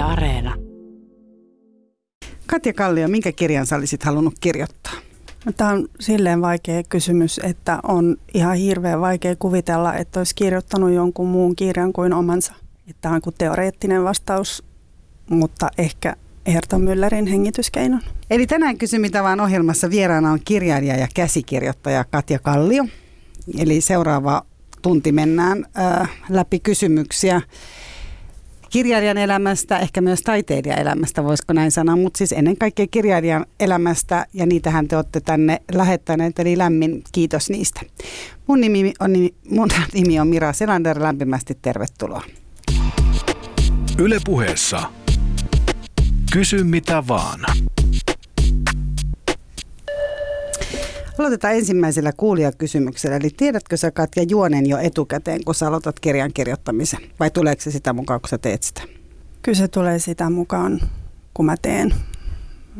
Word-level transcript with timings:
Yle 0.00 0.08
Areena. 0.08 0.54
Katja 2.46 2.72
Kallio, 2.72 3.08
minkä 3.08 3.32
kirjan 3.32 3.66
sä 3.66 3.76
olisit 3.76 4.02
halunnut 4.02 4.34
kirjoittaa? 4.40 4.92
No, 5.44 5.52
Tämä 5.52 5.70
on 5.70 5.88
silleen 6.00 6.40
vaikea 6.40 6.82
kysymys, 6.82 7.40
että 7.42 7.78
on 7.82 8.16
ihan 8.34 8.56
hirveän 8.56 9.00
vaikea 9.00 9.36
kuvitella, 9.36 9.94
että 9.94 10.20
olisi 10.20 10.34
kirjoittanut 10.34 10.90
jonkun 10.90 11.28
muun 11.28 11.56
kirjan 11.56 11.92
kuin 11.92 12.12
omansa. 12.12 12.52
Tämä 13.00 13.14
on 13.14 13.20
kuin 13.20 13.34
teoreettinen 13.38 14.04
vastaus, 14.04 14.64
mutta 15.30 15.68
ehkä 15.78 16.16
Herta 16.46 16.76
Müllerin 16.76 17.26
hengityskeinon. 17.30 18.00
Eli 18.30 18.46
tänään 18.46 18.78
kysy 18.78 18.98
mitä 18.98 19.22
vaan 19.22 19.40
ohjelmassa 19.40 19.90
vieraana 19.90 20.32
on 20.32 20.40
kirjailija 20.44 20.96
ja 20.96 21.08
käsikirjoittaja 21.14 22.04
Katja 22.04 22.38
Kallio. 22.38 22.84
Eli 23.58 23.80
seuraava 23.80 24.42
tunti 24.82 25.12
mennään 25.12 25.66
äh, 25.78 26.10
läpi 26.28 26.60
kysymyksiä 26.60 27.42
kirjailijan 28.70 29.18
elämästä, 29.18 29.78
ehkä 29.78 30.00
myös 30.00 30.22
taiteilijan 30.22 30.78
elämästä, 30.78 31.24
voisiko 31.24 31.52
näin 31.52 31.70
sanoa, 31.70 31.96
mutta 31.96 32.18
siis 32.18 32.32
ennen 32.32 32.56
kaikkea 32.56 32.86
kirjailijan 32.90 33.46
elämästä 33.60 34.26
ja 34.32 34.46
niitähän 34.46 34.88
te 34.88 34.96
olette 34.96 35.20
tänne 35.20 35.62
lähettäneet, 35.72 36.38
eli 36.38 36.58
lämmin 36.58 37.02
kiitos 37.12 37.50
niistä. 37.50 37.80
Mun 38.46 38.60
nimi 38.60 38.92
on, 39.00 39.10
mun 39.50 39.68
nimi 39.94 40.20
on 40.20 40.28
Mira 40.28 40.52
Selander, 40.52 41.02
lämpimästi 41.02 41.58
tervetuloa. 41.62 42.22
Ylepuheessa 43.98 44.82
Kysy 46.32 46.64
mitä 46.64 47.02
vaan. 47.08 47.40
Aloitetaan 51.18 51.54
ensimmäisellä 51.54 52.12
kuulijakysymyksellä. 52.16 53.16
Eli 53.16 53.30
tiedätkö 53.36 53.76
sä 53.76 53.90
Katja 53.90 54.22
juonen 54.22 54.66
jo 54.66 54.78
etukäteen, 54.78 55.44
kun 55.44 55.54
sä 55.54 55.68
aloitat 55.68 56.00
kirjan 56.00 56.32
kirjoittamisen? 56.32 57.00
Vai 57.20 57.30
tuleeko 57.30 57.62
se 57.62 57.70
sitä 57.70 57.92
mukaan, 57.92 58.20
kun 58.20 58.28
sä 58.28 58.38
teet 58.38 58.62
sitä? 58.62 58.82
Kyllä 59.42 59.58
se 59.58 59.68
tulee 59.68 59.98
sitä 59.98 60.30
mukaan, 60.30 60.80
kun 61.34 61.46
mä 61.46 61.54
teen. 61.62 61.94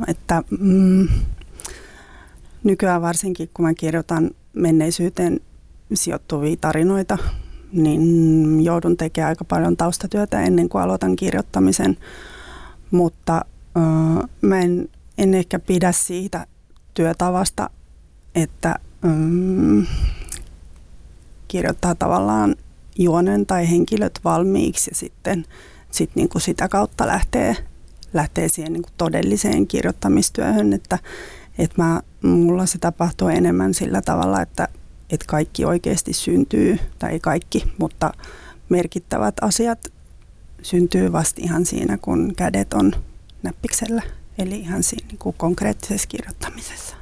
Että, 0.08 0.42
mm, 0.61 1.08
nykyään 2.64 3.03
varsinkin, 3.03 3.51
kun 3.55 3.64
mä 3.64 3.75
kirjoitan 3.75 4.31
menneisyyteen 4.53 5.41
sijoittuvia 5.95 6.56
tarinoita, 6.61 7.19
niin 7.73 8.64
joudun 8.64 8.97
tekemään 8.97 9.28
aika 9.28 9.45
paljon 9.45 9.77
taustatyötä 9.77 10.42
ennen 10.42 10.69
kuin 10.69 10.83
aloitan 10.83 11.17
kirjoittamisen. 11.17 11.97
Mutta 12.91 13.45
äh, 13.77 14.28
mä 14.41 14.61
en, 14.61 14.89
en 15.19 15.34
ehkä 15.34 15.58
pidä 15.58 15.92
siitä 15.92 16.47
työtavasta, 16.95 17.70
että 18.34 18.75
mm, 19.03 19.86
kirjoittaa 21.48 21.95
tavallaan 21.95 22.56
juonen 22.98 23.47
tai 23.47 23.70
henkilöt 23.70 24.20
valmiiksi 24.25 24.91
ja 24.91 24.97
sitten 24.97 25.45
sit 25.91 26.11
niin 26.14 26.28
kuin 26.28 26.42
sitä 26.42 26.69
kautta 26.69 27.06
lähtee, 27.06 27.56
lähtee 28.12 28.48
siihen 28.48 28.73
niin 28.73 28.83
kuin 28.83 28.92
todelliseen 28.97 29.67
kirjoittamistyöhön, 29.67 30.73
että, 30.73 30.98
että 31.58 31.83
mä, 31.83 32.03
mulla 32.23 32.67
se 32.67 32.78
tapahtuu 32.78 33.28
enemmän 33.28 33.75
sillä 33.75 34.03
tavalla, 34.03 34.42
että, 34.42 34.69
että 35.11 35.27
kaikki 35.28 35.64
oikeasti 35.64 36.12
syntyy, 36.12 36.78
tai 36.98 37.11
ei 37.11 37.20
kaikki, 37.20 37.73
mutta 37.78 38.12
merkittävät 38.69 39.34
asiat 39.41 39.78
syntyy 40.62 41.12
vasta 41.12 41.41
ihan 41.45 41.67
siinä, 41.67 41.98
kun 41.98 42.33
kädet 42.36 42.73
on 42.73 42.92
näppiksellä, 43.42 44.03
eli 44.39 44.61
ihan 44.61 44.83
siinä 44.83 45.06
niin 45.08 45.19
kuin 45.19 45.34
konkreettisessa 45.39 46.08
kirjoittamisessa. 46.08 47.00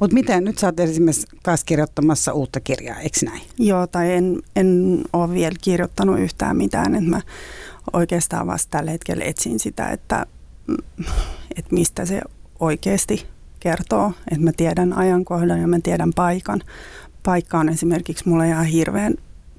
Mutta 0.00 0.14
miten, 0.14 0.44
nyt 0.44 0.58
sä 0.58 0.66
oot 0.66 0.80
esimerkiksi 0.80 1.26
taas 1.42 1.64
kirjoittamassa 1.64 2.32
uutta 2.32 2.60
kirjaa, 2.60 3.00
eikö 3.00 3.18
näin? 3.24 3.42
Joo, 3.58 3.86
tai 3.86 4.12
en, 4.12 4.42
en 4.56 5.00
ole 5.12 5.34
vielä 5.34 5.56
kirjoittanut 5.60 6.18
yhtään 6.18 6.56
mitään, 6.56 6.94
että 6.94 7.10
mä 7.10 7.20
oikeastaan 7.92 8.46
vasta 8.46 8.70
tällä 8.70 8.90
hetkellä 8.90 9.24
etsin 9.24 9.58
sitä, 9.58 9.88
että, 9.88 10.26
että 11.56 11.74
mistä 11.74 12.04
se 12.04 12.20
oikeasti 12.60 13.26
kertoo, 13.60 14.12
että 14.30 14.44
mä 14.44 14.52
tiedän 14.56 14.92
ajankohdan 14.92 15.60
ja 15.60 15.66
mä 15.66 15.80
tiedän 15.82 16.12
paikan. 16.16 16.62
Paikka 17.22 17.58
on 17.58 17.68
esimerkiksi 17.68 18.28
mulle 18.28 18.48
ihan 18.48 18.66
hirveän 18.66 19.14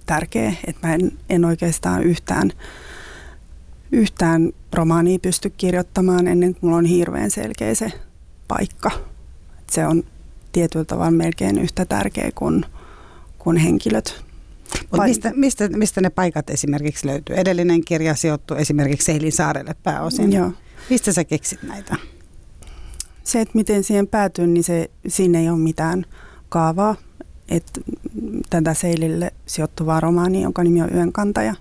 tärkeä, 0.05 0.53
että 0.67 0.87
mä 0.87 0.93
en, 0.93 1.11
en 1.29 1.45
oikeastaan 1.45 2.03
yhtään, 2.03 2.51
yhtään 3.91 4.51
romaania 4.73 5.19
pysty 5.19 5.49
kirjoittamaan 5.49 6.27
ennen 6.27 6.53
kuin 6.53 6.59
mulla 6.61 6.77
on 6.77 6.85
hirveän 6.85 7.31
selkeä 7.31 7.75
se 7.75 7.91
paikka. 8.47 8.91
Se 9.71 9.87
on 9.87 10.03
tietyllä 10.57 10.85
tavalla 10.85 11.11
melkein 11.11 11.57
yhtä 11.57 11.85
tärkeä 11.85 12.29
kuin, 12.35 12.65
kuin 13.37 13.57
henkilöt. 13.57 14.23
Mut 14.91 15.03
mistä, 15.03 15.31
mistä, 15.35 15.69
mistä 15.69 16.01
ne 16.01 16.09
paikat 16.09 16.49
esimerkiksi 16.49 17.07
löytyy? 17.07 17.35
Edellinen 17.35 17.85
kirja 17.85 18.15
sijoittuu 18.15 18.57
esimerkiksi 18.57 19.05
Seilin 19.05 19.31
saarelle 19.31 19.75
pääosin. 19.83 20.33
Joo. 20.33 20.51
Mistä 20.89 21.13
sä 21.13 21.23
keksit 21.23 21.63
näitä? 21.63 21.95
Se, 23.23 23.41
että 23.41 23.51
miten 23.55 23.83
siihen 23.83 24.07
päätyy, 24.07 24.47
niin 24.47 24.63
se, 24.63 24.89
siinä 25.07 25.39
ei 25.39 25.49
ole 25.49 25.57
mitään 25.57 26.05
kaavaa. 26.49 26.95
Et 27.49 27.79
tätä 28.49 28.73
Seilille 28.73 29.33
sijoittuvaa 29.45 29.99
romaania, 29.99 30.41
jonka 30.41 30.63
nimi 30.63 30.81
on 30.81 30.93
Yönkantaja, 30.93 31.55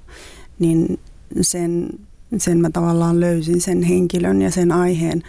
niin 0.59 0.99
sen, 1.41 1.89
sen 2.37 2.59
mä 2.59 2.71
tavallaan 2.71 3.21
löysin 3.21 3.61
sen 3.61 3.83
henkilön 3.83 4.43
ja 4.43 4.51
sen 4.51 4.73
aiheen 4.73 5.23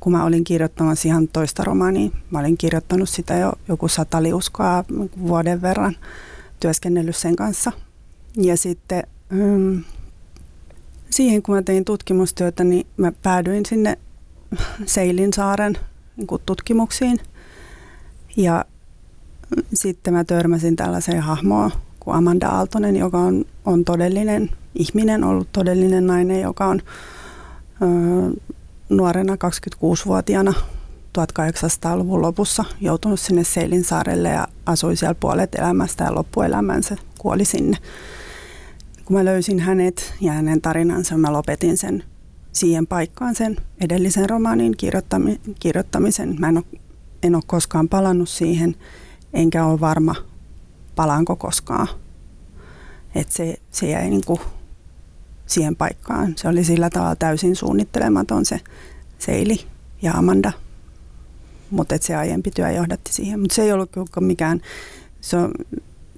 kun 0.00 0.12
mä 0.12 0.24
olin 0.24 0.44
kirjoittamassa 0.44 1.08
ihan 1.08 1.28
toista 1.28 1.64
romaania. 1.64 2.10
Mä 2.30 2.38
olin 2.38 2.56
kirjoittanut 2.56 3.08
sitä 3.08 3.34
jo 3.34 3.52
joku 3.68 3.88
sata 3.88 4.22
liuskoa 4.22 4.84
vuoden 5.22 5.62
verran, 5.62 5.96
työskennellyt 6.60 7.16
sen 7.16 7.36
kanssa. 7.36 7.72
Ja 8.36 8.56
sitten 8.56 9.02
mm, 9.30 9.84
siihen, 11.10 11.42
kun 11.42 11.54
mä 11.54 11.62
tein 11.62 11.84
tutkimustyötä, 11.84 12.64
niin 12.64 12.86
mä 12.96 13.12
päädyin 13.22 13.66
sinne 13.66 13.98
Seilin 14.86 15.32
saaren 15.32 15.78
niin 16.16 16.40
tutkimuksiin. 16.46 17.20
Ja 18.36 18.64
sitten 19.74 20.14
mä 20.14 20.24
törmäsin 20.24 20.76
tällaiseen 20.76 21.20
hahmoon 21.20 21.70
kuin 22.00 22.16
Amanda 22.16 22.48
Aaltonen, 22.48 22.96
joka 22.96 23.18
on, 23.18 23.44
on 23.64 23.84
todellinen 23.84 24.50
ihminen, 24.74 25.24
ollut 25.24 25.48
todellinen 25.52 26.06
nainen, 26.06 26.40
joka 26.40 26.66
on 26.66 26.80
nuorena 28.90 29.34
26-vuotiaana 29.34 30.54
1800-luvun 31.18 32.22
lopussa 32.22 32.64
joutunut 32.80 33.20
sinne 33.20 33.44
Seilin 33.44 33.84
saarelle 33.84 34.28
ja 34.28 34.48
asui 34.66 34.96
siellä 34.96 35.14
puolet 35.14 35.54
elämästä 35.54 36.04
ja 36.04 36.14
loppuelämänsä 36.14 36.96
kuoli 37.18 37.44
sinne. 37.44 37.76
Kun 39.04 39.16
mä 39.16 39.24
löysin 39.24 39.60
hänet 39.60 40.14
ja 40.20 40.32
hänen 40.32 40.60
tarinansa, 40.60 41.16
mä 41.16 41.32
lopetin 41.32 41.76
sen 41.76 42.04
siihen 42.52 42.86
paikkaan 42.86 43.34
sen 43.34 43.56
edellisen 43.80 44.30
romaanin 44.30 44.74
kirjoittami- 44.76 45.54
kirjoittamisen. 45.60 46.36
Mä 46.38 46.48
en 46.48 46.56
ole, 46.56 46.80
en 47.22 47.34
ole 47.34 47.42
koskaan 47.46 47.88
palannut 47.88 48.28
siihen, 48.28 48.76
enkä 49.32 49.66
ole 49.66 49.80
varma, 49.80 50.14
palaanko 50.96 51.36
koskaan. 51.36 51.88
Et 53.14 53.30
se, 53.30 53.56
se 53.70 53.90
jäi 53.90 54.10
niin 54.10 54.24
kuin 54.26 54.40
siihen 55.50 55.76
paikkaan. 55.76 56.32
Se 56.36 56.48
oli 56.48 56.64
sillä 56.64 56.90
tavalla 56.90 57.16
täysin 57.16 57.56
suunnittelematon 57.56 58.44
se 58.44 58.60
Seili 59.18 59.60
ja 60.02 60.12
Amanda. 60.12 60.52
Mutta 61.70 61.94
se 62.00 62.16
aiempi 62.16 62.50
työ 62.50 62.70
johdatti 62.70 63.12
siihen. 63.12 63.40
Mutta 63.40 63.54
se 63.54 63.62
ei 63.62 63.72
ollut 63.72 63.90
mikään, 64.20 64.60
se, 65.20 65.36
on, 65.36 65.50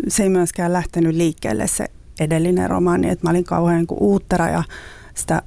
se 0.09 0.23
ei 0.23 0.29
myöskään 0.29 0.73
lähtenyt 0.73 1.15
liikkeelle 1.15 1.67
se 1.67 1.87
edellinen 2.21 2.71
romaani, 2.71 3.09
että 3.09 3.27
mä 3.27 3.31
olin 3.31 3.45
kauhean 3.45 3.79
niin 3.79 3.87
kuin 3.87 4.03
uuttera 4.03 4.49
ja 4.49 4.63
sitä 5.15 5.43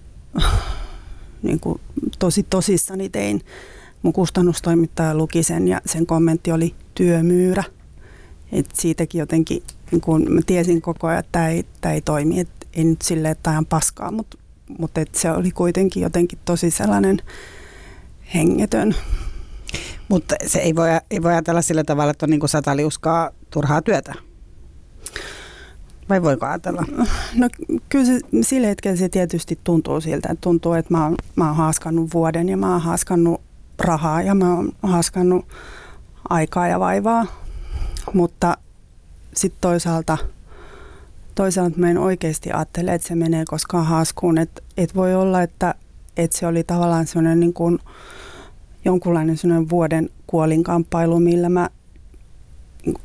niin 1.44 1.60
kuin 1.60 1.82
tosi 2.20 2.44
tosissani 2.44 3.10
tein. 3.10 3.42
Mun 4.02 4.14
kustannustoimittaja 4.14 5.16
luki 5.16 5.44
sen 5.44 5.68
ja 5.68 5.82
sen 5.86 6.06
kommentti 6.06 6.52
oli 6.52 6.76
työmyyrä. 6.96 7.64
Et 8.52 8.70
siitäkin 8.74 9.20
jotenkin, 9.20 9.64
niin 9.92 10.02
kun 10.02 10.26
mä 10.30 10.42
tiesin 10.46 10.82
koko 10.82 11.08
ajan, 11.08 11.20
että 11.20 11.32
tämä 11.32 11.50
ei, 11.50 11.66
ei 11.94 12.02
toimi, 12.02 12.40
että 12.40 12.65
ei 12.76 12.84
nyt 12.84 13.02
silleen, 13.02 13.32
että 13.32 13.52
on 13.52 13.66
paskaa, 13.66 14.12
mutta, 14.12 14.38
mutta 14.80 15.02
et 15.02 15.16
se 15.16 15.32
oli 15.32 15.52
kuitenkin 15.52 16.04
jotenkin 16.04 16.40
tosi 16.46 16.72
sellainen 16.72 17.18
hengetön. 18.34 18.96
Mutta 20.08 20.36
se 20.48 20.60
ei 20.60 20.76
voi, 20.76 20.90
ei 21.12 21.24
voi 21.24 21.32
ajatella 21.32 21.62
sillä 21.62 21.84
tavalla, 21.84 22.12
että 22.12 22.26
on 22.26 22.30
niin 22.30 22.40
kuin 22.40 22.50
sata 22.50 22.76
liuskaa 22.76 23.32
turhaa 23.50 23.82
työtä. 23.82 24.14
Vai 26.10 26.22
voiko 26.22 26.46
ajatella? 26.46 26.86
No 27.36 27.50
kyllä 27.90 28.06
se, 28.06 28.20
sillä 28.42 28.68
hetkellä 28.68 28.98
se 28.98 29.10
tietysti 29.10 29.60
tuntuu 29.64 30.02
siltä, 30.02 30.30
että 30.32 30.42
tuntuu, 30.42 30.74
että 30.74 30.94
mä 30.94 31.04
oon, 31.04 31.16
mä 31.36 31.48
oon 31.48 31.56
haaskannut 31.56 32.14
vuoden 32.14 32.50
ja 32.50 32.58
mä 32.58 32.72
oon 32.72 32.82
haaskannut 32.82 33.42
rahaa 33.80 34.22
ja 34.22 34.36
mä 34.36 34.56
oon 34.56 34.72
haaskannut 34.84 35.46
aikaa 36.30 36.68
ja 36.68 36.80
vaivaa. 36.80 37.26
Mutta 38.14 38.58
sitten 39.34 39.62
toisaalta– 39.62 40.18
toisaalta 41.36 41.78
mä 41.80 41.92
en 41.92 41.98
oikeasti 41.98 42.52
ajattele, 42.52 42.94
että 42.94 43.08
se 43.08 43.16
menee 43.16 43.46
koskaan 43.46 43.86
haaskuun. 43.86 44.38
Että 44.38 44.62
et 44.78 44.96
voi 44.96 45.16
olla, 45.16 45.42
että, 45.42 45.76
että 46.18 46.38
se 46.38 46.48
oli 46.48 46.64
tavallaan 46.64 47.08
sellainen 47.08 47.40
niin 47.40 47.54
kuin 47.54 47.80
jonkunlainen 48.86 49.38
sellainen 49.38 49.70
vuoden 49.70 50.10
kuolinkamppailu, 50.28 51.20
millä 51.20 51.50
mä 51.50 51.70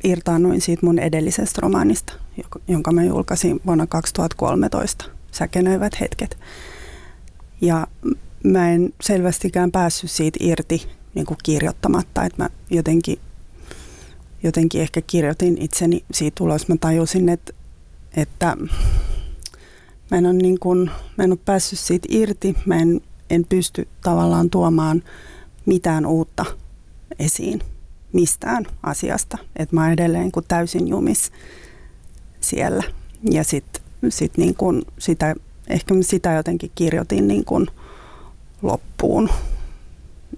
irtaannuin 0.03 0.61
siitä 0.61 0.85
mun 0.85 0.99
edellisestä 0.99 1.61
romaanista, 1.61 2.13
jonka 2.67 2.91
mä 2.91 3.03
julkaisin 3.03 3.61
vuonna 3.65 3.87
2013, 3.87 5.05
Säkenöivät 5.31 5.99
hetket. 5.99 6.37
Ja 7.61 7.87
mä 8.43 8.71
en 8.71 8.93
selvästikään 9.01 9.71
päässyt 9.71 10.11
siitä 10.11 10.37
irti 10.41 10.87
niin 11.15 11.25
kuin 11.25 11.37
kirjoittamatta, 11.43 12.23
että 12.23 12.43
mä 12.43 12.49
jotenkin, 12.69 13.19
jotenkin 14.43 14.81
ehkä 14.81 15.01
kirjoitin 15.01 15.61
itseni 15.61 16.03
siitä 16.11 16.43
ulos. 16.43 16.67
Mä 16.67 16.75
tajusin, 16.81 17.29
että, 17.29 17.53
että 18.15 18.57
mä 20.11 20.17
en 20.17 20.25
ole, 20.25 20.33
niin 20.33 20.59
kuin, 20.59 20.91
mä 21.17 21.23
en 21.23 21.31
ole 21.31 21.39
päässyt 21.45 21.79
siitä 21.79 22.07
irti, 22.11 22.55
mä 22.65 22.75
en, 22.75 23.01
en 23.29 23.45
pysty 23.49 23.87
tavallaan 24.03 24.49
tuomaan 24.49 25.03
mitään 25.65 26.05
uutta 26.05 26.45
esiin 27.19 27.61
mistään 28.13 28.65
asiasta. 28.83 29.37
Että 29.55 29.75
mä 29.75 29.81
oon 29.81 29.91
edelleen 29.91 30.31
kuin 30.31 30.45
täysin 30.47 30.87
jumis 30.87 31.31
siellä. 32.41 32.83
Ja 33.31 33.43
sitten 33.43 33.81
sit 34.09 34.37
niin 34.37 34.55
kuin 34.55 34.81
sitä, 34.99 35.35
ehkä 35.67 35.95
sitä 36.01 36.33
jotenkin 36.33 36.71
kirjoitin 36.75 37.27
niin 37.27 37.45
kuin 37.45 37.67
loppuun. 38.61 39.29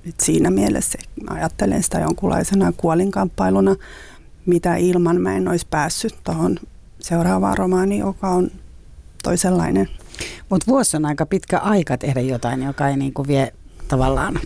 Et 0.09 0.19
siinä 0.19 0.51
mielessä 0.51 0.99
ajattelen 1.29 1.83
sitä 1.83 1.99
jonkunlaisena 1.99 2.73
kuolinkamppailuna, 2.77 3.75
mitä 4.45 4.75
ilman 4.75 5.21
mä 5.21 5.35
en 5.35 5.47
olisi 5.47 5.67
päässyt 5.69 6.15
tuohon 6.23 6.59
seuraavaan 7.03 7.57
romaaniin, 7.57 7.99
joka 7.99 8.29
on 8.29 8.51
toisenlainen. 9.23 9.89
Mutta 10.49 10.67
vuosi 10.67 10.97
on 10.97 11.05
aika 11.05 11.25
pitkä 11.25 11.59
aika 11.59 11.97
tehdä 11.97 12.21
jotain, 12.21 12.63
joka 12.63 12.89
ei 12.89 12.97
niinku 12.97 13.27
vie 13.27 13.53
tavallaan, 13.87 14.39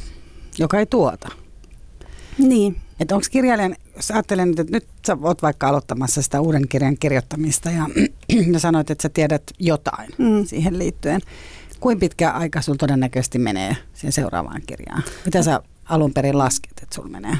joka 0.58 0.80
ei 0.80 0.86
tuota. 0.86 1.30
Niin. 2.38 2.82
Että 3.00 3.16
onko 3.16 3.28
kirjailijan, 3.32 3.76
jos 3.96 4.12
ajattelen, 4.12 4.50
että 4.50 4.64
nyt 4.72 4.88
sä 5.08 5.18
oot 5.22 5.42
vaikka 5.42 5.68
aloittamassa 5.68 6.22
sitä 6.22 6.42
uuden 6.42 6.68
kirjan 6.68 6.98
kirjoittamista 6.98 7.72
ja, 7.72 7.88
ja 8.54 8.60
sanoit, 8.60 8.92
että 8.92 9.02
sä 9.02 9.10
tiedät 9.10 9.44
jotain 9.60 10.10
mm. 10.18 10.46
siihen 10.46 10.80
liittyen. 10.80 11.22
Kuinka 11.80 12.00
pitkä 12.00 12.32
aika 12.32 12.62
sulla 12.62 12.78
todennäköisesti 12.78 13.40
menee 13.40 13.78
siihen 13.94 14.12
seuraavaan 14.12 14.62
kirjaan? 14.68 15.04
Mitä 15.26 15.44
sä 15.44 15.62
alun 15.86 16.14
perin 16.14 16.38
lasket, 16.38 16.72
että 16.84 16.96
sulla 16.96 17.10
menee? 17.10 17.38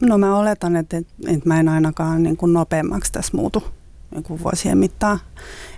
No 0.00 0.18
mä 0.18 0.38
oletan, 0.38 0.76
että, 0.76 0.96
että 0.96 1.48
mä 1.48 1.60
en 1.60 1.68
ainakaan 1.68 2.22
niin 2.22 2.36
kuin 2.36 2.52
nopeammaksi 2.52 3.12
tässä 3.12 3.36
muutu 3.36 3.64
niin 4.16 4.40
vuosien 4.42 4.78
mittaan. 4.78 5.18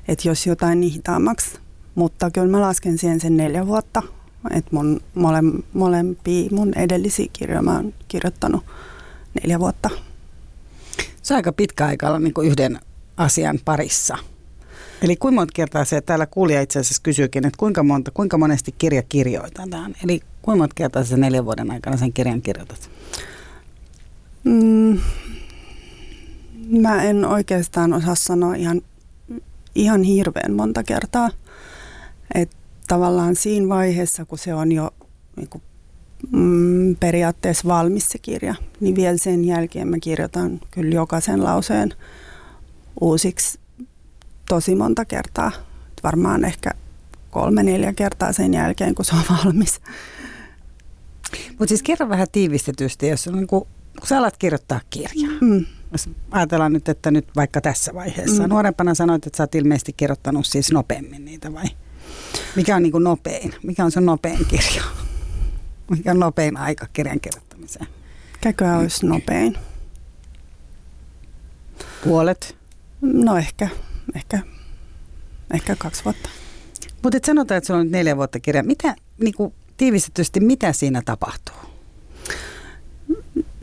Että 0.08 0.28
jos 0.28 0.46
jotain 0.46 0.80
niin 0.80 0.92
hitaammaksi. 0.92 1.58
Mutta 1.94 2.30
kyllä 2.30 2.48
mä 2.48 2.60
lasken 2.60 2.98
siihen 2.98 3.20
sen 3.20 3.36
neljä 3.36 3.66
vuotta. 3.66 4.02
Että 4.50 4.70
mun 4.72 5.00
mole, 5.14 5.38
molempia 5.72 6.48
mun 6.50 6.74
edellisiä 6.74 7.26
kirjoja 7.32 7.62
mä 7.62 7.76
oon 7.76 7.94
kirjoittanut 8.08 8.64
neljä 9.42 9.58
vuotta. 9.58 9.90
Se 11.22 11.34
on 11.34 11.36
aika 11.36 11.52
pitkä 11.52 11.86
aika 11.86 12.08
olla 12.08 12.18
niin 12.18 12.34
kuin 12.34 12.48
yhden 12.48 12.80
asian 13.16 13.58
parissa. 13.64 14.18
Eli 15.02 15.16
kuinka 15.16 15.40
monta 15.40 15.52
kertaa 15.54 15.84
se, 15.84 16.00
täällä 16.00 16.26
kuulija 16.26 16.60
itse 16.60 16.78
asiassa 16.78 17.02
kysyykin, 17.02 17.46
että 17.46 17.58
kuinka, 17.58 17.82
monta, 17.82 18.10
kuinka 18.10 18.38
monesti 18.38 18.74
kirja 18.78 19.02
kirjoitetaan? 19.02 19.94
Eli 20.04 20.20
kuinka 20.42 20.58
monta 20.58 20.74
kertaa 20.74 21.04
se 21.04 21.16
neljän 21.16 21.44
vuoden 21.44 21.70
aikana 21.70 21.96
sen 21.96 22.12
kirjan 22.12 22.42
kirjoitat? 22.42 22.90
Mm, 24.44 24.98
mä 26.68 27.02
en 27.02 27.24
oikeastaan 27.24 27.92
osaa 27.92 28.14
sanoa 28.14 28.54
ihan, 28.54 28.82
ihan 29.74 30.02
hirveän 30.02 30.52
monta 30.52 30.82
kertaa. 30.82 31.30
Että 32.34 32.56
tavallaan 32.88 33.36
siinä 33.36 33.68
vaiheessa, 33.68 34.24
kun 34.24 34.38
se 34.38 34.54
on 34.54 34.72
jo 34.72 34.90
niin 35.36 35.48
kuin, 35.48 35.62
mm, 36.32 36.96
periaatteessa 36.96 37.68
valmis 37.68 38.08
se 38.08 38.18
kirja, 38.18 38.54
niin 38.80 38.96
vielä 38.96 39.18
sen 39.18 39.44
jälkeen 39.44 39.88
mä 39.88 39.96
kirjoitan 40.02 40.60
kyllä 40.70 40.94
jokaisen 40.94 41.44
lauseen 41.44 41.94
uusiksi 43.00 43.58
tosi 44.48 44.74
monta 44.74 45.04
kertaa. 45.04 45.52
Varmaan 46.02 46.44
ehkä 46.44 46.70
kolme, 47.30 47.62
neljä 47.62 47.92
kertaa 47.92 48.32
sen 48.32 48.54
jälkeen, 48.54 48.94
kun 48.94 49.04
se 49.04 49.16
on 49.16 49.36
valmis. 49.44 49.80
Mutta 51.48 51.68
siis 51.68 51.82
kerro 51.82 52.08
vähän 52.08 52.26
tiivistetysti, 52.32 53.08
jos 53.08 53.28
on 53.28 53.34
niin 53.34 53.46
kuin, 53.46 53.64
kun 53.98 54.08
sä 54.08 54.18
alat 54.18 54.36
kirjoittaa 54.36 54.80
kirjaa. 54.90 55.32
Mm. 55.40 55.64
Jos 55.92 56.10
ajatellaan 56.30 56.72
nyt, 56.72 56.88
että 56.88 57.10
nyt 57.10 57.28
vaikka 57.36 57.60
tässä 57.60 57.94
vaiheessa. 57.94 58.42
Mm. 58.42 58.48
Nuorempana 58.48 58.94
sanoit, 58.94 59.26
että 59.26 59.36
sä 59.36 59.42
oot 59.42 59.54
ilmeisesti 59.54 59.92
kirjoittanut 59.92 60.46
siis 60.46 60.72
nopeammin 60.72 61.24
niitä 61.24 61.52
vai? 61.52 61.64
Mikä 62.56 62.76
on 62.76 62.82
niin 62.82 62.92
kuin 62.92 63.04
nopein? 63.04 63.54
Mikä 63.62 63.84
on 63.84 63.90
se 63.90 64.00
nopein 64.00 64.46
kirja? 64.48 64.82
Mikä 65.96 66.10
on 66.10 66.20
nopein 66.20 66.56
aika 66.56 66.86
kirjan 66.92 67.20
kirjoittamiseen? 67.20 67.86
Mikäköhän 68.32 68.78
olisi 68.78 69.06
nopein? 69.06 69.58
Puolet? 72.04 72.56
No 73.00 73.36
ehkä 73.36 73.68
ehkä, 74.14 74.38
ehkä 75.54 75.76
kaksi 75.76 76.04
vuotta. 76.04 76.28
Mutta 77.02 77.18
sanotaan, 77.26 77.58
että 77.58 77.66
sulla 77.66 77.80
on 77.80 77.86
nyt 77.86 77.92
neljä 77.92 78.16
vuotta 78.16 78.40
kirja. 78.40 78.62
Mitä, 78.62 78.94
niin 79.20 79.34
kuin, 79.34 79.54
tiivistetysti, 79.76 80.40
mitä 80.40 80.72
siinä 80.72 81.02
tapahtuu? 81.04 81.67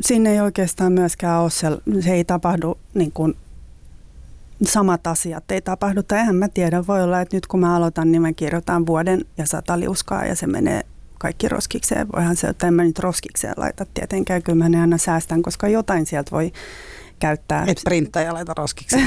Siinä 0.02 0.30
ei 0.30 0.40
oikeastaan 0.42 0.92
myöskään 0.92 1.42
ole, 1.42 1.50
se, 1.50 1.68
se 2.00 2.14
ei 2.14 2.26
tapahdu 2.26 2.78
niin 2.94 3.12
kuin, 3.12 3.38
samat 4.64 5.08
asiat 5.08 5.52
ei 5.52 5.62
tapahdu. 5.62 6.04
Tai 6.04 6.20
eihän 6.20 6.36
mä 6.36 6.50
tiedä, 6.50 6.88
voi 6.88 7.04
olla, 7.04 7.22
että 7.22 7.38
nyt 7.38 7.48
kun 7.48 7.60
mä 7.60 7.76
aloitan, 7.76 8.12
niin 8.12 8.22
mä 8.22 8.34
kirjoitan 8.34 8.86
vuoden 8.86 9.26
ja 9.38 9.46
sata 9.46 9.80
liuskaa 9.80 10.26
ja 10.26 10.36
se 10.36 10.48
menee 10.48 10.82
kaikki 11.20 11.50
roskikseen. 11.50 12.08
Voihan 12.16 12.36
se, 12.36 12.48
että 12.48 12.68
en 12.68 12.74
mä 12.74 12.84
nyt 12.84 13.00
roskikseen 13.00 13.54
laita 13.58 13.86
tietenkään, 13.94 14.44
kyllä 14.44 14.58
mä 14.58 14.70
ne 14.70 14.82
aina 14.82 14.98
säästän, 14.98 15.42
koska 15.42 15.68
jotain 15.68 16.06
sieltä 16.06 16.32
voi 16.32 16.54
käyttää. 17.20 17.64
Et 17.68 17.82
printtaja 17.84 18.34
laita 18.34 18.54
roskiksi. 18.54 18.96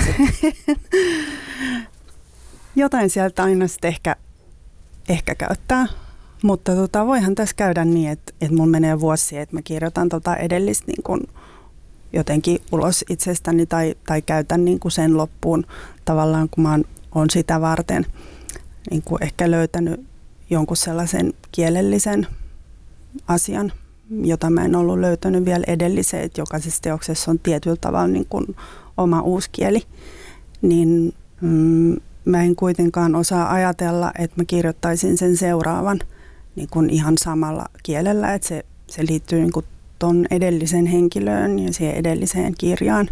Jotain 2.76 3.10
sieltä 3.10 3.42
aina 3.42 3.68
sitten 3.68 3.88
ehkä, 3.88 4.16
ehkä 5.08 5.34
käyttää. 5.34 5.86
Mutta 6.42 6.74
tota, 6.74 7.06
voihan 7.06 7.34
tässä 7.34 7.56
käydä 7.56 7.84
niin, 7.84 8.10
että, 8.10 8.32
että 8.40 8.56
mun 8.56 8.68
menee 8.68 9.00
vuosi, 9.00 9.38
että 9.38 9.56
mä 9.56 9.62
kirjoitan 9.62 10.08
tota 10.08 10.36
edellistä 10.36 10.84
niin 10.86 11.02
kun 11.02 11.20
jotenkin 12.12 12.58
ulos 12.72 13.04
itsestäni 13.10 13.66
tai, 13.66 13.94
tai 14.06 14.22
käytän 14.22 14.64
niin 14.64 14.80
kuin 14.80 14.92
sen 14.92 15.16
loppuun 15.16 15.66
tavallaan, 16.04 16.48
kun 16.48 16.62
mä 16.62 16.70
oon, 16.70 16.84
oon 17.14 17.30
sitä 17.30 17.60
varten 17.60 18.06
niin 18.90 19.02
kuin 19.02 19.22
ehkä 19.22 19.50
löytänyt 19.50 20.06
jonkun 20.50 20.76
sellaisen 20.76 21.34
kielellisen 21.52 22.26
asian, 23.28 23.72
jota 24.10 24.50
mä 24.50 24.64
en 24.64 24.76
ollut 24.76 24.98
löytänyt 24.98 25.44
vielä 25.44 25.64
edelliseen, 25.66 26.22
että 26.22 26.40
jokaisessa 26.40 26.82
teoksessa 26.82 27.30
on 27.30 27.38
tietyllä 27.38 27.76
tavalla 27.80 28.08
niin 28.08 28.26
kuin 28.30 28.56
oma 28.96 29.20
uusi 29.20 29.48
kieli, 29.52 29.82
niin 30.62 31.14
mm, 31.40 31.96
mä 32.24 32.42
en 32.42 32.56
kuitenkaan 32.56 33.14
osaa 33.14 33.52
ajatella, 33.52 34.12
että 34.18 34.36
mä 34.36 34.44
kirjoittaisin 34.44 35.18
sen 35.18 35.36
seuraavan 35.36 36.00
niin 36.58 36.68
kuin 36.70 36.90
ihan 36.90 37.18
samalla 37.18 37.66
kielellä, 37.82 38.34
että 38.34 38.48
se, 38.48 38.64
se 38.86 39.02
liittyy 39.08 39.40
niin 39.40 39.52
kuin 39.52 39.66
ton 39.98 40.26
edellisen 40.30 40.86
henkilöön 40.86 41.58
ja 41.58 41.72
siihen 41.72 41.94
edelliseen 41.94 42.54
kirjaan. 42.58 43.08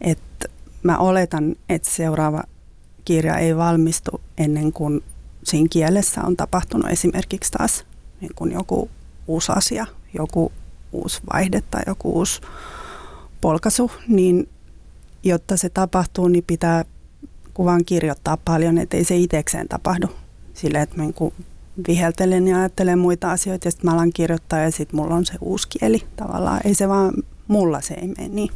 Että 0.00 0.48
mä 0.82 0.98
oletan, 0.98 1.56
että 1.68 1.90
seuraava 1.90 2.42
kirja 3.04 3.36
ei 3.36 3.56
valmistu 3.56 4.20
ennen 4.38 4.72
kuin 4.72 5.02
siinä 5.42 5.68
kielessä 5.70 6.22
on 6.22 6.36
tapahtunut 6.36 6.90
esimerkiksi 6.90 7.52
taas 7.52 7.84
niin 8.20 8.34
kuin 8.34 8.52
joku 8.52 8.90
uusi 9.26 9.52
asia, 9.56 9.86
joku 10.18 10.52
uusi 10.92 11.20
vaihde 11.32 11.62
tai 11.70 11.82
joku 11.86 12.12
uusi 12.12 12.40
polkasu, 13.40 13.90
niin 14.08 14.48
jotta 15.24 15.56
se 15.56 15.68
tapahtuu, 15.68 16.28
niin 16.28 16.44
pitää 16.46 16.84
kuvan 17.54 17.84
kirjoittaa 17.84 18.36
paljon, 18.36 18.78
ettei 18.78 19.04
se 19.04 19.16
itsekseen 19.16 19.68
tapahdu. 19.68 20.06
Sille, 20.54 20.82
että 20.82 20.96
mä 20.96 21.02
niin 21.02 21.32
viheltelen 21.88 22.48
ja 22.48 22.58
ajattelen 22.58 22.98
muita 22.98 23.30
asioita 23.30 23.66
ja 23.66 23.70
sitten 23.70 23.90
mä 23.90 23.94
alan 23.94 24.12
kirjoittaa 24.14 24.58
ja 24.58 24.70
sitten 24.70 24.96
mulla 25.00 25.14
on 25.14 25.26
se 25.26 25.34
uusi 25.40 25.68
kieli 25.68 26.02
tavallaan. 26.16 26.60
Ei 26.64 26.74
se 26.74 26.88
vaan, 26.88 27.14
mulla 27.48 27.80
se 27.80 27.94
ei 27.94 28.08
mene 28.08 28.28
niin. 28.28 28.50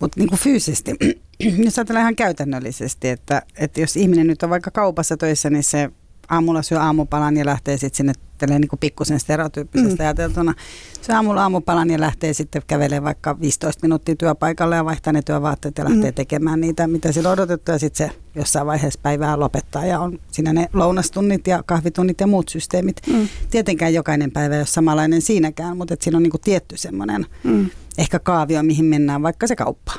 Mutta 0.00 0.20
niin 0.20 0.38
fyysisesti, 0.38 0.94
jos 1.64 1.78
ajatellaan 1.78 2.02
ihan 2.02 2.16
käytännöllisesti, 2.16 3.08
että, 3.08 3.42
että 3.58 3.80
jos 3.80 3.96
ihminen 3.96 4.26
nyt 4.26 4.42
on 4.42 4.50
vaikka 4.50 4.70
kaupassa 4.70 5.16
töissä, 5.16 5.50
niin 5.50 5.64
se 5.64 5.90
aamulla 6.28 6.62
syö 6.62 6.80
aamupalan 6.80 7.36
ja 7.36 7.46
lähtee 7.46 7.78
sitten 7.78 7.96
sinne 7.96 8.12
niin 8.46 8.68
kuin 8.68 8.80
pikkusen 8.80 9.20
stereotyyppisesti 9.20 9.94
mm. 9.94 10.00
ajateltuna. 10.00 10.54
Syö 11.02 11.14
aamulla 11.14 11.42
aamupalan 11.42 11.90
ja 11.90 12.00
lähtee 12.00 12.32
sitten 12.32 12.62
kävelemään 12.66 13.04
vaikka 13.04 13.40
15 13.40 13.82
minuuttia 13.82 14.16
työpaikalle 14.16 14.76
ja 14.76 14.84
vaihtaa 14.84 15.12
ne 15.12 15.22
työvaatteet 15.22 15.78
ja 15.78 15.84
lähtee 15.84 16.10
mm. 16.10 16.14
tekemään 16.14 16.60
niitä, 16.60 16.86
mitä 16.86 17.12
sillä 17.12 17.28
on 17.28 17.32
odotettu. 17.32 17.72
Ja 17.72 17.78
sitten 17.78 18.08
se 18.08 18.16
jossain 18.34 18.66
vaiheessa 18.66 19.00
päivää 19.02 19.40
lopettaa 19.40 19.86
ja 19.86 20.00
on 20.00 20.18
siinä 20.32 20.52
ne 20.52 20.68
lounastunnit 20.72 21.46
ja 21.46 21.62
kahvitunnit 21.66 22.20
ja 22.20 22.26
muut 22.26 22.48
systeemit. 22.48 23.00
Mm. 23.06 23.28
Tietenkään 23.50 23.94
jokainen 23.94 24.30
päivä 24.30 24.54
ei 24.54 24.60
ole 24.60 24.66
samanlainen 24.66 25.22
siinäkään, 25.22 25.76
mutta 25.76 25.96
siinä 26.00 26.16
on 26.16 26.22
niin 26.22 26.30
kuin 26.30 26.40
tietty 26.40 26.76
semmoinen 26.76 27.26
mm. 27.44 27.70
ehkä 27.98 28.18
kaavio, 28.18 28.62
mihin 28.62 28.84
mennään, 28.84 29.22
vaikka 29.22 29.46
se 29.46 29.56
kauppa. 29.56 29.92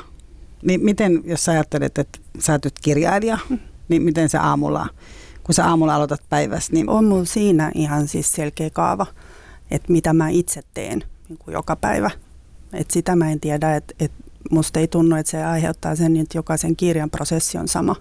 Niin 0.62 0.84
miten, 0.84 1.22
jos 1.24 1.44
sä 1.44 1.52
ajattelet, 1.52 1.98
että 1.98 2.18
sä 2.38 2.52
oot 2.52 2.62
kirjailija, 2.82 3.38
mm. 3.48 3.58
niin 3.88 4.02
miten 4.02 4.28
se 4.28 4.38
aamulla 4.38 4.88
kun 5.48 5.54
sä 5.54 5.66
aamulla 5.66 5.94
aloitat 5.94 6.20
päivässä? 6.28 6.72
Niin... 6.72 6.90
On 6.90 7.04
mulla 7.04 7.24
siinä 7.24 7.72
ihan 7.74 8.08
siis 8.08 8.32
selkeä 8.32 8.70
kaava, 8.70 9.06
että 9.70 9.92
mitä 9.92 10.12
mä 10.12 10.28
itse 10.28 10.62
teen 10.74 11.02
niin 11.28 11.38
kuin 11.38 11.52
joka 11.52 11.76
päivä. 11.76 12.10
Et 12.72 12.90
sitä 12.90 13.16
mä 13.16 13.30
en 13.30 13.40
tiedä, 13.40 13.76
että 13.76 13.94
et 14.00 14.12
musta 14.50 14.80
ei 14.80 14.88
tunnu, 14.88 15.16
että 15.16 15.30
se 15.30 15.44
aiheuttaa 15.44 15.96
sen, 15.96 16.16
että 16.16 16.38
jokaisen 16.38 16.76
kirjan 16.76 17.10
prosessi 17.10 17.58
on 17.58 17.68
sama. 17.68 17.96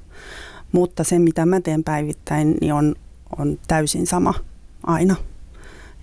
Mutta 0.71 1.03
se, 1.03 1.19
mitä 1.19 1.45
mä 1.45 1.61
teen 1.61 1.83
päivittäin, 1.83 2.57
niin 2.61 2.73
on, 2.73 2.95
on 3.37 3.59
täysin 3.67 4.07
sama 4.07 4.33
aina. 4.83 5.15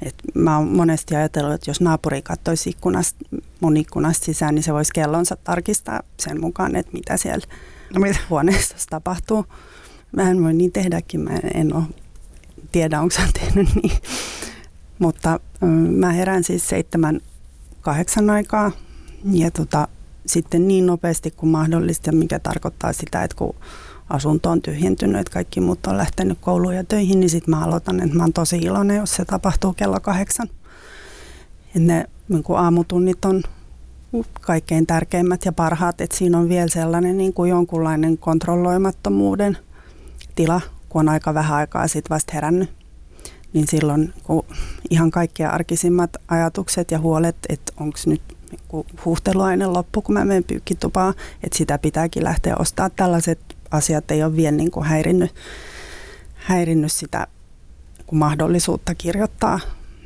Et 0.03 0.15
mä 0.35 0.59
oon 0.59 0.69
monesti 0.69 1.17
ajatellut, 1.17 1.55
että 1.55 1.71
jos 1.71 1.81
naapuri 1.81 2.23
katsoisi 2.23 2.71
ikkunasta, 2.71 3.19
mun 3.61 3.77
ikkunasta 3.77 4.25
sisään, 4.25 4.55
niin 4.55 4.63
se 4.63 4.73
voisi 4.73 4.93
kellonsa 4.95 5.37
tarkistaa 5.37 6.01
sen 6.17 6.41
mukaan, 6.41 6.77
että 6.77 6.93
mitä 6.93 7.17
siellä 7.17 7.47
no, 7.95 8.01
mitä? 8.01 8.19
huoneessa 8.31 8.77
tapahtuu. 8.91 9.47
Mä 10.17 10.31
en 10.31 10.43
voi 10.43 10.55
niin 10.55 10.73
tehdäkin, 10.73 11.21
mä 11.21 11.31
en 11.55 11.75
ole 11.75 11.85
tiedä, 12.73 13.01
onko 13.01 13.15
hän 13.19 13.33
tehnyt 13.33 13.69
niin. 13.75 13.99
Mutta 14.99 15.41
mä 15.91 16.13
herään 16.13 16.45
siis 16.45 16.69
seitsemän, 16.69 17.21
kahdeksan 17.81 18.31
aikaa 18.31 18.73
ja 19.33 19.51
tota, 19.51 19.89
sitten 20.27 20.69
niin 20.69 20.87
nopeasti 20.87 21.31
kuin 21.31 21.51
mahdollista, 21.51 22.13
mikä 22.13 22.39
tarkoittaa 22.39 22.93
sitä, 22.93 23.23
että 23.23 23.37
kun 23.37 23.55
asunto 24.11 24.51
on 24.51 24.63
tyhjentynyt, 24.63 25.21
että 25.21 25.33
kaikki 25.33 25.61
muut 25.61 25.87
on 25.87 25.97
lähtenyt 25.97 26.39
kouluun 26.41 26.77
ja 26.77 26.85
töihin, 26.85 27.21
niin 27.21 27.31
sitten 27.31 27.55
mä 27.55 27.65
aloitan, 27.65 28.01
että 28.01 28.17
mä 28.17 28.23
oon 28.23 28.33
tosi 28.33 28.57
iloinen, 28.57 28.97
jos 28.97 29.17
se 29.17 29.25
tapahtuu 29.25 29.73
kello 29.73 30.01
kahdeksan. 30.01 30.49
Et 31.77 31.83
ne 31.83 32.07
niin 32.29 32.43
kuin 32.43 32.59
aamutunnit 32.59 33.25
on 33.25 33.43
kaikkein 34.41 34.87
tärkeimmät 34.87 35.45
ja 35.45 35.53
parhaat, 35.53 36.01
että 36.01 36.17
siinä 36.17 36.39
on 36.39 36.49
vielä 36.49 36.69
sellainen 36.69 37.17
niin 37.17 37.33
kuin 37.33 37.51
jonkunlainen 37.51 38.19
kontrolloimattomuuden 38.19 39.59
tila, 40.35 40.61
kun 40.89 41.01
on 41.01 41.09
aika 41.09 41.35
vähän 41.35 41.57
aikaa 41.57 41.89
sitten 41.89 42.15
vasta 42.15 42.33
herännyt. 42.35 42.71
Niin 43.53 43.67
silloin 43.69 44.15
kun 44.23 44.45
ihan 44.91 45.11
kaikkia 45.11 45.51
arkisimmat 45.51 46.17
ajatukset 46.29 46.91
ja 46.91 46.99
huolet, 46.99 47.37
että 47.49 47.73
onko 47.81 47.99
nyt 48.07 48.23
niin 48.51 48.87
huuhteluaine 49.05 49.67
loppu, 49.67 50.03
kun 50.03 50.13
mä 50.13 50.25
menen 50.25 50.45
pyykkitupaan, 50.45 51.15
että 51.43 51.59
sitä 51.59 51.79
pitääkin 51.79 52.25
lähteä 52.25 52.57
ostaa. 52.59 52.91
Tällaiset 52.91 53.39
asiat 53.71 54.11
ei 54.11 54.23
ole 54.23 54.37
vielä 54.37 54.57
niin 54.57 54.71
kuin 54.71 54.87
häirinnyt, 54.87 55.35
häirinnyt 56.35 56.93
sitä 56.93 57.27
kuin 58.07 58.19
mahdollisuutta 58.19 58.95
kirjoittaa. 58.95 59.61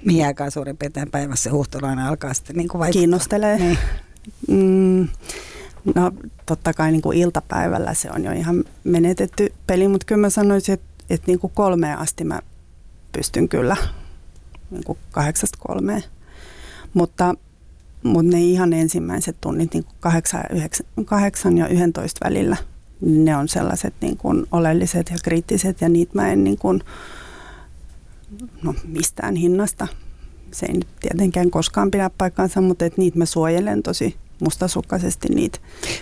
Mihin 0.05 0.27
aikaan 0.27 0.51
suurin 0.51 0.77
piirtein 0.77 1.11
päivässä 1.11 1.51
huuhteluaine 1.51 2.09
alkaa 2.09 2.35
sitten 2.35 2.57
niin 2.57 2.69
kuin 2.69 2.93
Kiinnostelee. 2.93 3.59
Niin. 3.59 3.79
Mm, 4.49 5.09
no 5.95 6.13
totta 6.47 6.73
kai 6.73 6.93
niin 6.93 7.03
kuin 7.03 7.19
iltapäivällä 7.19 7.95
se 7.95 8.11
on 8.11 8.25
jo 8.25 8.33
ihan 8.33 8.65
menetetty 8.85 9.53
peli, 9.67 9.89
mutta 9.89 10.05
kyllä 10.05 10.21
mä 10.21 10.31
sanoisin, 10.31 10.73
että, 10.73 10.87
että 11.11 11.27
niin 11.27 11.39
kuin 11.39 11.53
kolmeen 11.55 11.99
asti 11.99 12.25
mä 12.25 12.41
pystyn 13.13 13.49
kyllä 13.49 13.77
niin 14.71 14.85
kuin 14.85 14.99
kahdeksasta 15.11 15.59
kolmeen. 15.61 16.05
Mutta, 16.95 17.35
mutta 18.03 18.37
ne 18.37 18.43
ihan 18.43 18.73
ensimmäiset 18.73 19.37
tunnit 19.41 19.75
niin 19.75 19.85
kuin 19.85 19.97
kahdeksan, 20.01 20.45
yhdeksän, 20.51 20.87
kahdeksan 21.05 21.59
ja 21.59 21.69
yhdentoista 21.69 22.25
välillä, 22.25 22.57
ne 23.01 23.37
on 23.37 23.49
sellaiset 23.49 23.95
niin 24.01 24.17
kuin 24.17 24.47
oleelliset 24.53 25.11
ja 25.11 25.17
kriittiset 25.25 25.81
ja 25.81 25.89
niitä 25.89 26.13
mä 26.15 26.33
en 26.33 26.45
niin 26.45 26.59
kuin, 26.59 26.81
no, 28.63 28.75
mistään 28.85 29.37
hinnasta. 29.37 29.89
Se 30.53 30.67
ei 30.67 30.75
nyt 30.75 30.89
tietenkään 31.01 31.51
koskaan 31.51 31.91
pidä 31.91 32.11
paikkaansa, 32.19 32.61
mutta 32.61 32.85
et 32.85 32.97
niitä 32.97 33.19
mä 33.19 33.27
suojelen 33.27 33.83
tosi 33.83 34.17
mustasukkaisesti 34.41 35.29
niitä. 35.29 35.59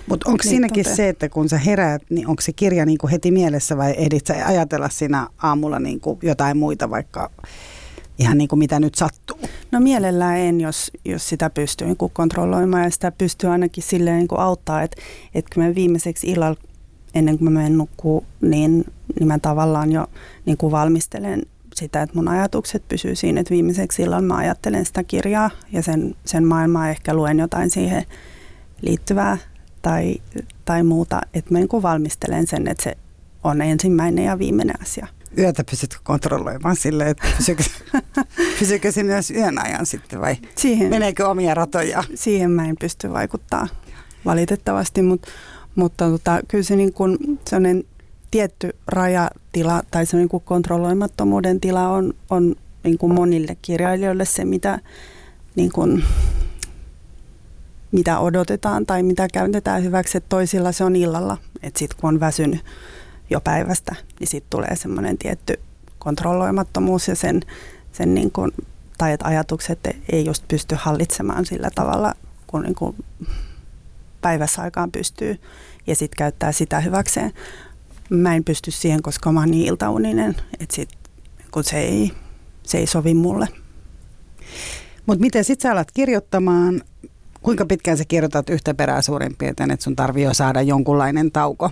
Mutta 0.06 0.30
onko 0.30 0.42
siinäkin 0.42 0.84
tote. 0.84 0.96
se, 0.96 1.08
että 1.08 1.28
kun 1.28 1.48
sä 1.48 1.58
heräät, 1.58 2.02
niin 2.10 2.28
onko 2.28 2.42
se 2.42 2.52
kirja 2.52 2.86
niin 2.86 2.98
kuin 2.98 3.10
heti 3.10 3.30
mielessä 3.30 3.76
vai 3.76 3.94
ehdit 3.96 4.26
sä 4.26 4.46
ajatella 4.46 4.88
siinä 4.88 5.28
aamulla 5.42 5.78
niin 5.78 6.00
kuin 6.00 6.18
jotain 6.22 6.56
muita 6.56 6.90
vaikka 6.90 7.30
ihan 8.18 8.38
niin 8.38 8.48
kuin 8.48 8.58
mitä 8.58 8.80
nyt 8.80 8.94
sattuu? 8.94 9.38
No 9.72 9.80
mielellään 9.80 10.38
en, 10.38 10.60
jos, 10.60 10.90
jos 11.04 11.28
sitä 11.28 11.50
pystyy 11.50 11.86
niin 11.86 11.96
kuin 11.96 12.12
kontrolloimaan 12.12 12.84
ja 12.84 12.90
sitä 12.90 13.12
pystyy 13.12 13.50
ainakin 13.50 13.82
silleen 13.82 14.16
niin 14.16 14.28
kuin 14.28 14.40
auttaa, 14.40 14.82
että, 14.82 15.02
että 15.34 15.54
kun 15.54 15.62
mä 15.62 15.74
viimeiseksi 15.74 16.30
illalla 16.30 16.60
ennen 17.14 17.38
kuin 17.38 17.52
mä 17.52 17.58
menen 17.58 17.78
nukkuun, 17.78 18.24
niin, 18.40 18.84
niin 19.18 19.26
mä 19.26 19.38
tavallaan 19.38 19.92
jo 19.92 20.06
niin 20.46 20.56
kuin 20.56 20.70
valmistelen 20.70 21.42
sitä, 21.76 22.02
että 22.02 22.16
mun 22.16 22.28
ajatukset 22.28 22.88
pysyy 22.88 23.14
siinä, 23.14 23.40
että 23.40 23.50
viimeiseksi 23.50 23.96
silloin 23.96 24.24
mä 24.24 24.36
ajattelen 24.36 24.86
sitä 24.86 25.04
kirjaa 25.04 25.50
ja 25.72 25.82
sen, 25.82 26.14
sen 26.24 26.46
maailmaa 26.46 26.90
ehkä 26.90 27.14
luen 27.14 27.38
jotain 27.38 27.70
siihen 27.70 28.04
liittyvää 28.82 29.38
tai, 29.82 30.16
tai 30.64 30.82
muuta, 30.82 31.20
että 31.34 31.52
mä 31.52 31.58
niin 31.58 31.82
valmistelen 31.82 32.46
sen, 32.46 32.68
että 32.68 32.82
se 32.82 32.96
on 33.44 33.62
ensimmäinen 33.62 34.24
ja 34.24 34.38
viimeinen 34.38 34.82
asia. 34.82 35.06
Yötä 35.38 35.64
pysytkö 35.70 36.00
kontrolloimaan 36.02 36.76
silleen, 36.76 37.10
että 37.10 37.28
pysykö, 37.36 37.62
pysykö 38.58 38.92
sinne 38.92 39.12
myös 39.12 39.30
yön 39.30 39.66
ajan 39.66 39.86
sitten 39.86 40.20
vai 40.20 40.36
siihen, 40.54 40.90
meneekö 40.90 41.28
omia 41.28 41.54
ratoja? 41.54 42.04
Siihen 42.14 42.50
mä 42.50 42.68
en 42.68 42.76
pysty 42.80 43.12
vaikuttaa 43.12 43.68
valitettavasti, 44.24 45.02
mutta, 45.02 45.28
mutta 45.74 46.10
tota, 46.10 46.40
kyllä 46.48 46.64
se 46.64 46.76
niin 46.76 46.92
kuin 46.92 47.18
sellainen 47.48 47.84
tietty 48.30 48.76
rajatila 48.86 49.82
tai 49.90 50.06
se 50.06 50.16
niin 50.16 50.28
kuin 50.28 50.42
kontrolloimattomuuden 50.42 51.60
tila 51.60 51.88
on, 51.88 52.14
on 52.30 52.56
niin 52.82 52.98
kuin 52.98 53.14
monille 53.14 53.56
kirjailijoille 53.62 54.24
se, 54.24 54.44
mitä, 54.44 54.78
niin 55.54 55.72
kuin, 55.72 56.04
mitä 57.92 58.18
odotetaan 58.18 58.86
tai 58.86 59.02
mitä 59.02 59.28
käytetään 59.32 59.82
hyväksi, 59.82 60.18
että 60.18 60.28
toisilla 60.28 60.72
se 60.72 60.84
on 60.84 60.96
illalla. 60.96 61.36
Että 61.62 61.78
sitten 61.78 61.98
kun 62.00 62.08
on 62.08 62.20
väsynyt 62.20 62.64
jo 63.30 63.40
päivästä, 63.40 63.94
niin 64.20 64.28
sitten 64.28 64.50
tulee 64.50 64.76
semmoinen 64.76 65.18
tietty 65.18 65.60
kontrolloimattomuus 65.98 67.08
ja 67.08 67.14
sen, 67.14 67.42
sen 67.92 68.14
niin 68.14 68.32
kuin, 68.32 68.52
tai 68.98 69.12
että 69.12 69.26
ajatukset 69.26 69.78
ei 70.12 70.24
just 70.24 70.44
pysty 70.48 70.76
hallitsemaan 70.78 71.46
sillä 71.46 71.70
tavalla, 71.74 72.14
kun 72.46 72.62
niin 72.62 72.74
kuin 72.74 72.96
päivässä 74.20 74.62
aikaan 74.62 74.92
pystyy 74.92 75.40
ja 75.86 75.96
sitten 75.96 76.16
käyttää 76.16 76.52
sitä 76.52 76.80
hyväkseen 76.80 77.32
mä 78.10 78.34
en 78.34 78.44
pysty 78.44 78.70
siihen, 78.70 79.02
koska 79.02 79.32
mä 79.32 79.40
oon 79.40 79.50
niin 79.50 79.66
iltauninen, 79.66 80.36
että 80.60 80.76
sit, 80.76 80.88
kun 81.50 81.64
se 81.64 81.78
ei, 81.78 82.12
se 82.62 82.78
ei 82.78 82.86
sovi 82.86 83.14
mulle. 83.14 83.48
Mutta 85.06 85.20
miten 85.20 85.44
sit 85.44 85.60
sä 85.60 85.72
alat 85.72 85.90
kirjoittamaan, 85.90 86.82
kuinka 87.42 87.66
pitkään 87.66 87.98
sä 87.98 88.04
kirjoitat 88.08 88.50
yhtä 88.50 88.74
perää 88.74 89.02
suurin 89.02 89.36
piirtein, 89.36 89.70
että 89.70 89.84
sun 89.84 89.96
tarvii 89.96 90.24
jo 90.24 90.34
saada 90.34 90.62
jonkunlainen 90.62 91.32
tauko? 91.32 91.70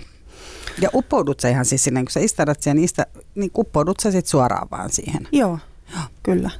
Ja 0.80 0.90
uppoudut 0.94 1.40
sä 1.40 1.48
ihan 1.48 1.64
siis 1.64 1.84
sinne, 1.84 2.02
kun 2.02 2.10
sä 2.10 2.20
istadat 2.20 2.62
sen, 2.62 2.76
niin, 2.76 2.88
niin 3.34 3.50
uppoudut 3.58 4.00
sä 4.00 4.10
sit 4.10 4.26
suoraan 4.26 4.68
vaan 4.70 4.90
siihen? 4.92 5.28
Joo, 5.32 5.58
Joo. 5.92 6.02
kyllä. 6.22 6.50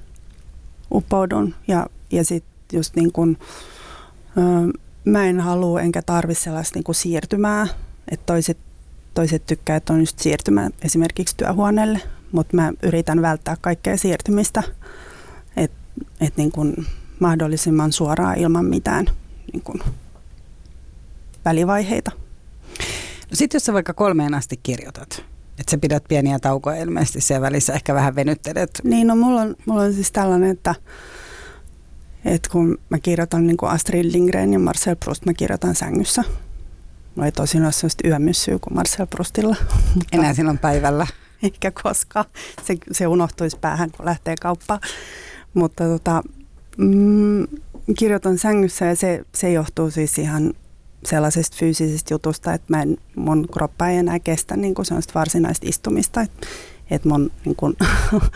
Uppoudun 0.92 1.54
ja, 1.68 1.86
ja 2.12 2.24
sitten 2.24 2.78
just 2.78 2.96
niin 2.96 3.12
kun, 3.12 3.38
ö, 4.38 4.78
mä 5.04 5.26
en 5.26 5.40
halua 5.40 5.80
enkä 5.80 6.02
tarvi 6.02 6.34
sellaista 6.34 6.78
niin 6.78 6.94
siirtymää, 6.94 7.66
että 8.10 8.26
toiset 8.26 8.58
toiset 9.14 9.46
tykkää, 9.46 9.76
että 9.76 9.92
on 9.92 10.00
just 10.00 10.18
siirtymä 10.18 10.70
esimerkiksi 10.82 11.36
työhuoneelle, 11.36 12.00
mutta 12.32 12.56
mä 12.56 12.72
yritän 12.82 13.22
välttää 13.22 13.56
kaikkea 13.60 13.96
siirtymistä, 13.96 14.62
että 15.56 15.76
et 16.20 16.36
niin 16.36 16.52
kuin 16.52 16.86
mahdollisimman 17.20 17.92
suoraan 17.92 18.38
ilman 18.38 18.64
mitään 18.64 19.06
niin 19.52 19.62
kuin 19.62 19.80
välivaiheita. 21.44 22.10
No 23.30 23.36
sitten 23.36 23.56
jos 23.56 23.64
sä 23.64 23.72
vaikka 23.72 23.94
kolmeen 23.94 24.34
asti 24.34 24.60
kirjoitat, 24.62 25.24
että 25.58 25.70
sä 25.70 25.78
pidät 25.78 26.04
pieniä 26.08 26.38
taukoja 26.38 26.82
ilmeisesti 26.82 27.20
siellä 27.20 27.46
välissä, 27.46 27.72
ehkä 27.72 27.94
vähän 27.94 28.14
venyttelet. 28.14 28.70
Niin, 28.84 29.06
no 29.06 29.16
mulla 29.16 29.40
on, 29.40 29.56
mulla 29.66 29.82
on 29.82 29.94
siis 29.94 30.12
tällainen, 30.12 30.50
että, 30.50 30.74
että 32.24 32.48
kun 32.52 32.78
mä 32.88 32.98
kirjoitan 32.98 33.46
niin 33.46 33.56
kuin 33.56 33.70
Astrid 33.70 34.12
Lindgren 34.12 34.52
ja 34.52 34.58
Marcel 34.58 34.96
Proust, 34.96 35.26
mä 35.26 35.34
kirjoitan 35.34 35.74
sängyssä. 35.74 36.24
Mulla 37.14 37.26
ei 37.26 37.32
tosin 37.32 37.64
ole 37.64 37.72
sellaista 37.72 38.08
yömyssyä 38.08 38.58
kuin 38.58 38.74
Marcel 38.74 39.06
Proustilla. 39.06 39.56
Mutta 39.94 40.16
Enää 40.16 40.34
silloin 40.34 40.58
päivällä. 40.58 41.06
Eikä 41.42 41.70
koskaan. 41.82 42.24
Se, 42.64 42.76
se 42.92 43.06
unohtuisi 43.06 43.58
päähän, 43.60 43.90
kun 43.90 44.04
lähtee 44.04 44.34
kauppaan. 44.40 44.80
Mutta 45.54 45.84
tota, 45.84 46.22
mm, 46.76 47.46
kirjoitan 47.98 48.38
sängyssä 48.38 48.84
ja 48.84 48.96
se, 48.96 49.24
se 49.34 49.52
johtuu 49.52 49.90
siis 49.90 50.18
ihan 50.18 50.54
sellaisesta 51.06 51.56
fyysisestä 51.56 52.14
jutusta, 52.14 52.54
että 52.54 52.66
mä 52.76 52.82
en, 52.82 52.96
mun 53.16 53.48
kroppa 53.52 53.88
ei 53.88 53.96
enää 53.96 54.18
kestä 54.18 54.56
niin 54.56 54.74
kuin 54.74 54.86
sellaista 54.86 55.14
varsinaista 55.14 55.68
istumista. 55.68 56.20
Että 56.20 56.46
et 56.90 57.04
mun, 57.04 57.30
niin 57.44 57.56
kuin, 57.56 57.76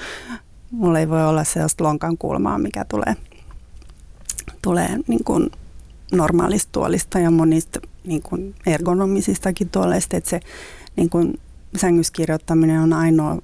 mulla 0.71 0.99
ei 0.99 1.09
voi 1.09 1.27
olla 1.27 1.45
sellaista 1.45 1.85
lonkan 1.85 2.19
kulmaa, 2.19 2.59
mikä 2.59 2.85
tulee, 2.85 3.17
tulee 4.63 4.99
niin 5.07 5.25
kuin 5.25 5.51
normaalista 6.13 6.69
tuolista 6.73 7.19
ja 7.19 7.31
monista 7.31 7.81
niin 8.09 8.23
kuin 8.23 8.55
ergonomisistakin 8.67 9.71
tuoleista, 9.71 10.17
että 10.17 10.31
se 10.31 10.41
niin 10.97 11.11
kuin 11.11 11.41
sängyskirjoittaminen 11.77 12.81
on 12.81 12.93
ainoa, 12.93 13.39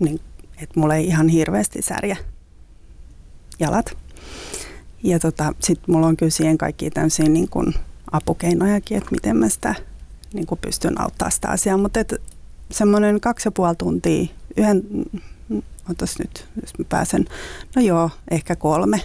niin, 0.00 0.20
että 0.62 0.80
mulla 0.80 0.94
ei 0.94 1.06
ihan 1.06 1.28
hirveästi 1.28 1.82
särjä 1.82 2.16
jalat. 3.60 3.96
Ja 5.02 5.18
tota, 5.18 5.54
sitten 5.60 5.94
mulla 5.94 6.06
on 6.06 6.16
kyllä 6.16 6.30
siihen 6.30 6.58
kaikki 6.58 6.90
tämmöisiä 6.90 7.28
niin 7.28 7.48
kuin 7.48 7.74
apukeinojakin, 8.12 8.98
että 8.98 9.10
miten 9.10 9.36
mä 9.36 9.48
sitä 9.48 9.74
niin 10.32 10.46
kuin 10.46 10.60
pystyn 10.60 11.00
auttamaan 11.00 11.32
sitä 11.32 11.48
asiaa. 11.48 11.76
Mutta 11.76 12.00
semmoinen 12.70 13.20
kaksi 13.20 13.48
ja 13.48 13.52
puoli 13.52 13.76
tuntia, 13.76 14.26
yhden, 14.56 14.82
otas 15.90 16.18
nyt, 16.18 16.48
jos 16.60 16.78
mä 16.78 16.84
pääsen, 16.88 17.24
no 17.76 17.82
joo, 17.82 18.10
ehkä 18.30 18.56
kolme. 18.56 19.00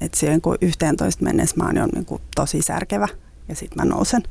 Että 0.00 0.18
siihen 0.18 0.40
kun 0.40 0.58
11 0.60 1.24
mennessä 1.24 1.56
mä 1.56 1.64
oon 1.64 1.76
jo 1.76 1.86
niin 1.86 2.04
kuin 2.04 2.22
tosi 2.34 2.62
särkevä 2.62 3.08
ja 3.48 3.54
sitten 3.54 3.86
mä 3.86 3.94
nousen. 3.94 4.22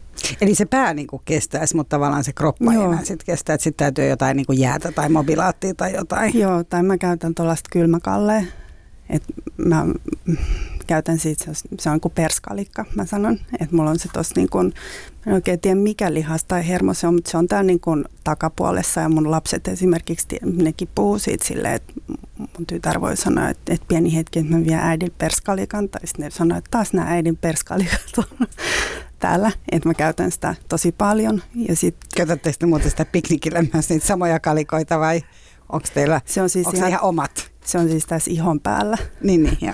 Eli 0.42 0.56
se 0.56 0.66
pää 0.66 0.94
niin 0.94 1.08
kestäisi, 1.26 1.76
mutta 1.76 1.90
tavallaan 1.90 2.24
se 2.24 2.34
kroppa 2.34 2.74
Joo. 2.74 2.84
ei 2.84 2.90
enää 2.90 3.06
sit 3.06 3.24
kestää, 3.24 3.54
että 3.54 3.64
sitten 3.64 3.86
täytyy 3.86 4.10
jotain 4.10 4.38
niin 4.38 4.60
jäätä 4.60 4.92
tai 4.92 5.10
mobilaattia 5.10 5.74
tai 5.74 5.94
jotain. 5.94 6.40
Joo, 6.40 6.64
tai 6.64 6.84
mä 6.84 6.98
käytän 6.98 7.36
tuollaista 7.36 7.70
kylmäkalleen, 7.72 8.48
et 9.10 9.24
mä 9.58 9.86
käytän 10.84 11.20
siitä, 11.20 11.46
se 11.80 11.90
on 11.90 12.02
kuin 12.02 12.12
perskalikka, 12.12 12.86
mä 12.96 13.06
sanon. 13.06 13.40
Että 13.60 13.76
mulla 13.76 13.90
on 13.90 14.00
se 14.00 14.10
tossa 14.14 14.34
niin 14.36 14.50
kuin, 14.50 14.74
en 15.28 15.34
oikein 15.34 15.60
tiedä 15.60 15.76
mikä 15.76 16.14
lihas 16.14 16.44
tai 16.44 16.68
hermo 16.68 16.94
se 16.94 17.08
on, 17.08 17.14
mutta 17.14 17.32
se 17.32 17.38
on 17.38 17.48
täällä 17.48 17.68
niin 17.68 17.80
kuin 17.80 18.06
takapuolessa 18.24 19.02
ja 19.02 19.10
mun 19.10 19.32
lapset 19.32 19.68
esimerkiksi, 19.68 20.28
nekin 20.44 20.90
puhuu 20.96 21.20
siitä 21.20 21.46
silleen, 21.46 21.74
että 21.74 21.94
mun 22.38 22.66
tytär 22.68 23.02
voi 23.02 23.18
sanoa, 23.18 23.50
että, 23.50 23.74
että 23.74 23.86
pieni 23.88 24.16
hetki, 24.16 24.40
että 24.40 24.56
mä 24.56 24.66
vien 24.66 24.80
äidin 24.80 25.14
perskalikan, 25.18 25.90
tai 25.90 26.08
sitten 26.08 26.24
ne 26.24 26.32
sanoo, 26.32 26.58
että 26.58 26.72
taas 26.72 26.94
nämä 26.94 27.10
äidin 27.10 27.38
perskalikat 27.38 28.18
on 28.18 28.48
täällä, 29.20 29.52
että 29.72 29.90
mä 29.90 29.94
käytän 29.94 30.32
sitä 30.32 30.56
tosi 30.70 30.92
paljon. 30.92 31.42
Ja 31.56 31.76
sit, 31.76 31.96
Käytätte 32.16 32.52
sitten 32.52 32.70
muuten 32.70 32.90
sitä 32.90 33.06
piknikille 33.06 33.70
myös 33.74 33.90
niitä 33.90 34.08
samoja 34.08 34.40
kalikoita 34.40 35.00
vai 35.00 35.22
onko 35.70 35.88
teillä 35.94 36.22
se 36.26 36.42
on 36.42 36.50
siis 36.50 36.68
ihan, 36.74 36.90
ihan 36.90 37.04
omat? 37.04 37.52
Se 37.66 37.78
on 37.78 37.90
siis 37.90 38.06
tässä 38.06 38.32
ihon 38.32 38.60
päällä. 38.60 38.98
Niin, 39.22 39.44
niin, 39.44 39.58
joo. 39.62 39.74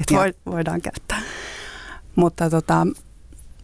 Että 0.00 0.14
voi, 0.14 0.34
voidaan 0.46 0.80
käyttää. 0.80 1.22
Mutta 2.16 2.50
tota, 2.50 2.86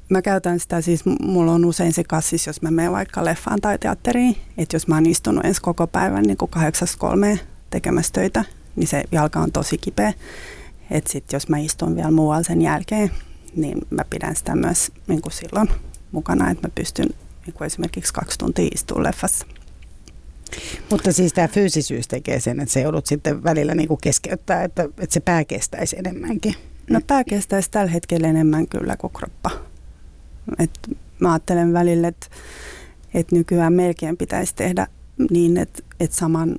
mä 0.08 0.22
käytän 0.22 0.60
sitä 0.60 0.80
siis, 0.80 1.02
mulla 1.22 1.52
on 1.52 1.64
usein 1.64 1.92
se 1.92 2.04
kassis, 2.04 2.46
jos 2.46 2.62
mä 2.62 2.70
menen 2.70 2.92
vaikka 2.92 3.25
leffaan 3.25 3.60
tai 3.60 3.78
teatteriin, 3.78 4.37
että 4.58 4.76
jos 4.76 4.88
mä 4.88 4.94
oon 4.94 5.06
istunut 5.06 5.44
ensi 5.44 5.60
koko 5.60 5.87
päivän 5.87 6.22
niin 6.22 6.37
kuin 6.37 6.50
kahdeksas 6.50 6.96
kolmeen 6.96 7.40
tekemässä 7.70 8.12
töitä, 8.12 8.44
niin 8.76 8.88
se 8.88 9.04
jalka 9.12 9.40
on 9.40 9.52
tosi 9.52 9.78
kipeä. 9.78 10.12
Että 10.90 11.12
sitten 11.12 11.37
jos 11.37 11.49
mä 11.49 11.58
istun 11.58 11.96
vielä 11.96 12.10
muualla 12.10 12.42
sen 12.42 12.62
jälkeen, 12.62 13.10
niin 13.56 13.78
mä 13.90 14.04
pidän 14.10 14.37
sitä 14.37 14.56
myös 14.56 14.92
niin 15.06 15.22
kuin 15.22 15.32
silloin 15.32 15.70
mukana, 16.12 16.50
että 16.50 16.68
mä 16.68 16.72
pystyn 16.75 17.08
niin 17.46 17.54
kuin 17.54 17.66
esimerkiksi 17.66 18.14
kaksi 18.14 18.38
tuntia 18.38 18.68
istumaan 18.75 19.06
leffassa. 19.06 19.46
Mutta 20.90 21.12
siis 21.12 21.33
tämä 21.33 21.49
fyysisyys 21.49 22.09
tekee 22.09 22.40
sen, 22.40 22.61
että 22.61 22.73
se 22.73 22.80
joudut 22.80 23.07
sitten 23.07 23.45
välillä 23.45 23.75
niin 23.75 23.88
kuin 23.88 24.00
keskeyttää, 24.02 24.64
että, 24.64 24.83
että 24.83 25.14
se 25.14 25.21
pää 25.21 25.45
kestäisi 25.45 25.97
enemmänkin. 25.99 26.54
No 26.90 27.00
pää 27.07 27.25
kestäisi 27.25 27.71
tällä 27.71 27.90
hetkellä 27.90 28.28
enemmän 28.28 28.66
kyllä 28.69 28.97
kuin 28.97 29.12
kroppa. 29.12 29.50
Et 30.59 30.71
mä 31.21 31.33
ajattelen 31.33 31.73
välillä, 31.73 32.09
että, 32.09 32.26
että 33.14 33.37
nykyään 33.37 33.73
melkein 33.73 34.16
pitäisi 34.16 34.54
tehdä 34.54 34.87
niin, 35.30 35.57
että, 35.57 35.83
että 36.00 36.16
saman 36.16 36.57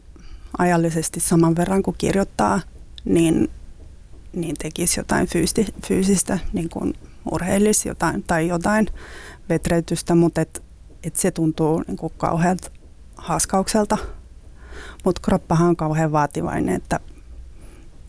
ajallisesti 0.57 1.19
saman 1.19 1.55
verran 1.55 1.83
kuin 1.83 1.95
kirjoittaa, 1.97 2.61
niin, 3.05 3.49
niin 4.33 4.55
tekisi 4.59 4.99
jotain 4.99 5.27
fyysti, 5.27 5.65
fyysistä, 5.87 6.39
niin 6.53 6.69
kuin 6.69 6.93
urheilisi 7.31 7.89
jotain 7.89 8.23
tai 8.23 8.47
jotain 8.47 8.87
vetreytystä, 9.49 10.15
mutta 10.15 10.41
et, 10.41 10.63
et 11.03 11.15
se 11.15 11.31
tuntuu 11.31 11.83
niin 11.87 11.97
kuin 11.97 12.13
kauhealta 12.17 12.71
haaskaukselta. 13.21 13.97
Mutta 15.05 15.21
kroppahan 15.21 15.67
on 15.67 15.75
kauhean 15.75 16.11
vaativainen, 16.11 16.75
että, 16.75 16.99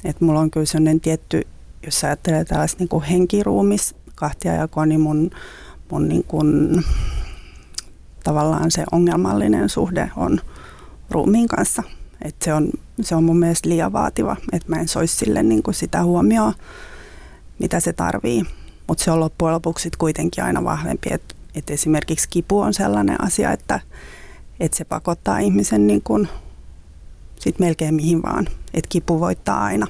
että 0.05 0.25
mulla 0.25 0.41
on 0.41 0.51
kyllä 0.51 0.67
sellainen 0.67 1.01
tietty, 1.01 1.47
jos 1.85 2.05
ajattelee 2.05 2.45
tällaista 2.45 2.79
niin 2.79 2.89
kuin 2.89 3.05
henkiruumis 3.05 3.95
kahtiajakoa, 4.15 4.87
niin 4.87 5.01
mun, 5.01 5.31
mun 5.91 6.09
niin 6.09 6.25
kuin, 6.25 6.85
tavallaan 8.25 8.71
se 8.71 8.85
ongelmallinen 8.93 9.69
suhde 9.69 10.11
on 10.17 10.41
ruumiin 11.11 11.49
kanssa. 11.49 11.83
Et 12.23 12.37
se, 12.43 12.55
on, 12.55 12.71
se 13.01 13.15
on 13.15 13.25
mun 13.25 13.39
mielestä 13.39 13.69
liian 13.69 13.93
vaativa, 13.93 14.37
että 14.53 14.69
mä 14.69 14.77
en 14.77 14.89
soisi 14.89 15.17
sille 15.17 15.43
niin 15.43 15.63
kuin 15.63 15.75
sitä 15.75 16.05
huomioon, 16.05 16.55
mitä 17.59 17.81
se 17.81 17.93
tarvii. 17.93 18.45
Mutta 18.89 19.05
se 19.05 19.11
on 19.11 19.21
loppujen 19.21 19.55
lopuksi 19.55 19.91
kuitenkin 19.99 20.45
aina 20.45 20.65
vahvempi, 20.65 21.09
että 21.13 21.35
et 21.55 21.71
esimerkiksi 21.71 22.29
kipu 22.29 22.61
on 22.61 22.75
sellainen 22.75 23.25
asia, 23.25 23.53
että 23.53 23.81
että 24.63 24.77
se 24.77 24.85
pakottaa 24.85 25.39
ihmisen 25.39 25.87
niin 25.87 26.03
kuin 26.03 26.29
sit 27.39 27.59
melkein 27.59 27.95
mihin 27.95 28.23
vaan, 28.23 28.49
että 28.75 28.89
kipu 28.89 29.21
voittaa 29.21 29.65
aina. 29.65 29.87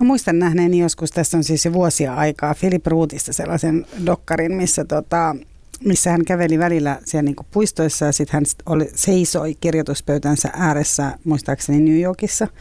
Mä 0.00 0.06
muistan 0.06 0.38
nähneeni 0.38 0.78
joskus, 0.78 1.10
tässä 1.10 1.36
on 1.36 1.44
siis 1.44 1.64
jo 1.64 1.72
vuosia 1.72 2.14
aikaa, 2.14 2.54
Philip 2.54 2.86
Rootista 2.86 3.32
sellaisen 3.32 3.86
dokkarin, 4.06 4.54
missä, 4.54 4.84
tota, 4.84 5.36
missä 5.84 6.10
hän 6.10 6.24
käveli 6.24 6.58
välillä 6.58 6.98
siellä 7.04 7.22
niin 7.22 7.46
puistoissa 7.50 8.04
ja 8.06 8.12
sitten 8.12 8.34
hän 8.34 8.44
oli, 8.66 8.90
seisoi 8.94 9.54
kirjoituspöytänsä 9.54 10.50
ääressä, 10.52 11.18
muistaakseni 11.24 11.80
New 11.80 12.00
Yorkissa– 12.00 12.48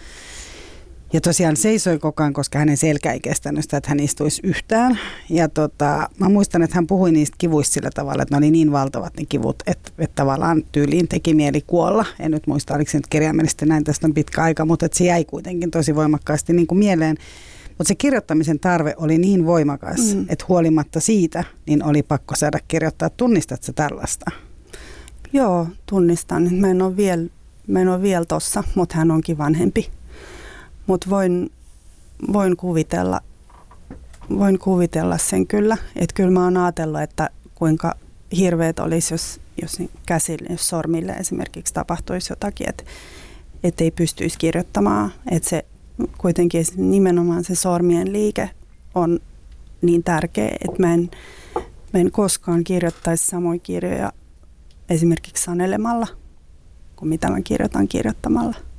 ja 1.13 1.21
tosiaan 1.21 1.57
seisoi 1.57 1.99
koko 1.99 2.23
ajan, 2.23 2.33
koska 2.33 2.59
hänen 2.59 2.77
selkä 2.77 3.11
ei 3.11 3.19
kestänyt 3.19 3.63
sitä, 3.63 3.77
että 3.77 3.89
hän 3.89 3.99
istuisi 3.99 4.41
yhtään. 4.43 4.99
Ja 5.29 5.49
tota, 5.49 6.09
mä 6.19 6.29
muistan, 6.29 6.63
että 6.63 6.75
hän 6.75 6.87
puhui 6.87 7.11
niistä 7.11 7.35
kivuista 7.37 7.73
sillä 7.73 7.89
tavalla, 7.93 8.23
että 8.23 8.35
ne 8.35 8.37
oli 8.37 8.51
niin 8.51 8.71
valtavat 8.71 9.13
ne 9.17 9.25
kivut, 9.25 9.63
että, 9.67 9.91
että 9.99 10.15
tavallaan 10.15 10.63
tyyliin 10.71 11.07
teki 11.07 11.33
mieli 11.33 11.61
kuolla. 11.61 12.05
En 12.19 12.31
nyt 12.31 12.47
muista, 12.47 12.75
oliko 12.75 12.91
se 12.91 12.97
nyt 12.97 13.07
kirjaimellisesti 13.07 13.65
näin, 13.65 13.83
tästä 13.83 14.07
on 14.07 14.13
pitkä 14.13 14.41
aika, 14.41 14.65
mutta 14.65 14.85
että 14.85 14.97
se 14.97 15.03
jäi 15.03 15.25
kuitenkin 15.25 15.71
tosi 15.71 15.95
voimakkaasti 15.95 16.53
niin 16.53 16.67
kuin 16.67 16.79
mieleen. 16.79 17.17
Mutta 17.67 17.87
se 17.87 17.95
kirjoittamisen 17.95 18.59
tarve 18.59 18.93
oli 18.97 19.17
niin 19.17 19.45
voimakas, 19.45 20.15
mm. 20.15 20.25
että 20.29 20.45
huolimatta 20.47 20.99
siitä, 20.99 21.43
niin 21.67 21.83
oli 21.83 22.03
pakko 22.03 22.35
saada 22.35 22.59
kirjoittaa. 22.67 23.09
Tunnistatko 23.09 23.71
tällaista? 23.75 24.25
Joo, 25.33 25.67
tunnistan. 25.85 26.53
Mä 26.53 26.67
en 26.67 26.81
ole 26.81 26.97
vielä, 26.97 27.27
vielä 28.01 28.25
tossa, 28.25 28.63
mutta 28.75 28.97
hän 28.97 29.11
onkin 29.11 29.37
vanhempi. 29.37 29.89
Mutta 30.91 31.09
voin, 31.09 31.51
voin, 32.33 32.57
kuvitella, 32.57 33.21
voin 34.29 34.59
kuvitella 34.59 35.17
sen 35.17 35.47
kyllä. 35.47 35.77
Että 35.95 36.13
kyllä 36.13 36.31
mä 36.31 36.43
oon 36.43 36.57
ajatellut, 36.57 37.01
että 37.01 37.29
kuinka 37.55 37.95
hirveet 38.37 38.79
olisi, 38.79 39.13
jos, 39.13 39.39
jos 39.61 39.77
käsille, 40.05 40.47
jos 40.49 40.69
sormille 40.69 41.11
esimerkiksi 41.11 41.73
tapahtuisi 41.73 42.31
jotakin, 42.31 42.69
että 42.69 42.83
et 43.63 43.81
ei 43.81 43.91
pystyisi 43.91 44.37
kirjoittamaan. 44.37 45.11
Että 45.31 45.49
se 45.49 45.65
kuitenkin 46.17 46.65
nimenomaan 46.75 47.43
se 47.43 47.55
sormien 47.55 48.13
liike 48.13 48.49
on 48.95 49.19
niin 49.81 50.03
tärkeä, 50.03 50.55
että 50.65 50.79
mä 50.79 50.93
en, 50.93 51.11
mä 51.93 51.99
en 51.99 52.11
koskaan 52.11 52.63
kirjoittaisi 52.63 53.25
samoja 53.25 53.59
kirjoja 53.59 54.13
esimerkiksi 54.89 55.43
sanelemalla 55.43 56.07
kuin 56.95 57.09
mitä 57.09 57.29
mä 57.29 57.41
kirjoitan 57.41 57.87
kirjoittamalla. 57.87 58.70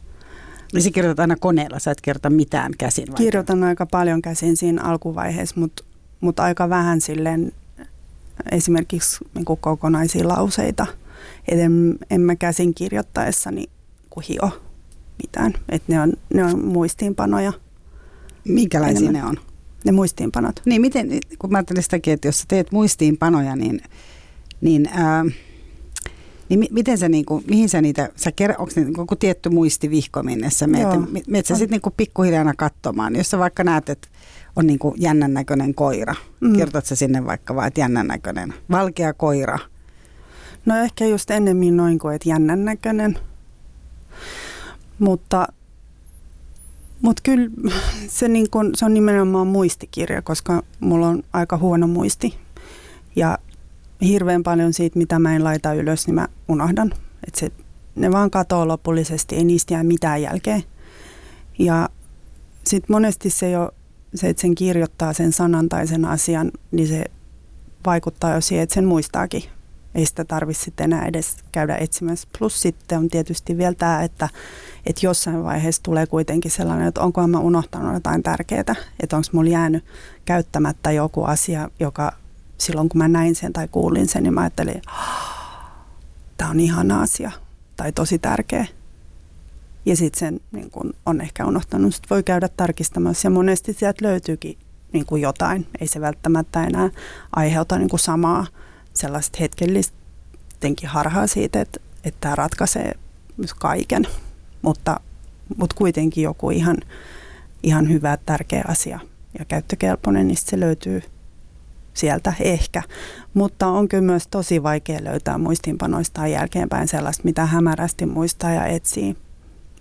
Niin 0.73 0.83
sä 0.83 0.91
kirjoitat 0.91 1.21
aina 1.21 1.37
koneella, 1.37 1.79
sä 1.79 1.91
et 1.91 2.01
kirjoita 2.01 2.31
mitään 2.31 2.73
käsin? 2.79 3.09
Vai? 3.09 3.17
Kirjoitan 3.17 3.65
aika 3.65 3.87
paljon 3.87 4.23
käsin 4.23 4.57
siinä 4.57 4.83
alkuvaiheessa, 4.83 5.61
mutta 5.61 5.85
mut 6.21 6.41
aika 6.41 6.69
vähän 6.69 7.01
silleen 7.01 7.53
esimerkiksi 8.53 9.25
niin 9.35 9.45
kuin 9.45 9.61
kokonaisia 9.61 10.29
lauseita. 10.29 10.87
Et 11.49 11.59
en, 11.59 11.99
en 12.11 12.21
mä 12.21 12.37
käsin 12.37 12.75
kirjoittaessani 12.75 13.65
hio 14.29 14.63
mitään. 15.23 15.53
Et 15.69 15.83
ne, 15.89 16.01
on, 16.01 16.13
ne 16.35 16.45
on 16.45 16.65
muistiinpanoja. 16.65 17.53
Minkälaisia 18.45 19.09
enemmän. 19.09 19.23
ne 19.23 19.29
on? 19.29 19.37
Ne 19.85 19.93
muistiinpanot. 19.93 20.63
Niin, 20.65 20.81
miten, 20.81 21.09
kun 21.39 21.53
mä 21.53 21.59
ajattelin 21.59 21.83
sitäkin, 21.83 22.13
että 22.13 22.29
jos 22.29 22.39
sä 22.39 22.45
teet 22.49 22.73
muistiinpanoja, 22.73 23.57
niin, 23.57 23.81
niin 24.61 24.89
ää, 24.93 25.25
niin 26.53 26.59
mi- 26.59 26.69
miten 26.71 26.99
sä 26.99 27.09
niinku, 27.09 27.43
mihin 27.49 27.69
sä 27.69 27.81
niitä, 27.81 28.09
sä 28.17 28.31
ker- 28.31 28.55
onko 28.59 28.73
ne 28.77 28.87
joku 28.99 29.17
tietty 29.17 29.49
muistivihko, 29.49 30.23
minne 30.23 30.51
sä 30.51 30.67
meet, 30.67 30.89
meet 31.27 31.47
sä 31.47 31.55
sitten 31.55 31.71
niinku 31.71 31.91
pikkuhiljaa 31.97 32.55
katsomaan, 32.57 33.17
jos 33.17 33.31
sä 33.31 33.39
vaikka 33.39 33.65
näet, 33.65 33.89
että 33.89 34.09
on 34.57 34.67
niinku 34.67 34.95
jännän 34.97 35.35
näköinen 35.35 35.75
koira, 35.75 36.15
mm. 36.41 36.53
kirjoitat 36.53 36.87
sä 36.87 36.95
sinne 36.95 37.27
vaikka 37.27 37.55
vaan, 37.55 37.69
että 37.69 37.81
jännän 37.81 38.07
näköinen, 38.07 38.55
valkea 38.71 39.13
koira. 39.13 39.59
No 40.67 40.77
ehkä 40.77 41.07
just 41.07 41.31
ennemmin 41.31 41.77
noin 41.77 41.99
kuin, 41.99 42.15
että 42.15 42.29
jännän 42.29 42.65
näköinen, 42.65 43.19
mutta 44.99 45.49
mutta 47.03 47.23
kyllä 47.25 47.51
se, 48.09 48.29
niin 48.29 48.51
kun, 48.51 48.71
se 48.75 48.85
on 48.85 48.95
nimenomaan 48.95 49.47
muistikirja, 49.47 50.23
koska 50.23 50.63
mulla 50.81 51.09
on 51.09 51.23
aika 51.33 51.57
huono 51.57 51.87
muisti. 51.87 52.35
Ja 53.17 53.39
hirveän 54.03 54.43
paljon 54.43 54.73
siitä, 54.73 54.99
mitä 54.99 55.19
mä 55.19 55.37
en 55.37 55.45
laita 55.45 55.73
ylös, 55.73 56.07
niin 56.07 56.15
mä 56.15 56.29
unohdan. 56.49 56.93
Että 57.27 57.41
se, 57.41 57.53
ne 57.95 58.13
vaan 58.13 58.31
katoo 58.31 58.69
lopullisesti, 58.69 59.37
ei 59.37 59.45
niistä 59.45 59.75
jää 59.75 59.85
mitään 59.85 60.23
jälkeen. 60.23 60.65
Ja 61.59 61.89
sitten 62.65 62.95
monesti 62.95 63.31
se 63.31 63.51
jo, 63.51 63.71
se, 64.15 64.29
että 64.29 64.41
sen 64.41 64.55
kirjoittaa 64.55 65.13
sen 65.13 65.33
sanan 65.33 65.69
tai 65.69 65.87
sen 65.87 66.05
asian, 66.05 66.51
niin 66.71 66.89
se 66.89 67.05
vaikuttaa 67.87 68.35
jo 68.35 68.41
siihen, 68.41 68.63
että 68.63 68.75
sen 68.75 68.85
muistaakin. 68.85 69.43
Ei 69.95 70.07
sitä 70.07 70.25
tarvitse 70.25 70.65
sitten 70.65 70.85
enää 70.85 71.07
edes 71.07 71.37
käydä 71.53 71.77
etsimässä. 71.77 72.29
Plus 72.39 72.63
sitten 72.63 72.99
on 72.99 73.09
tietysti 73.09 73.59
vielä 73.59 73.75
tämä, 73.75 74.03
että, 74.03 74.29
että 74.87 75.07
jossain 75.07 75.45
vaiheessa 75.45 75.83
tulee 75.83 76.07
kuitenkin 76.07 76.51
sellainen, 76.51 76.89
että 76.89 77.01
onko 77.01 77.27
mä 77.27 77.39
unohtanut 77.39 77.95
jotain 77.95 78.23
tärkeää, 78.23 78.75
että 79.01 79.17
onko 79.17 79.29
mulla 79.33 79.51
jäänyt 79.51 79.85
käyttämättä 80.25 80.93
joku 80.93 81.25
asia, 81.25 81.71
joka 81.81 82.22
silloin 82.63 82.89
kun 82.89 82.99
mä 82.99 83.09
näin 83.09 83.35
sen 83.35 83.53
tai 83.53 83.69
kuulin 83.69 84.09
sen, 84.09 84.23
niin 84.23 84.35
mä 84.35 84.41
ajattelin, 84.41 84.83
tämä 86.37 86.51
on 86.51 86.61
ihana 86.61 87.03
asia 87.03 87.31
tai 87.77 87.93
tosi 87.93 88.19
tärkeä. 88.19 88.67
Ja 89.87 89.97
sitten 89.97 90.19
sen 90.19 90.41
niin 90.53 90.71
kun 90.71 90.95
on 91.07 91.21
ehkä 91.21 91.47
unohtanut, 91.47 91.95
sit 91.95 92.11
voi 92.11 92.23
käydä 92.23 92.49
tarkistamassa 92.49 93.27
ja 93.27 93.31
monesti 93.31 93.73
sieltä 93.73 94.05
löytyykin 94.05 94.59
niin 94.93 95.07
kuin 95.07 95.23
jotain. 95.23 95.67
Ei 95.81 95.87
se 95.87 96.01
välttämättä 96.01 96.65
enää 96.65 96.91
aiheuta 97.37 97.79
niin 97.79 97.89
kuin 97.89 98.01
samaa 98.01 98.47
sellaista 98.95 99.39
hetkellistä 99.41 99.97
harhaa 100.87 101.27
siitä, 101.27 101.61
että, 101.61 101.81
että 102.05 102.21
tämä 102.21 102.35
ratkaisee 102.35 102.93
kaiken, 103.59 104.07
mutta, 104.63 105.01
mutta 105.57 105.77
kuitenkin 105.77 106.25
joku 106.25 106.51
ihan, 106.51 106.77
ihan 107.63 107.89
hyvä, 107.89 108.19
tärkeä 108.27 108.65
asia 108.69 109.01
ja 109.39 109.45
käyttökelpoinen, 109.45 110.29
niin 110.29 110.37
se 110.37 110.61
löytyy 110.61 111.03
sieltä 111.95 112.33
ehkä. 112.41 112.83
Mutta 113.35 113.67
on 113.67 113.89
kyllä 113.89 114.03
myös 114.03 114.27
tosi 114.27 114.63
vaikea 114.63 115.05
löytää 115.05 115.39
muistiinpanoistaan 115.39 116.31
jälkeenpäin 116.31 116.89
sellaista, 116.89 117.25
mitä 117.25 117.47
hämärästi 117.47 118.07
muistaa 118.07 118.51
ja 118.51 118.67
etsii. 118.67 119.17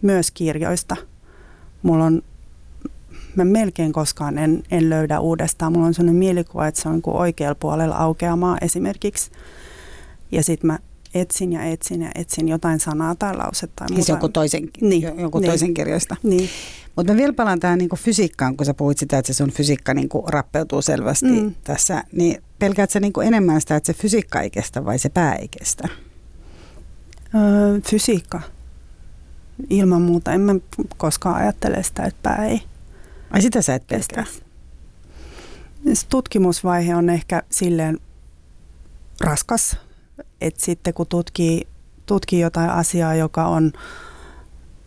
Myös 0.01 0.31
kirjoista. 0.31 0.95
Mulla 1.83 2.05
on, 2.05 2.21
mä 3.35 3.45
melkein 3.45 3.93
koskaan 3.93 4.37
en, 4.37 4.63
en 4.71 4.89
löydä 4.89 5.19
uudestaan. 5.19 5.73
Mulla 5.73 5.87
on 5.87 5.93
sellainen 5.93 6.19
mielikuva, 6.19 6.67
että 6.67 6.81
se 6.81 6.89
on 6.89 6.95
niin 6.95 7.03
oikealla 7.05 7.55
puolella 7.55 7.95
aukeamaa 7.95 8.57
esimerkiksi. 8.61 9.31
Ja 10.31 10.43
sitten 10.43 10.67
mä 10.67 10.79
etsin 11.13 11.53
ja 11.53 11.63
etsin 11.63 12.01
ja 12.01 12.11
etsin 12.15 12.47
jotain 12.47 12.79
sanaa 12.79 13.15
tai 13.15 13.35
lausetta. 13.35 13.85
Tai 13.85 13.95
siis 13.95 14.09
joku 14.09 14.29
toisen, 14.29 14.69
niin, 14.81 15.03
joku 15.17 15.39
niin, 15.39 15.49
toisen 15.49 15.73
kirjoista. 15.73 16.15
Niin. 16.23 16.49
Mutta 16.95 17.13
mä 17.13 17.17
vielä 17.17 17.33
palaan 17.33 17.59
tähän 17.59 17.79
niinku 17.79 17.95
fysiikkaan, 17.95 18.57
kun 18.57 18.65
sä 18.65 18.73
puhuit 18.73 18.97
sitä, 18.97 19.17
että 19.17 19.33
se 19.33 19.37
sun 19.37 19.51
fysiikka 19.51 19.93
niinku 19.93 20.25
rappeutuu 20.27 20.81
selvästi 20.81 21.41
mm. 21.41 21.55
tässä. 21.63 22.03
Niin 22.11 22.43
pelkäät 22.59 22.89
sä 22.89 22.99
niinku 22.99 23.21
enemmän 23.21 23.61
sitä, 23.61 23.75
että 23.75 23.93
se 23.93 23.99
fysiikka 23.99 24.41
ei 24.41 24.49
kestä 24.49 24.85
vai 24.85 24.99
se 24.99 25.09
pää 25.09 25.35
ei 25.35 25.47
kestä? 25.47 25.87
Öö, 27.35 27.81
fysiikka. 27.89 28.41
Ilman 29.69 30.01
muuta. 30.01 30.33
En 30.33 30.41
mä 30.41 30.55
koskaan 30.97 31.35
ajattele 31.35 31.83
sitä, 31.83 32.03
että 32.03 32.19
pää 32.23 32.45
ei 32.45 32.61
Ai 33.31 33.41
sitä 33.41 33.61
sä 33.61 33.75
et 33.75 33.83
kestä? 33.87 34.25
Tutkimusvaihe 36.09 36.95
on 36.95 37.09
ehkä 37.09 37.43
silleen 37.49 37.99
raskas 39.21 39.77
että 40.41 40.65
sitten 40.65 40.93
kun 40.93 41.07
tutkii, 41.07 41.67
tutkii 42.05 42.39
jotain 42.39 42.69
asiaa, 42.69 43.15
joka 43.15 43.47
on 43.47 43.71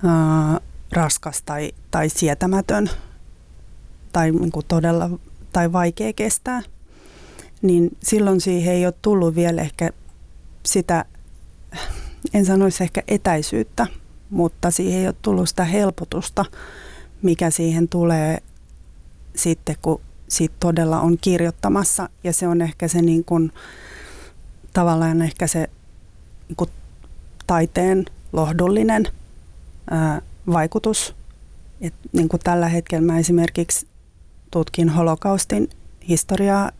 ää, 0.05 0.61
raskas 0.93 1.43
tai, 1.43 1.73
tai 1.91 2.09
sietämätön 2.09 2.91
tai 4.13 4.31
niin 4.31 4.53
kuin 4.53 4.67
todella 4.69 5.11
tai 5.53 5.73
vaikea 5.73 6.13
kestää, 6.13 6.63
niin 7.63 7.97
silloin 8.03 8.41
siihen 8.41 8.75
ei 8.75 8.87
ole 8.87 8.95
tullut 9.03 9.35
vielä 9.35 9.63
ehkä 9.63 9.91
sitä, 10.67 11.05
en 12.35 12.47
sanoisi 12.47 12.85
ehkä 12.85 13.03
etäisyyttä, 13.09 13.87
mutta 14.31 14.71
siihen 14.71 15.01
ei 15.01 15.07
ole 15.07 15.15
tullut 15.23 15.49
sitä 15.49 15.65
helpotusta, 15.65 16.45
mikä 17.23 17.51
siihen 17.51 17.89
tulee 17.89 18.39
sitten, 19.37 19.77
kun 19.83 20.01
siitä 20.29 20.55
todella 20.61 21.01
on 21.01 21.19
kirjoittamassa. 21.21 22.09
Ja 22.25 22.33
se 22.33 22.49
on 22.49 22.63
ehkä 22.63 22.89
se 22.89 23.03
niin 23.03 23.25
kuin, 23.25 23.53
tavallaan 24.75 25.23
ehkä 25.23 25.47
se 25.47 25.71
niin 26.49 26.57
kuin 26.57 26.71
taiteen 27.47 28.05
lohdullinen 28.33 29.09
ää, 29.91 30.23
vaikutus. 30.53 31.15
Et, 31.81 31.95
niin 32.13 32.29
kuin 32.29 32.41
tällä 32.45 32.69
hetkellä 32.69 33.07
mä 33.07 33.19
esimerkiksi 33.19 33.87
tutkin 34.51 34.89
holokaustin 34.89 35.71
historiaa 36.09 36.71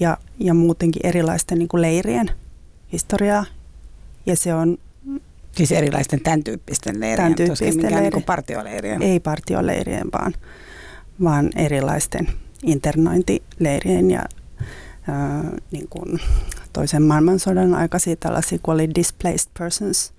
ja, 0.00 0.18
ja 0.38 0.54
muutenkin 0.54 1.06
erilaisten 1.06 1.58
niin 1.58 1.68
kuin 1.68 1.82
leirien 1.82 2.30
historiaa. 2.92 3.44
Ja 4.26 4.36
se 4.36 4.54
on... 4.54 4.78
Siis 5.56 5.72
erilaisten 5.72 6.20
tämän 6.20 6.44
tyyppisten 6.44 7.00
leirien, 7.00 7.16
tämän 7.16 7.34
tyyppisten 7.34 7.82
leirien. 7.82 8.12
Niin 8.12 8.22
partioleirien. 8.22 9.02
Ei 9.02 9.20
partioleirien, 9.20 10.06
vaan, 10.12 10.34
vaan 11.24 11.50
erilaisten 11.56 12.28
internointileirien 12.62 14.10
ja 14.10 14.22
ää, 15.08 15.44
niin 15.70 15.88
kuin 15.88 16.20
toisen 16.74 17.02
maailmansodan 17.02 17.74
aikaisia 17.74 18.16
tällaisia, 18.16 18.58
kun 18.62 18.74
oli 18.74 18.94
displaced 18.94 19.50
persons 19.58 20.12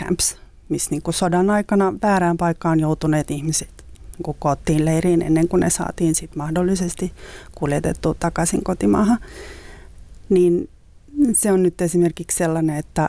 camps, 0.00 0.36
missä 0.68 0.90
niin 0.90 1.02
kuin 1.02 1.14
sodan 1.14 1.50
aikana 1.50 1.94
väärään 2.02 2.36
paikkaan 2.36 2.80
joutuneet 2.80 3.30
ihmiset 3.30 3.82
niin 4.18 4.36
koottiin 4.38 4.84
leiriin 4.84 5.22
ennen 5.22 5.48
kuin 5.48 5.60
ne 5.60 5.70
saatiin 5.70 6.14
sit 6.14 6.36
mahdollisesti 6.36 7.12
kuljetettua 7.54 8.14
takaisin 8.14 8.64
kotimaahan. 8.64 9.18
Niin 10.28 10.68
se 11.32 11.52
on 11.52 11.62
nyt 11.62 11.80
esimerkiksi 11.80 12.36
sellainen, 12.36 12.76
että, 12.76 13.08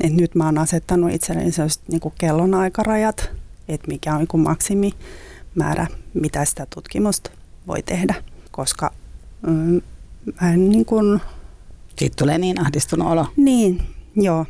että 0.00 0.20
nyt 0.20 0.34
mä 0.34 0.44
oon 0.44 0.58
asettanut 0.58 1.12
itselleni 1.12 1.52
sellaiset 1.52 1.82
niin 1.88 2.00
kuin 2.00 2.14
kellonaikarajat, 2.18 3.30
että 3.68 3.88
mikä 3.88 4.12
on 4.12 4.18
niin 4.18 4.28
kuin 4.28 4.42
maksimimäärä, 4.42 5.86
mitä 6.14 6.44
sitä 6.44 6.66
tutkimusta 6.74 7.30
voi 7.66 7.82
tehdä, 7.82 8.14
koska 8.50 8.92
mm, 9.46 9.80
mä 10.40 10.52
en 10.52 10.68
niin 10.68 10.84
kuin... 10.84 11.20
Siitä 11.98 12.14
tulee 12.18 12.38
niin 12.38 12.60
ahdistunut 12.60 13.08
olo. 13.08 13.26
Niin, 13.36 13.82
joo. 14.16 14.46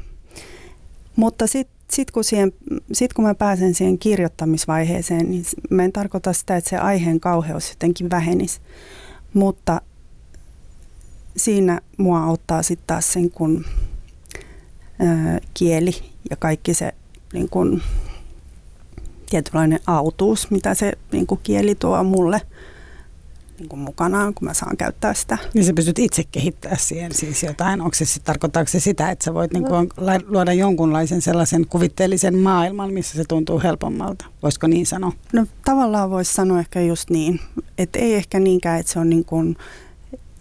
Mutta 1.17 1.47
sitten 1.47 1.77
sit 1.91 2.11
kun, 2.11 2.25
siihen, 2.25 2.53
sit 2.93 3.13
kun 3.13 3.25
mä 3.25 3.35
pääsen 3.35 3.75
siihen 3.75 3.99
kirjoittamisvaiheeseen, 3.99 5.31
niin 5.31 5.45
mä 5.71 5.85
en 5.85 5.93
tarkoita 5.93 6.33
sitä, 6.33 6.57
että 6.57 6.71
se 6.71 6.77
aiheen 6.77 7.21
kauheus 7.21 7.69
jotenkin 7.71 8.11
vähenisi. 8.11 8.61
Mutta 9.35 9.81
siinä 11.37 11.81
mua 11.97 12.25
auttaa 12.25 12.63
sitten 12.63 12.87
taas 12.87 13.13
sen 13.13 13.31
kun 13.31 13.65
ää, 14.99 15.39
kieli 15.55 15.93
ja 16.31 16.37
kaikki 16.37 16.75
se 16.75 16.95
niin 17.33 17.49
kun, 17.49 17.83
tietynlainen 19.31 19.81
autuus, 19.87 20.51
mitä 20.51 20.75
se 20.75 20.93
niin 21.13 21.27
kun 21.27 21.41
kieli 21.43 21.75
tuo 21.75 22.05
mulle– 22.05 22.41
niin 23.59 23.69
kuin 23.69 23.81
mukanaan, 23.81 24.35
kun 24.35 24.49
mä 24.49 24.55
saan 24.55 24.77
käyttää 24.77 25.15
sitä. 25.15 25.39
Niin 25.55 25.65
sä 25.65 25.73
pystyt 25.73 25.99
itse 25.99 26.25
kehittämään 26.33 26.79
siihen 26.81 27.15
siis 27.15 27.43
jotain. 27.43 27.81
Onko 27.81 27.95
se, 27.95 28.21
tarkoittaako 28.21 28.69
se 28.69 28.81
sitä, 28.81 29.11
että 29.11 29.25
sä 29.25 29.35
voit 29.35 29.53
niin 29.53 29.65
kuin 29.65 29.89
luoda 30.27 30.53
jonkunlaisen 30.53 31.23
sellaisen 31.23 31.67
kuvitteellisen 31.67 32.39
maailman, 32.39 32.93
missä 32.93 33.17
se 33.17 33.25
tuntuu 33.29 33.61
helpommalta? 33.63 34.25
Voisiko 34.43 34.67
niin 34.67 34.87
sanoa? 34.87 35.13
No 35.33 35.47
tavallaan 35.65 36.11
voisi 36.11 36.35
sanoa 36.35 36.61
ehkä 36.61 36.81
just 36.81 37.11
niin. 37.11 37.41
Että 37.79 37.99
ei 37.99 38.15
ehkä 38.15 38.41
niinkään, 38.41 38.81
että 38.81 38.93
se 38.93 38.99
on 38.99 39.11
niin 39.11 39.25
kuin, 39.25 39.57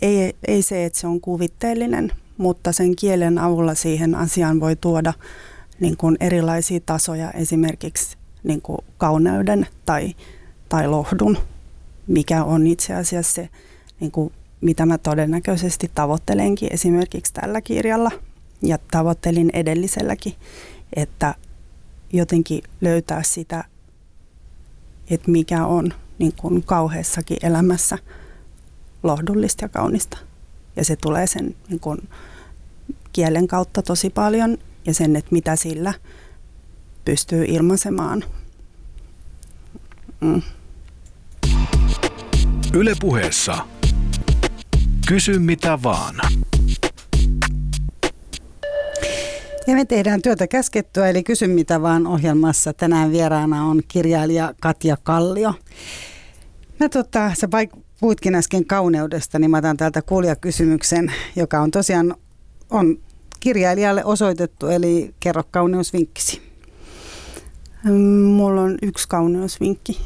ei, 0.01 0.33
ei 0.47 0.61
se, 0.61 0.85
että 0.85 0.99
se 0.99 1.07
on 1.07 1.21
kuvitteellinen, 1.21 2.11
mutta 2.37 2.71
sen 2.71 2.95
kielen 2.95 3.37
avulla 3.37 3.75
siihen 3.75 4.15
asiaan 4.15 4.59
voi 4.59 4.75
tuoda 4.75 5.13
niin 5.79 5.97
kuin 5.97 6.17
erilaisia 6.19 6.79
tasoja, 6.85 7.31
esimerkiksi 7.31 8.17
niin 8.43 8.61
kuin 8.61 8.77
kauneuden 8.97 9.67
tai, 9.85 10.15
tai 10.69 10.87
lohdun 10.87 11.37
mikä 12.07 12.43
on 12.43 12.67
itse 12.67 12.93
asiassa 12.93 13.33
se, 13.33 13.49
niin 13.99 14.11
kuin, 14.11 14.33
mitä 14.61 14.85
mä 14.85 14.97
todennäköisesti 14.97 15.91
tavoittelenkin 15.95 16.73
esimerkiksi 16.73 17.33
tällä 17.33 17.61
kirjalla 17.61 18.11
ja 18.61 18.77
tavoittelin 18.91 19.49
edelliselläkin, 19.53 20.33
että 20.95 21.35
jotenkin 22.13 22.63
löytää 22.81 23.23
sitä, 23.23 23.63
että 25.09 25.31
mikä 25.31 25.65
on 25.65 25.93
niin 26.19 26.33
kuin 26.35 26.63
kauheassakin 26.63 27.37
elämässä 27.43 27.97
lohdullista 29.03 29.65
ja 29.65 29.69
kaunista. 29.69 30.17
Ja 30.75 30.85
se 30.85 30.95
tulee 30.95 31.27
sen 31.27 31.55
niin 31.69 31.79
kuin 31.79 32.09
kielen 33.13 33.47
kautta 33.47 33.81
tosi 33.81 34.09
paljon 34.09 34.57
ja 34.85 34.93
sen, 34.93 35.15
että 35.15 35.31
mitä 35.31 35.55
sillä 35.55 35.93
pystyy 37.05 37.45
ilmaisemaan. 37.45 38.23
Mm. 40.21 40.41
Ylepuheessa 42.75 43.57
Kysy 45.07 45.39
mitä 45.39 45.79
vaan. 45.83 46.15
Ja 49.67 49.75
me 49.75 49.85
tehdään 49.85 50.21
työtä 50.21 50.47
käskettyä, 50.47 51.09
eli 51.09 51.23
Kysy 51.23 51.47
mitä 51.47 51.81
vaan 51.81 52.07
ohjelmassa. 52.07 52.73
Tänään 52.73 53.11
vieraana 53.11 53.65
on 53.65 53.81
kirjailija 53.87 54.53
Katja 54.61 54.97
Kallio. 55.03 55.53
Mä 56.79 56.89
tota, 56.89 57.31
sä 57.39 57.47
puhuitkin 57.99 58.35
äsken 58.35 58.65
kauneudesta, 58.65 59.39
niin 59.39 59.51
mä 59.51 59.57
otan 59.57 59.77
täältä 59.77 60.01
kuulijakysymyksen, 60.01 61.13
joka 61.35 61.59
on 61.61 61.71
tosiaan 61.71 62.15
on 62.69 62.97
kirjailijalle 63.39 64.05
osoitettu, 64.05 64.67
eli 64.67 65.15
kerro 65.19 65.43
kauneusvinkkisi. 65.51 66.41
Mulla 68.35 68.61
on 68.61 68.77
yksi 68.81 69.07
kauneusvinkki 69.07 70.01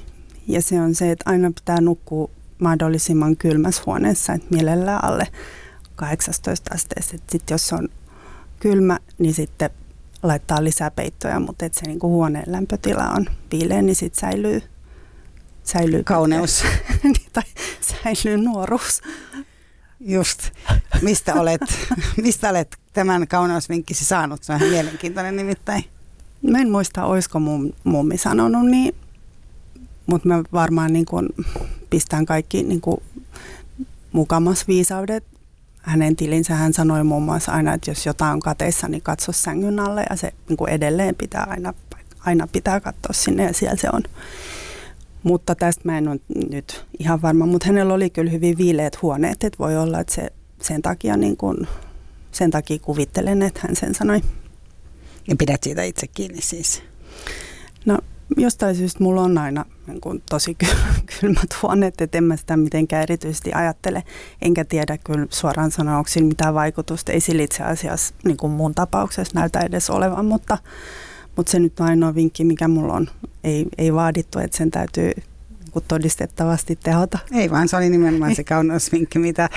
ja 0.47 0.61
se 0.61 0.81
on 0.81 0.95
se, 0.95 1.11
että 1.11 1.29
aina 1.31 1.51
pitää 1.51 1.81
nukkua 1.81 2.36
mahdollisimman 2.59 3.37
kylmässä 3.37 3.83
huoneessa, 3.85 4.33
että 4.33 4.47
mielellään 4.49 5.03
alle 5.03 5.27
18 5.95 6.73
asteessa. 6.73 7.17
Sitten 7.29 7.55
jos 7.55 7.73
on 7.73 7.89
kylmä, 8.59 8.99
niin 9.17 9.33
sitten 9.33 9.69
laittaa 10.23 10.63
lisää 10.63 10.91
peittoja, 10.91 11.39
mutta 11.39 11.65
että 11.65 11.79
se 11.79 11.85
niin 11.85 11.99
kuin 11.99 12.11
huoneen 12.11 12.43
lämpötila 12.47 13.09
on 13.09 13.25
viileä, 13.51 13.81
niin 13.81 13.95
sitten 13.95 14.19
säilyy, 14.19 14.63
säilyy 15.63 16.03
kauneus 16.03 16.63
niin, 17.03 17.15
tai 17.33 17.43
säilyy 17.81 18.37
nuoruus. 18.37 19.01
Just. 19.99 20.39
Mistä 21.01 21.33
olet, 21.33 21.61
mistä 22.21 22.49
olet 22.49 22.77
tämän 22.93 23.27
kauneusvinkkisi 23.27 24.05
saanut? 24.05 24.43
Se 24.43 24.53
on 24.53 24.59
ihan 24.59 24.69
mielenkiintoinen 24.69 25.35
nimittäin. 25.35 25.85
Mä 26.41 26.59
en 26.59 26.71
muista, 26.71 27.05
olisiko 27.05 27.39
mun 27.39 27.73
mummi 27.83 28.17
sanonut 28.17 28.65
niin, 28.69 28.95
mutta 30.05 30.27
mä 30.27 30.43
varmaan 30.53 30.93
niin 30.93 31.05
kuin 31.05 31.29
pistän 31.89 32.25
kaikki 32.25 32.63
niin 32.63 32.81
kuin, 32.81 33.03
mukamas 34.11 34.67
viisaudet 34.67 35.23
hänen 35.81 36.15
tilinsä. 36.15 36.55
Hän 36.55 36.73
sanoi 36.73 37.03
muun 37.03 37.23
muassa 37.23 37.51
aina, 37.51 37.73
että 37.73 37.91
jos 37.91 38.05
jotain 38.05 38.33
on 38.33 38.39
kateissa, 38.39 38.87
niin 38.87 39.01
katso 39.01 39.31
sängyn 39.31 39.79
alle 39.79 40.05
ja 40.09 40.15
se 40.15 40.33
niin 40.49 40.57
kuin 40.57 40.69
edelleen 40.69 41.15
pitää 41.15 41.47
aina, 41.49 41.73
aina 42.19 42.47
pitää 42.47 42.79
katsoa 42.79 43.13
sinne 43.13 43.43
ja 43.43 43.53
siellä 43.53 43.77
se 43.77 43.89
on. 43.93 44.03
Mutta 45.23 45.55
tästä 45.55 45.81
mä 45.85 45.97
en 45.97 46.07
ole 46.07 46.19
nyt 46.49 46.85
ihan 46.99 47.21
varma, 47.21 47.45
mutta 47.45 47.67
hänellä 47.67 47.93
oli 47.93 48.09
kyllä 48.09 48.31
hyvin 48.31 48.57
viileät 48.57 49.01
huoneet, 49.01 49.43
että 49.43 49.59
voi 49.59 49.77
olla, 49.77 49.99
että 49.99 50.13
se 50.13 50.29
sen 50.61 50.81
takia, 50.81 51.17
niin 51.17 51.37
kuin, 51.37 51.67
sen 52.31 52.51
takia 52.51 52.79
kuvittelen, 52.79 53.41
että 53.41 53.59
hän 53.63 53.75
sen 53.75 53.95
sanoi. 53.95 54.21
Ja 55.27 55.35
pidät 55.35 55.63
siitä 55.63 55.83
itse 55.83 56.07
kiinni 56.07 56.41
siis? 56.41 56.83
No 57.85 57.99
jostain 58.37 58.75
syystä 58.75 59.03
mulla 59.03 59.21
on 59.21 59.37
aina 59.37 59.65
niin 59.87 60.01
kuin, 60.01 60.23
tosi 60.29 60.57
kylmät 61.19 61.61
huoneet, 61.61 62.01
että 62.01 62.17
en 62.17 62.23
mä 62.23 62.37
sitä 62.37 62.57
mitenkään 62.57 63.03
erityisesti 63.03 63.53
ajattele. 63.53 64.03
Enkä 64.41 64.65
tiedä 64.65 64.97
kyllä 64.97 65.27
suoraan 65.29 65.71
sanoa, 65.71 65.97
onko 65.97 66.09
mitään 66.21 66.53
vaikutusta. 66.53 67.11
Ei 67.11 67.19
sillä 67.19 67.43
itse 67.43 67.63
asiassa 67.63 68.13
niin 68.25 68.37
kuin 68.37 68.51
mun 68.51 68.75
tapauksessa 68.75 69.39
näytä 69.39 69.59
edes 69.59 69.89
olevan, 69.89 70.25
mutta, 70.25 70.57
mutta 71.35 71.51
se 71.51 71.59
nyt 71.59 71.79
on 71.79 71.85
ainoa 71.85 72.15
vinkki, 72.15 72.43
mikä 72.43 72.67
mulla 72.67 72.93
on. 72.93 73.07
Ei, 73.43 73.65
ei 73.77 73.93
vaadittu, 73.93 74.39
että 74.39 74.57
sen 74.57 74.71
täytyy 74.71 75.11
todistettavasti 75.87 76.79
tehota. 76.83 77.19
Ei 77.31 77.51
vaan, 77.51 77.67
se 77.67 77.77
oli 77.77 77.89
nimenomaan 77.89 78.35
se 78.35 78.43
kauneusvinkki, 78.43 79.19
mitä... 79.27 79.49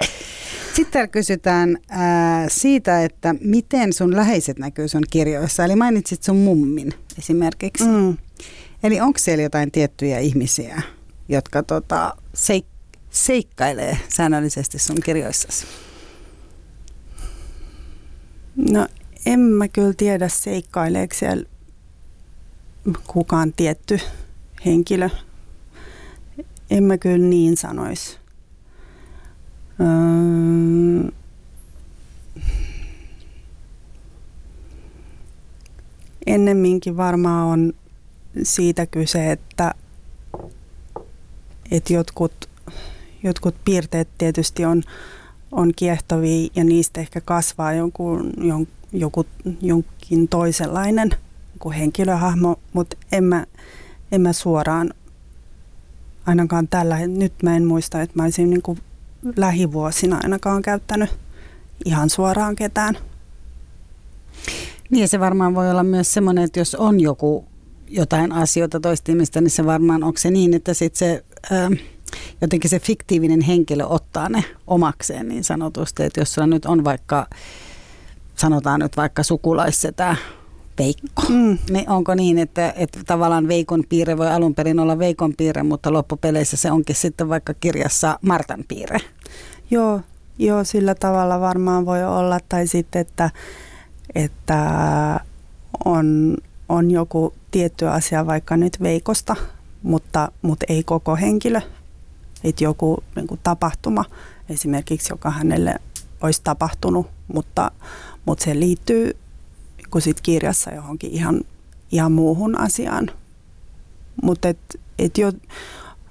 Sitten 0.74 1.10
kysytään 1.10 1.78
ää, 1.88 2.46
siitä, 2.48 3.04
että 3.04 3.34
miten 3.40 3.92
sun 3.92 4.16
läheiset 4.16 4.58
näkyy 4.58 4.88
sun 4.88 5.02
kirjoissa. 5.10 5.64
Eli 5.64 5.76
mainitsit 5.76 6.22
sun 6.22 6.36
mummin 6.36 6.92
esimerkiksi. 7.18 7.84
Mm. 7.84 8.16
Eli 8.82 9.00
onko 9.00 9.18
siellä 9.18 9.42
jotain 9.42 9.70
tiettyjä 9.70 10.18
ihmisiä, 10.18 10.82
jotka 11.28 11.62
tota, 11.62 12.16
seik- 12.34 12.98
seikkailee 13.10 13.98
säännöllisesti 14.08 14.78
sun 14.78 14.96
kirjoissasi? 15.04 15.66
No 18.56 18.88
en 19.26 19.40
mä 19.40 19.68
kyllä 19.68 19.94
tiedä 19.96 20.28
seikkaileeko 20.28 21.14
siellä 21.14 21.44
kukaan 23.06 23.52
tietty 23.52 24.00
henkilö. 24.66 25.08
En 26.70 26.84
mä 26.84 26.98
kyllä 26.98 27.28
niin 27.28 27.56
sanoisi. 27.56 28.18
Öö, 29.80 31.10
ennemminkin 36.26 36.96
varmaan 36.96 37.46
on 37.46 37.72
siitä 38.42 38.86
kyse, 38.86 39.32
että, 39.32 39.74
että 41.70 41.92
jotkut, 41.92 42.48
jotkut 43.22 43.54
piirteet 43.64 44.08
tietysti 44.18 44.64
on, 44.64 44.82
on 45.52 45.72
kiehtovia 45.76 46.48
ja 46.56 46.64
niistä 46.64 47.00
ehkä 47.00 47.20
kasvaa 47.20 47.72
jonkun, 47.72 48.30
jon, 48.36 48.68
joku, 48.92 49.26
jonkin 49.60 50.28
toisenlainen 50.28 51.10
kuin 51.58 51.76
henkilöhahmo, 51.76 52.56
mutta 52.72 52.96
en 53.12 53.24
mä, 53.24 53.46
en 54.12 54.20
mä 54.20 54.32
suoraan 54.32 54.94
ainakaan 56.26 56.68
tällä, 56.68 57.06
nyt 57.06 57.32
mä 57.42 57.56
en 57.56 57.64
muista, 57.64 58.02
että 58.02 58.16
mä 58.16 58.22
olisin 58.22 58.50
niin 58.50 58.62
kuin 58.62 58.78
lähivuosina 59.36 60.20
ainakaan 60.22 60.62
käyttänyt 60.62 61.10
ihan 61.84 62.10
suoraan 62.10 62.56
ketään. 62.56 62.98
Niin 64.90 65.00
ja 65.00 65.08
se 65.08 65.20
varmaan 65.20 65.54
voi 65.54 65.70
olla 65.70 65.84
myös 65.84 66.12
semmoinen, 66.12 66.44
että 66.44 66.60
jos 66.60 66.74
on 66.74 67.00
joku 67.00 67.44
jotain 67.90 68.32
asioita 68.32 68.80
toista 68.80 69.12
ihmistä, 69.12 69.40
niin 69.40 69.50
se 69.50 69.66
varmaan, 69.66 70.04
onko 70.04 70.18
se 70.18 70.30
niin, 70.30 70.54
että 70.54 70.74
sitten 70.74 70.98
se 70.98 71.24
ää, 71.50 71.70
jotenkin 72.40 72.70
se 72.70 72.80
fiktiivinen 72.80 73.40
henkilö 73.40 73.84
ottaa 73.84 74.28
ne 74.28 74.44
omakseen 74.66 75.28
niin 75.28 75.44
sanotusti, 75.44 76.02
että 76.02 76.20
jos 76.20 76.34
sulla 76.34 76.46
nyt 76.46 76.66
on 76.66 76.84
vaikka, 76.84 77.26
sanotaan 78.36 78.80
nyt 78.80 78.96
vaikka 78.96 79.22
sukulaissetä 79.22 80.16
Veikko, 80.78 81.22
mm. 81.28 81.58
niin 81.70 81.90
onko 81.90 82.14
niin, 82.14 82.38
että, 82.38 82.72
että 82.76 83.00
tavallaan 83.06 83.48
Veikon 83.48 83.84
piirre 83.88 84.18
voi 84.18 84.28
alun 84.28 84.54
perin 84.54 84.80
olla 84.80 84.98
Veikon 84.98 85.34
piirre, 85.36 85.62
mutta 85.62 85.92
loppupeleissä 85.92 86.56
se 86.56 86.70
onkin 86.70 86.96
sitten 86.96 87.28
vaikka 87.28 87.54
kirjassa 87.54 88.18
Martan 88.22 88.64
piirre? 88.68 88.98
Joo, 89.70 90.00
joo 90.38 90.64
sillä 90.64 90.94
tavalla 90.94 91.40
varmaan 91.40 91.86
voi 91.86 92.04
olla, 92.04 92.40
tai 92.48 92.66
sitten, 92.66 93.00
että, 93.00 93.30
että 94.14 94.60
on, 95.84 96.36
on 96.68 96.90
joku 96.90 97.34
tietty 97.50 97.88
asia 97.88 98.26
vaikka 98.26 98.56
nyt 98.56 98.82
Veikosta, 98.82 99.36
mutta, 99.82 100.32
mutta 100.42 100.66
ei 100.68 100.84
koko 100.84 101.16
henkilö. 101.16 101.60
Että 102.44 102.64
joku 102.64 103.04
niin 103.16 103.26
kuin 103.26 103.40
tapahtuma 103.42 104.04
esimerkiksi, 104.48 105.12
joka 105.12 105.30
hänelle 105.30 105.74
olisi 106.20 106.40
tapahtunut, 106.44 107.06
mutta, 107.28 107.70
mutta 108.26 108.44
se 108.44 108.60
liittyy 108.60 109.16
kun 109.90 110.02
sit 110.02 110.20
kirjassa 110.20 110.70
johonkin 110.70 111.10
ihan, 111.10 111.40
ihan 111.92 112.12
muuhun 112.12 112.58
asiaan. 112.58 113.10
Mutta 114.22 114.48
et, 114.48 114.80
et 114.98 115.18
jo, 115.18 115.32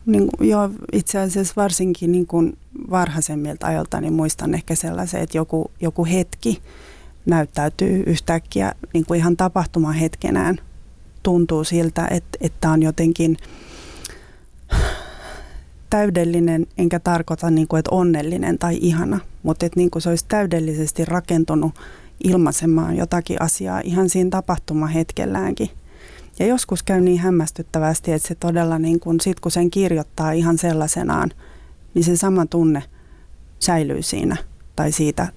niin, 0.06 0.30
jo 0.40 0.70
itse 0.92 1.20
asiassa 1.20 1.54
varsinkin 1.56 2.12
niin 2.12 2.28
kuin 2.28 2.58
varhaisemmilta 2.90 3.68
ajoilta 3.68 4.02
niin 4.02 4.14
muistan 4.14 4.54
ehkä 4.54 4.76
sellaisen, 4.76 5.22
että 5.22 5.38
joku, 5.38 5.72
joku 5.82 6.06
hetki 6.06 6.62
näyttäytyy 7.26 8.04
yhtäkkiä 8.06 8.74
niin 8.94 9.06
kuin 9.06 9.18
ihan 9.18 9.38
tapahtuman 9.38 9.94
hetkenään. 9.94 10.58
Tuntuu 11.30 11.64
siltä, 11.64 12.08
että, 12.12 12.38
että 12.42 12.70
on 12.70 12.84
jotenkin 12.84 13.38
täydellinen, 15.90 16.68
enkä 16.78 17.00
tarkoita, 17.00 17.50
niin 17.50 17.68
kuin, 17.68 17.80
että 17.80 17.96
onnellinen 17.96 18.58
tai 18.58 18.78
ihana, 18.82 19.20
mutta 19.44 19.66
että 19.66 19.80
niin 19.80 19.92
kuin 19.92 20.02
se 20.02 20.10
olisi 20.10 20.26
täydellisesti 20.28 21.06
rakentunut 21.06 21.72
ilmaisemaan 22.24 22.98
jotakin 22.98 23.42
asiaa 23.42 23.82
ihan 23.84 24.10
siinä 24.10 24.30
tapahtumahetkelläänkin. 24.30 25.70
Ja 26.40 26.46
joskus 26.46 26.84
käy 26.84 27.02
niin 27.02 27.20
hämmästyttävästi, 27.20 28.12
että 28.12 28.28
se 28.28 28.36
todella, 28.36 28.80
niin 28.80 29.00
kun, 29.00 29.20
sit 29.20 29.40
kun 29.40 29.52
sen 29.52 29.72
kirjoittaa 29.72 30.32
ihan 30.32 30.58
sellaisenaan, 30.58 31.32
niin 31.94 32.04
se 32.04 32.18
sama 32.18 32.46
tunne 32.46 32.84
säilyy 33.60 34.02
siinä 34.02 34.38
tai 34.76 34.92
siitä, 34.92 35.28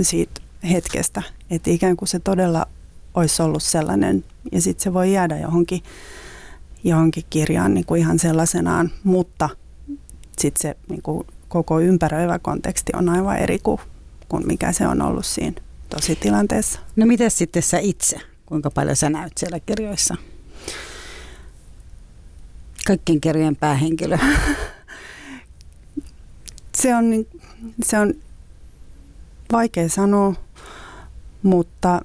siitä 0.00 0.40
hetkestä. 0.70 1.22
Että 1.50 1.70
ikään 1.70 1.96
kuin 1.96 2.08
se 2.08 2.18
todella 2.18 2.66
olisi 3.14 3.42
ollut 3.42 3.62
sellainen 3.62 4.24
ja 4.52 4.60
sitten 4.60 4.82
se 4.82 4.94
voi 4.94 5.12
jäädä 5.12 5.38
johonkin, 5.38 5.82
johonkin 6.84 7.24
kirjaan 7.30 7.74
niin 7.74 7.86
kuin 7.86 8.00
ihan 8.00 8.18
sellaisenaan, 8.18 8.90
mutta 9.04 9.48
sitten 10.38 10.62
se 10.62 10.76
niin 10.88 11.02
kuin 11.02 11.26
koko 11.48 11.80
ympäröivä 11.80 12.38
konteksti 12.38 12.92
on 12.96 13.08
aivan 13.08 13.38
eri 13.38 13.58
kuin 13.58 13.80
kuin 14.32 14.46
mikä 14.46 14.72
se 14.72 14.86
on 14.86 15.02
ollut 15.02 15.26
siinä 15.26 15.60
tositilanteessa. 15.90 16.80
No 16.96 17.06
miten 17.06 17.30
sitten 17.30 17.62
sä 17.62 17.78
itse? 17.78 18.20
Kuinka 18.46 18.70
paljon 18.70 18.96
sä 18.96 19.10
näyt 19.10 19.32
siellä 19.36 19.60
kirjoissa? 19.60 20.16
Kaikkien 22.86 23.20
kirjojen 23.20 23.56
päähenkilö. 23.56 24.18
se, 26.80 26.94
on, 26.94 27.04
se 27.84 27.98
on 27.98 28.14
vaikea 29.52 29.88
sanoa, 29.88 30.34
mutta 31.42 32.02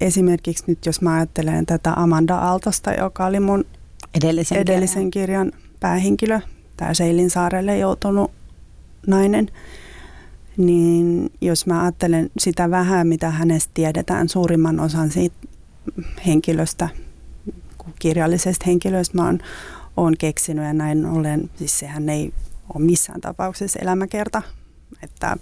esimerkiksi 0.00 0.64
nyt 0.66 0.86
jos 0.86 1.00
mä 1.00 1.14
ajattelen 1.14 1.66
tätä 1.66 1.92
Amanda 1.96 2.36
Aaltosta, 2.36 2.92
joka 2.92 3.26
oli 3.26 3.40
mun 3.40 3.64
edellisen, 4.14 4.58
edellisen 4.58 5.10
kirjan. 5.10 5.50
kirjan 5.50 5.62
päähenkilö, 5.80 6.40
tämä 6.76 6.94
Seilin 6.94 7.30
saarelle 7.30 7.78
joutunut 7.78 8.30
nainen, 9.06 9.50
niin 10.56 11.32
jos 11.40 11.66
mä 11.66 11.82
ajattelen 11.82 12.30
sitä 12.38 12.70
vähän, 12.70 13.06
mitä 13.06 13.30
hänestä 13.30 13.70
tiedetään, 13.74 14.28
suurimman 14.28 14.80
osan 14.80 15.10
siitä 15.10 15.36
henkilöstä, 16.26 16.88
kirjallisesta 17.98 18.64
henkilöstä 18.66 19.16
mä 19.16 19.24
oon, 19.24 19.38
oon 19.96 20.14
keksinyt 20.18 20.64
ja 20.64 20.72
näin 20.72 21.06
ollen, 21.06 21.50
siis 21.56 21.78
sehän 21.78 22.08
ei 22.08 22.32
ole 22.74 22.84
missään 22.84 23.20
tapauksessa 23.20 23.78
elämäkerta, 23.82 24.42
että, 25.02 25.36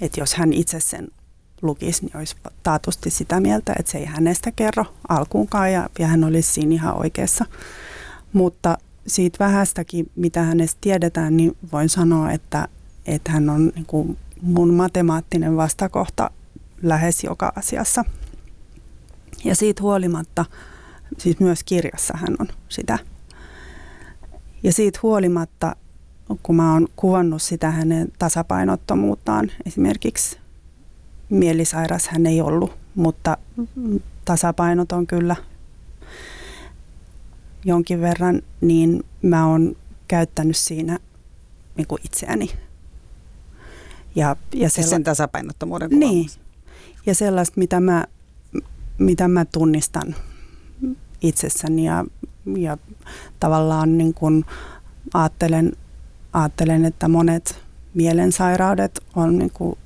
että 0.00 0.20
jos 0.20 0.34
hän 0.34 0.52
itse 0.52 0.80
sen 0.80 1.08
lukisi, 1.62 2.04
niin 2.04 2.16
olisi 2.16 2.36
taatusti 2.62 3.10
sitä 3.10 3.40
mieltä, 3.40 3.74
että 3.78 3.92
se 3.92 3.98
ei 3.98 4.04
hänestä 4.04 4.52
kerro 4.52 4.84
alkuunkaan 5.08 5.72
ja, 5.72 5.88
ja 5.98 6.06
hän 6.06 6.24
olisi 6.24 6.52
siinä 6.52 6.74
ihan 6.74 6.98
oikeassa. 6.98 7.44
Mutta 8.32 8.78
siitä 9.06 9.44
vähästäkin, 9.44 10.10
mitä 10.16 10.42
hänestä 10.42 10.78
tiedetään, 10.80 11.36
niin 11.36 11.56
voin 11.72 11.88
sanoa, 11.88 12.32
että, 12.32 12.68
että 13.06 13.32
hän 13.32 13.50
on 13.50 13.72
niin 13.74 13.86
kuin 13.86 14.18
mun 14.42 14.74
matemaattinen 14.74 15.56
vastakohta 15.56 16.30
lähes 16.82 17.24
joka 17.24 17.52
asiassa. 17.56 18.04
Ja 19.44 19.54
siitä 19.54 19.82
huolimatta, 19.82 20.44
siis 21.18 21.40
myös 21.40 21.64
kirjassa 21.64 22.14
hän 22.16 22.36
on 22.38 22.48
sitä. 22.68 22.98
Ja 24.62 24.72
siitä 24.72 24.98
huolimatta, 25.02 25.76
kun 26.42 26.56
mä 26.56 26.72
oon 26.72 26.88
kuvannut 26.96 27.42
sitä 27.42 27.70
hänen 27.70 28.08
tasapainottomuuttaan, 28.18 29.50
esimerkiksi 29.66 30.38
mielisairas 31.28 32.08
hän 32.08 32.26
ei 32.26 32.40
ollut, 32.40 32.72
mutta 32.94 33.36
tasapainoton 34.24 35.06
kyllä 35.06 35.36
jonkin 37.64 38.00
verran, 38.00 38.42
niin 38.60 39.04
mä 39.22 39.46
oon 39.46 39.76
käyttänyt 40.08 40.56
siinä 40.56 40.98
niin 41.76 41.86
kuin 41.86 42.00
itseäni. 42.04 42.50
Ja, 44.16 44.36
ja 44.54 44.70
siis 44.70 44.90
sen 44.90 45.04
tasapainottomuuden 45.04 45.90
Niin. 45.90 46.30
Ja 47.06 47.14
sellaista, 47.14 47.54
mitä 47.60 47.80
mä, 47.80 48.04
mitä 48.98 49.28
mä 49.28 49.44
tunnistan 49.44 50.14
itsessäni 51.20 51.84
ja, 51.84 52.04
ja 52.56 52.78
tavallaan 53.40 53.98
niin 53.98 54.14
kuin 54.14 54.44
ajattelen, 55.14 55.72
ajattelen, 56.32 56.84
että 56.84 57.08
monet 57.08 57.60
mielensairaudet 57.94 59.04
on 59.14 59.38
niin 59.38 59.50
kuin 59.50 59.78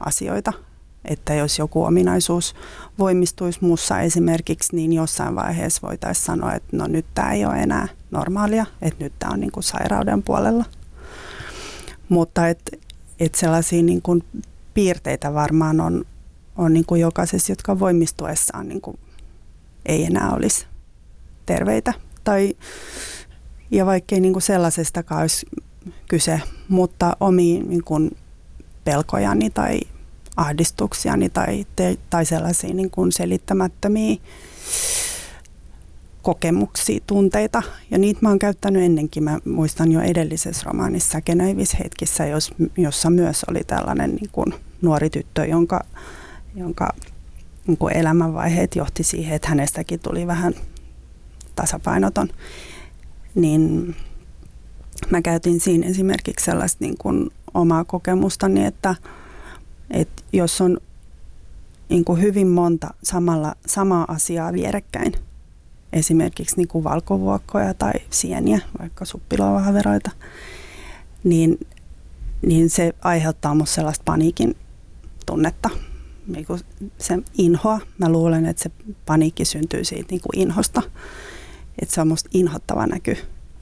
asteasioita. 0.00 0.52
Että 1.04 1.34
jos 1.34 1.58
joku 1.58 1.84
ominaisuus 1.84 2.54
voimistuisi 2.98 3.58
muussa 3.62 4.00
esimerkiksi, 4.00 4.76
niin 4.76 4.92
jossain 4.92 5.34
vaiheessa 5.34 5.88
voitaisiin 5.88 6.24
sanoa, 6.24 6.54
että 6.54 6.76
no 6.76 6.86
nyt 6.86 7.06
tämä 7.14 7.32
ei 7.32 7.44
ole 7.46 7.62
enää 7.62 7.88
normaalia, 8.10 8.66
että 8.82 9.04
nyt 9.04 9.12
tämä 9.18 9.32
on 9.32 9.40
niin 9.40 9.52
kuin 9.52 9.64
sairauden 9.64 10.22
puolella. 10.22 10.64
Mutta 12.08 12.48
et, 12.48 12.80
et 13.20 13.34
sellaisia 13.34 13.82
niin 13.82 14.02
kuin 14.02 14.24
piirteitä 14.74 15.34
varmaan 15.34 15.80
on, 15.80 16.04
on 16.56 16.72
niin 16.72 16.86
kuin 16.86 17.00
jokaisessa, 17.00 17.52
jotka 17.52 17.78
voimistuessaan 17.78 18.68
niin 18.68 18.80
kuin 18.80 18.98
ei 19.86 20.04
enää 20.04 20.32
olisi 20.32 20.66
terveitä. 21.46 21.94
Tai, 22.24 22.56
ja 23.70 23.86
vaikkei 23.86 24.20
niin 24.20 24.32
kuin 24.32 24.42
sellaisestakaan 24.42 25.20
olisi 25.20 25.46
kyse, 26.08 26.40
mutta 26.68 27.16
omiin 27.20 27.68
niin 27.68 27.84
kuin 27.84 28.10
pelkojani 28.86 29.50
tai 29.50 29.80
ahdistuksiani 30.36 31.28
tai, 31.28 31.66
te, 31.76 31.98
tai 32.10 32.24
sellaisia 32.24 32.74
niin 32.74 32.90
kuin 32.90 33.12
selittämättömiä 33.12 34.16
kokemuksia, 36.22 37.00
tunteita. 37.06 37.62
Ja 37.90 37.98
niitä 37.98 38.20
mä 38.22 38.28
oon 38.28 38.38
käyttänyt 38.38 38.82
ennenkin. 38.82 39.24
Mä 39.24 39.38
muistan 39.44 39.92
jo 39.92 40.00
edellisessä 40.00 40.62
romaanissa 40.66 41.20
Kenäivis 41.20 41.78
hetkissä, 41.78 42.26
jos, 42.26 42.54
jossa 42.76 43.10
myös 43.10 43.44
oli 43.50 43.60
tällainen 43.66 44.14
niin 44.14 44.30
kuin 44.32 44.54
nuori 44.82 45.10
tyttö, 45.10 45.44
jonka, 45.44 45.84
jonka 46.54 46.92
niin 47.66 47.76
kuin 47.76 47.96
elämänvaiheet 47.96 48.76
johti 48.76 49.02
siihen, 49.02 49.36
että 49.36 49.48
hänestäkin 49.48 50.00
tuli 50.00 50.26
vähän 50.26 50.54
tasapainoton. 51.56 52.28
Niin 53.34 53.96
mä 55.10 55.22
käytin 55.22 55.60
siinä 55.60 55.86
esimerkiksi 55.86 56.44
sellaista 56.44 56.84
niin 56.84 56.98
kuin 56.98 57.30
omaa 57.56 57.84
kokemustani, 57.84 58.64
että, 58.64 58.94
että 59.90 60.22
jos 60.32 60.60
on 60.60 60.78
niin 61.88 62.04
kuin 62.04 62.22
hyvin 62.22 62.48
monta 62.48 62.94
samalla, 63.02 63.54
samaa 63.66 64.04
asiaa 64.08 64.52
vierekkäin, 64.52 65.12
esimerkiksi 65.92 66.56
niin 66.56 66.68
kuin 66.68 66.84
valkovuokkoja 66.84 67.74
tai 67.74 67.92
sieniä, 68.10 68.60
vaikka 68.78 69.04
suppilovahveroita, 69.04 70.10
niin, 71.24 71.58
niin 72.42 72.70
se 72.70 72.94
aiheuttaa 73.00 73.54
minusta 73.54 73.74
sellaista 73.74 74.02
paniikin 74.04 74.56
tunnetta, 75.26 75.70
niin 76.26 76.46
kuin 76.46 76.60
se 76.98 77.18
inhoa. 77.38 77.80
Mä 77.98 78.08
luulen, 78.08 78.46
että 78.46 78.62
se 78.62 78.70
paniikki 79.06 79.44
syntyy 79.44 79.84
siitä 79.84 80.06
niin 80.10 80.20
kuin 80.20 80.42
inhosta, 80.42 80.82
että 81.82 81.94
se 81.94 82.00
on 82.00 82.06
minusta 82.06 82.30
inhottava 82.34 82.86
näky 82.86 83.16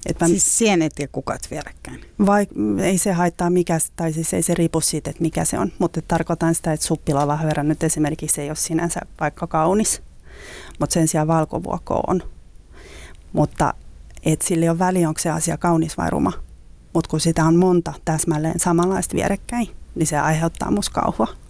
että 0.07 0.25
mä, 0.25 0.29
siis 0.29 0.59
sienet 0.59 0.99
ja 0.99 1.09
kukat 1.09 1.41
vierekkäin? 1.51 2.01
Vai, 2.27 2.47
ei 2.83 2.99
se 2.99 3.13
haittaa 3.13 3.51
mikä, 3.51 3.79
tai 3.97 4.13
siis 4.13 4.35
ei 4.35 4.43
se 4.43 4.55
riipu 4.55 4.81
siitä, 4.81 5.11
että 5.11 5.23
mikä 5.23 5.45
se 5.45 5.59
on. 5.59 5.73
Mutta 5.79 6.03
tarkoitan 6.03 6.55
sitä, 6.55 6.73
että 6.73 6.87
suppilava 6.87 7.39
nyt 7.63 7.83
esimerkiksi 7.83 8.41
ei 8.41 8.49
ole 8.49 8.57
sinänsä 8.57 9.01
vaikka 9.21 9.47
kaunis, 9.47 10.03
mutta 10.81 10.95
sen 10.95 11.09
sijaan 11.09 11.29
valkovuokko 11.29 12.01
on. 12.07 12.23
Mutta 13.33 13.75
et 14.23 14.43
sillä 14.43 14.65
ei 14.65 14.69
ole 14.69 14.79
väliä, 14.79 15.09
onko 15.09 15.21
se 15.21 15.31
asia 15.31 15.59
kaunis 15.59 15.97
vai 15.97 16.11
ruma. 16.11 16.33
Mutta 16.95 17.11
kun 17.11 17.21
sitä 17.21 17.45
on 17.45 17.57
monta 17.57 17.93
täsmälleen 18.05 18.61
samanlaista 18.61 19.17
vierekkäin, 19.17 19.69
niin 19.95 20.07
se 20.07 20.19
aiheuttaa 20.19 20.71
musta 20.71 21.01
kauhua. 21.01 21.44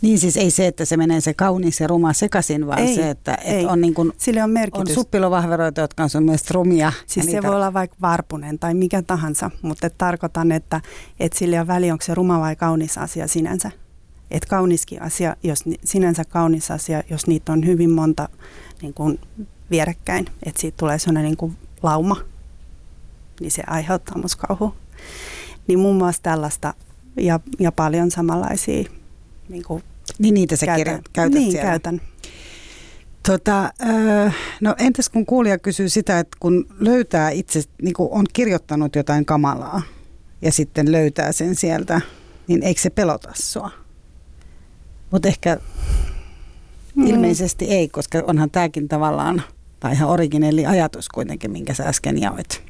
Niin 0.00 0.18
siis 0.18 0.36
ei 0.36 0.50
se, 0.50 0.66
että 0.66 0.84
se 0.84 0.96
menee 0.96 1.20
se 1.20 1.34
kaunis 1.34 1.80
ja 1.80 1.86
ruma 1.86 2.12
sekaisin, 2.12 2.66
vaan 2.66 2.78
ei, 2.78 2.94
se, 2.94 3.10
että, 3.10 3.34
ei. 3.34 3.60
että 3.60 3.72
on, 3.72 3.80
niin 3.80 3.94
kuin, 3.94 4.12
Sille 4.18 4.42
on, 4.42 4.50
merkitys. 4.50 4.88
on 4.88 4.94
suppilovahveroita, 4.94 5.80
jotka 5.80 6.06
on 6.16 6.24
myös 6.24 6.50
rumia. 6.50 6.92
Siis 7.06 7.26
se 7.26 7.32
niitä... 7.32 7.46
voi 7.46 7.56
olla 7.56 7.72
vaikka 7.72 7.96
varpunen 8.00 8.58
tai 8.58 8.74
mikä 8.74 9.02
tahansa, 9.02 9.50
mutta 9.62 9.86
et 9.86 9.94
tarkoitan, 9.98 10.52
että, 10.52 10.80
että 11.20 11.38
sille 11.38 11.60
on 11.60 11.66
väli, 11.66 11.90
onko 11.90 12.04
se 12.04 12.14
ruma 12.14 12.40
vai 12.40 12.56
kaunis 12.56 12.98
asia 12.98 13.28
sinänsä. 13.28 13.70
Että 14.30 14.48
kauniskin 14.48 15.02
asia, 15.02 15.36
jos 15.42 15.64
sinänsä 15.84 16.24
kaunis 16.24 16.70
asia, 16.70 17.02
jos 17.10 17.26
niitä 17.26 17.52
on 17.52 17.66
hyvin 17.66 17.90
monta 17.90 18.28
niin 18.82 18.94
kuin 18.94 19.20
vierekkäin, 19.70 20.26
että 20.42 20.60
siitä 20.60 20.76
tulee 20.76 20.98
sellainen 20.98 21.24
niin 21.24 21.36
kuin 21.36 21.56
lauma, 21.82 22.16
niin 23.40 23.50
se 23.50 23.62
aiheuttaa 23.66 24.18
musta 24.18 24.46
kauhua. 24.46 24.76
Niin 25.66 25.78
muun 25.78 25.96
muassa 25.96 26.22
tällaista 26.22 26.74
ja, 27.16 27.40
ja 27.58 27.72
paljon 27.72 28.10
samanlaisia 28.10 28.84
niin, 29.48 29.64
kuin 29.64 29.82
niin 30.18 30.34
niitä 30.34 30.56
sä 30.56 30.66
käytän. 30.66 31.02
käytät 31.12 31.40
niin, 31.40 31.52
siellä. 31.52 31.68
käytän. 31.68 32.00
Tota, 33.26 33.72
no 34.60 34.74
entäs 34.78 35.08
kun 35.08 35.26
kuulija 35.26 35.58
kysyy 35.58 35.88
sitä, 35.88 36.18
että 36.18 36.36
kun 36.40 36.66
löytää 36.78 37.30
itse, 37.30 37.62
niin 37.82 37.94
kuin 37.94 38.08
on 38.12 38.26
kirjoittanut 38.32 38.96
jotain 38.96 39.24
kamalaa 39.24 39.82
ja 40.42 40.52
sitten 40.52 40.92
löytää 40.92 41.32
sen 41.32 41.54
sieltä, 41.54 42.00
niin 42.46 42.62
eikö 42.62 42.80
se 42.80 42.90
pelota 42.90 43.30
sua? 43.34 43.70
Mutta 45.10 45.28
ehkä 45.28 45.58
mm. 46.94 47.06
ilmeisesti 47.06 47.64
ei, 47.64 47.88
koska 47.88 48.22
onhan 48.26 48.50
tämäkin 48.50 48.88
tavallaan, 48.88 49.42
tai 49.80 49.92
ihan 49.92 50.08
originelli 50.08 50.66
ajatus 50.66 51.08
kuitenkin, 51.08 51.50
minkä 51.50 51.74
sä 51.74 51.84
äsken 51.84 52.20
jaoit. 52.20 52.62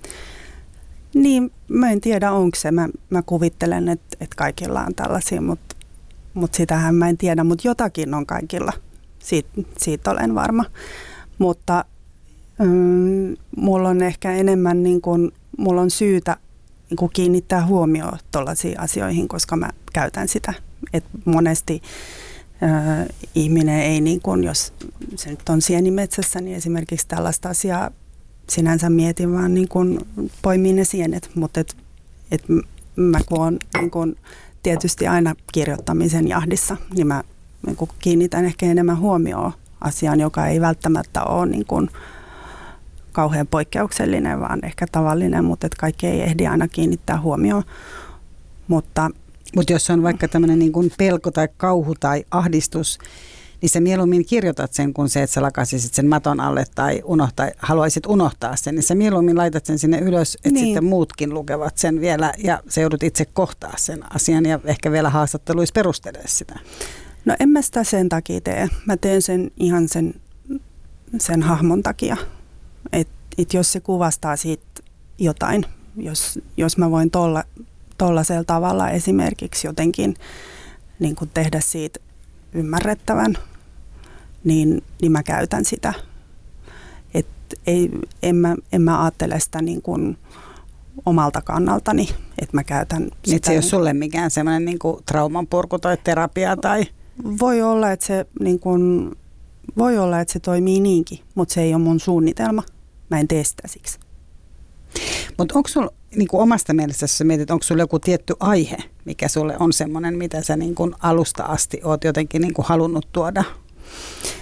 Niin, 1.15 1.53
mä 1.69 1.91
en 1.91 2.01
tiedä 2.01 2.33
onko 2.33 2.57
se. 2.57 2.71
Mä, 2.71 2.89
mä 3.11 3.23
kuvittelen, 3.23 3.89
että, 3.89 4.17
että 4.21 4.37
kaikilla 4.37 4.81
on 4.81 4.95
tällaisia, 4.95 5.41
mutta 5.41 5.77
mutta 6.39 6.57
sitähän 6.57 6.95
mä 6.95 7.09
en 7.09 7.19
tiedä, 7.19 7.45
mutta 7.45 7.69
jotakin 7.69 8.15
on 8.15 8.27
kaikilla. 8.27 8.73
Siitä, 9.19 9.49
siitä 9.79 10.11
olen 10.11 10.35
varma. 10.35 10.65
Mutta 11.39 11.85
mm, 12.59 13.37
mulla 13.57 13.89
on 13.89 14.03
ehkä 14.03 14.33
enemmän, 14.33 14.83
niin 14.83 15.01
kun, 15.01 15.33
mulla 15.59 15.81
on 15.81 15.91
syytä 15.91 16.37
niin 16.91 16.97
kun 16.97 17.11
kiinnittää 17.13 17.67
huomioon 17.67 18.19
tuollaisiin 18.33 18.81
asioihin, 18.81 19.29
koska 19.29 19.57
mä 19.57 19.71
käytän 19.93 20.29
sitä. 20.29 20.55
Et 20.93 21.05
monesti 21.25 21.83
äh, 22.63 23.07
ihminen 23.35 23.81
ei, 23.81 24.01
niin 24.01 24.21
kun, 24.21 24.45
jos 24.45 24.73
se 25.17 25.31
nyt 25.31 25.49
on 25.49 25.63
sienimetsässä, 25.63 26.41
niin 26.41 26.57
esimerkiksi 26.57 27.09
tällaista 27.09 27.49
asiaa 27.49 27.91
sinänsä 28.49 28.91
mietin, 28.91 29.33
vaan 29.33 29.55
niin 29.55 29.69
kun 29.69 30.07
poimii 30.43 30.73
ne 30.73 30.85
sienet. 30.85 31.31
Mutta 31.35 31.61
et, 31.61 31.77
et 32.31 32.45
mä 32.97 33.19
kun 33.27 33.41
on 33.41 33.59
niin 33.79 33.91
kun, 33.91 34.17
tietysti 34.63 35.07
aina 35.07 35.35
kirjoittamisen 35.53 36.29
jahdissa, 36.29 36.77
niin 36.95 37.07
mä 37.07 37.23
niin 37.67 37.77
kuin 37.77 37.91
kiinnitän 37.99 38.45
ehkä 38.45 38.67
enemmän 38.67 38.99
huomioon 38.99 39.53
asiaan, 39.81 40.21
joka 40.21 40.47
ei 40.47 40.61
välttämättä 40.61 41.25
ole 41.25 41.47
niin 41.47 41.67
kuin 41.67 41.91
kauhean 43.13 43.47
poikkeuksellinen, 43.47 44.41
vaan 44.41 44.65
ehkä 44.65 44.87
tavallinen, 44.93 45.45
mutta 45.45 45.67
että 45.67 45.81
kaikki 45.81 46.07
ei 46.07 46.21
ehdi 46.21 46.47
aina 46.47 46.69
kiinnittää 46.69 47.21
huomioon. 47.21 47.63
Mutta 48.69 49.11
Mut 49.57 49.71
jos 49.71 49.91
on 49.91 50.03
vaikka 50.03 50.29
tämmöinen 50.29 50.59
niin 50.59 50.73
pelko 50.99 51.31
tai 51.31 51.49
kauhu 51.57 51.95
tai 52.01 52.25
ahdistus, 52.31 52.99
niin 53.61 53.71
sä 53.71 53.81
mieluummin 53.81 54.27
kirjoitat 54.27 54.73
sen 54.73 54.95
kuin 54.95 55.09
se, 55.09 55.23
että 55.23 55.35
sä 55.35 55.43
lakasisit 55.43 55.95
sen 55.95 56.09
maton 56.09 56.41
alle 56.41 56.65
tai 56.75 57.03
unohtaa, 57.05 57.51
haluaisit 57.59 58.07
unohtaa 58.07 58.57
sen, 58.57 58.75
niin 58.75 58.83
sä 58.83 58.95
mieluummin 58.95 59.37
laitat 59.37 59.67
sen 59.67 59.79
sinne 59.79 59.99
ylös, 59.99 60.35
että 60.35 60.51
niin. 60.51 60.67
sitten 60.67 60.85
muutkin 60.85 61.35
lukevat 61.35 61.79
sen 61.79 62.01
vielä 62.01 62.33
ja 62.39 62.63
se 62.69 62.81
joudut 62.81 63.03
itse 63.03 63.25
kohtaa 63.25 63.75
sen 63.77 64.15
asian 64.15 64.47
ja 64.47 64.61
ehkä 64.65 64.93
vielä 64.93 65.11
haastatteluissa 65.11 65.73
perustelee 65.73 66.27
sitä. 66.27 66.59
No 67.25 67.37
en 67.41 67.49
mä 67.49 67.63
sitä 67.63 67.85
sen 67.85 68.09
takia 68.09 68.41
tee. 68.41 68.69
Mä 68.87 68.97
teen 68.97 69.23
sen 69.23 69.51
ihan 69.57 69.89
sen, 69.89 70.15
sen 71.19 71.43
hahmon 71.43 71.83
takia. 71.83 72.17
Että 72.93 73.15
et 73.39 73.55
jos 73.55 73.73
se 73.73 73.81
kuvastaa 73.81 74.37
siitä 74.37 74.83
jotain, 75.19 75.65
jos, 75.97 76.39
jos 76.57 76.79
mä 76.79 76.91
voin 76.91 77.11
tolla, 77.11 77.45
tollaisella 77.99 78.45
tavalla 78.45 78.91
esimerkiksi 78.91 79.67
jotenkin 79.67 80.17
niin 80.99 81.17
kuin 81.17 81.31
tehdä 81.35 81.61
siitä 81.61 82.01
ymmärrettävän, 82.53 83.39
niin, 84.45 84.83
niin 85.03 85.13
mä 85.13 85.23
käytän 85.23 85.65
sitä. 85.65 85.95
Et 87.15 87.27
ei, 87.67 87.91
en, 88.23 88.37
mä, 88.37 88.57
en 88.73 88.83
mä 88.83 89.03
ajattele 89.03 89.41
sitä 89.41 89.63
niin 89.63 89.83
kuin 89.83 90.19
omalta 91.07 91.43
kannaltani, 91.43 92.09
että 92.43 92.57
mä 92.57 92.65
käytän 92.65 93.03
sitä. 93.03 93.17
Niin 93.27 93.41
se 93.45 93.53
ei 93.53 93.57
ole 93.57 93.63
sulle 93.63 93.93
mikään 93.93 94.31
semmoinen 94.31 94.65
niin 94.65 94.79
trauman 95.07 95.47
purku 95.47 95.79
tai 95.79 95.97
terapia 96.05 96.57
tai? 96.57 96.87
Voi 97.41 97.63
olla, 97.63 97.93
että 97.93 98.07
se, 98.07 98.27
niin 98.41 98.61
kuin, 98.61 99.13
voi 99.79 99.99
olla, 99.99 100.21
että 100.21 100.33
se 100.33 100.41
toimii 100.41 100.81
niinkin, 100.81 101.19
mutta 101.35 101.55
se 101.55 101.63
ei 101.63 101.75
ole 101.75 101.83
mun 101.83 102.01
suunnitelma. 102.01 102.63
Mä 103.11 103.21
en 103.21 103.29
tee 103.29 103.45
sitä 103.45 103.69
siksi. 103.69 103.99
Mutta 105.39 105.55
onko 105.55 105.69
sulla 105.69 105.91
niin 106.17 106.29
kuin 106.29 106.41
omasta 106.41 106.75
mielestä, 106.75 107.05
jos 107.05 107.23
mietit, 107.25 107.51
onko 107.51 107.63
sulla 107.63 107.83
joku 107.83 107.99
tietty 107.99 108.35
aihe, 108.41 108.77
mikä 109.05 109.29
sulle 109.29 109.57
on 109.61 109.73
semmoinen, 109.73 110.19
mitä 110.19 110.43
sä 110.43 110.57
niin 110.57 110.75
kuin 110.75 110.95
alusta 110.99 111.43
asti 111.43 111.81
oot 111.85 112.05
jotenkin 112.05 112.43
niin 112.43 112.55
kuin 112.55 112.67
halunnut 112.69 113.09
tuoda? 113.13 113.45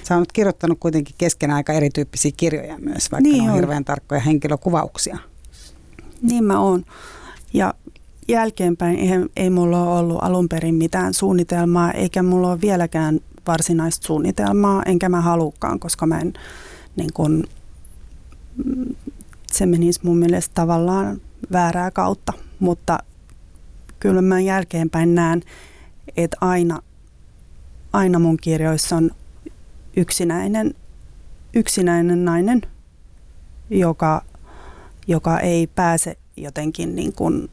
Sä 0.03 0.16
oot 0.16 0.32
kirjoittanut 0.32 0.78
kuitenkin 0.80 1.14
kesken 1.18 1.51
aika 1.51 1.72
erityyppisiä 1.72 2.30
kirjoja 2.36 2.78
myös, 2.78 3.12
vaikka 3.12 3.28
niin 3.28 3.36
ne 3.36 3.42
on, 3.42 3.49
on 3.49 3.55
hirveän 3.55 3.84
tarkkoja 3.84 4.20
henkilökuvauksia. 4.20 5.18
Niin 6.22 6.44
mä 6.44 6.61
oon. 6.61 6.84
Ja 7.55 7.74
jälkeenpäin 8.28 8.99
ei, 8.99 9.11
ei 9.36 9.51
mulla 9.51 9.82
ole 9.82 9.99
ollut 9.99 10.18
alun 10.20 10.49
perin 10.49 10.74
mitään 10.74 11.14
suunnitelmaa, 11.14 11.92
eikä 11.92 12.22
mulla 12.22 12.51
ole 12.51 12.61
vieläkään 12.61 13.20
varsinaista 13.47 14.07
suunnitelmaa, 14.07 14.82
enkä 14.86 15.09
mä 15.09 15.20
halukkaan, 15.20 15.80
koska 15.80 16.07
mä 16.07 16.18
en 16.18 16.32
niin 16.97 17.12
kun, 17.14 17.44
se 19.53 19.66
menisi 19.66 20.01
mun 20.03 20.18
mielestä 20.18 20.55
tavallaan 20.55 21.20
väärää 21.53 21.90
kautta, 21.90 22.32
mutta 22.61 22.99
kyllä 24.01 24.22
mä 24.22 24.40
jälkeenpäin 24.40 25.14
näen, 25.14 25.42
että 26.16 26.36
aina, 26.40 26.82
aina 27.92 28.18
mun 28.18 28.36
kirjoissa 28.36 28.97
on 28.97 29.11
yksinäinen, 29.97 30.74
yksinäinen 31.55 32.24
nainen, 32.24 32.62
joka, 33.70 34.24
joka 35.07 35.40
ei 35.40 35.66
pääse 35.66 36.18
jotenkin 36.36 36.97
niin 36.97 37.12
kuin 37.12 37.51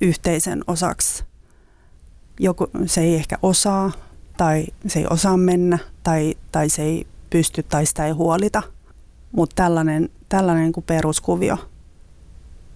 yhteisen 0.00 0.64
osaksi. 0.66 1.24
Joku, 2.40 2.70
se 2.86 3.00
ei 3.00 3.14
ehkä 3.14 3.38
osaa 3.42 3.92
tai 4.36 4.66
se 4.86 4.98
ei 4.98 5.06
osaa 5.10 5.36
mennä 5.36 5.78
tai, 6.02 6.34
tai 6.52 6.68
se 6.68 6.82
ei 6.82 7.06
pysty 7.30 7.62
tai 7.62 7.86
sitä 7.86 8.06
ei 8.06 8.12
huolita. 8.12 8.62
Mutta 9.32 9.54
tällainen, 9.54 10.08
tällainen 10.28 10.72
kuin 10.72 10.84
peruskuvio 10.84 11.58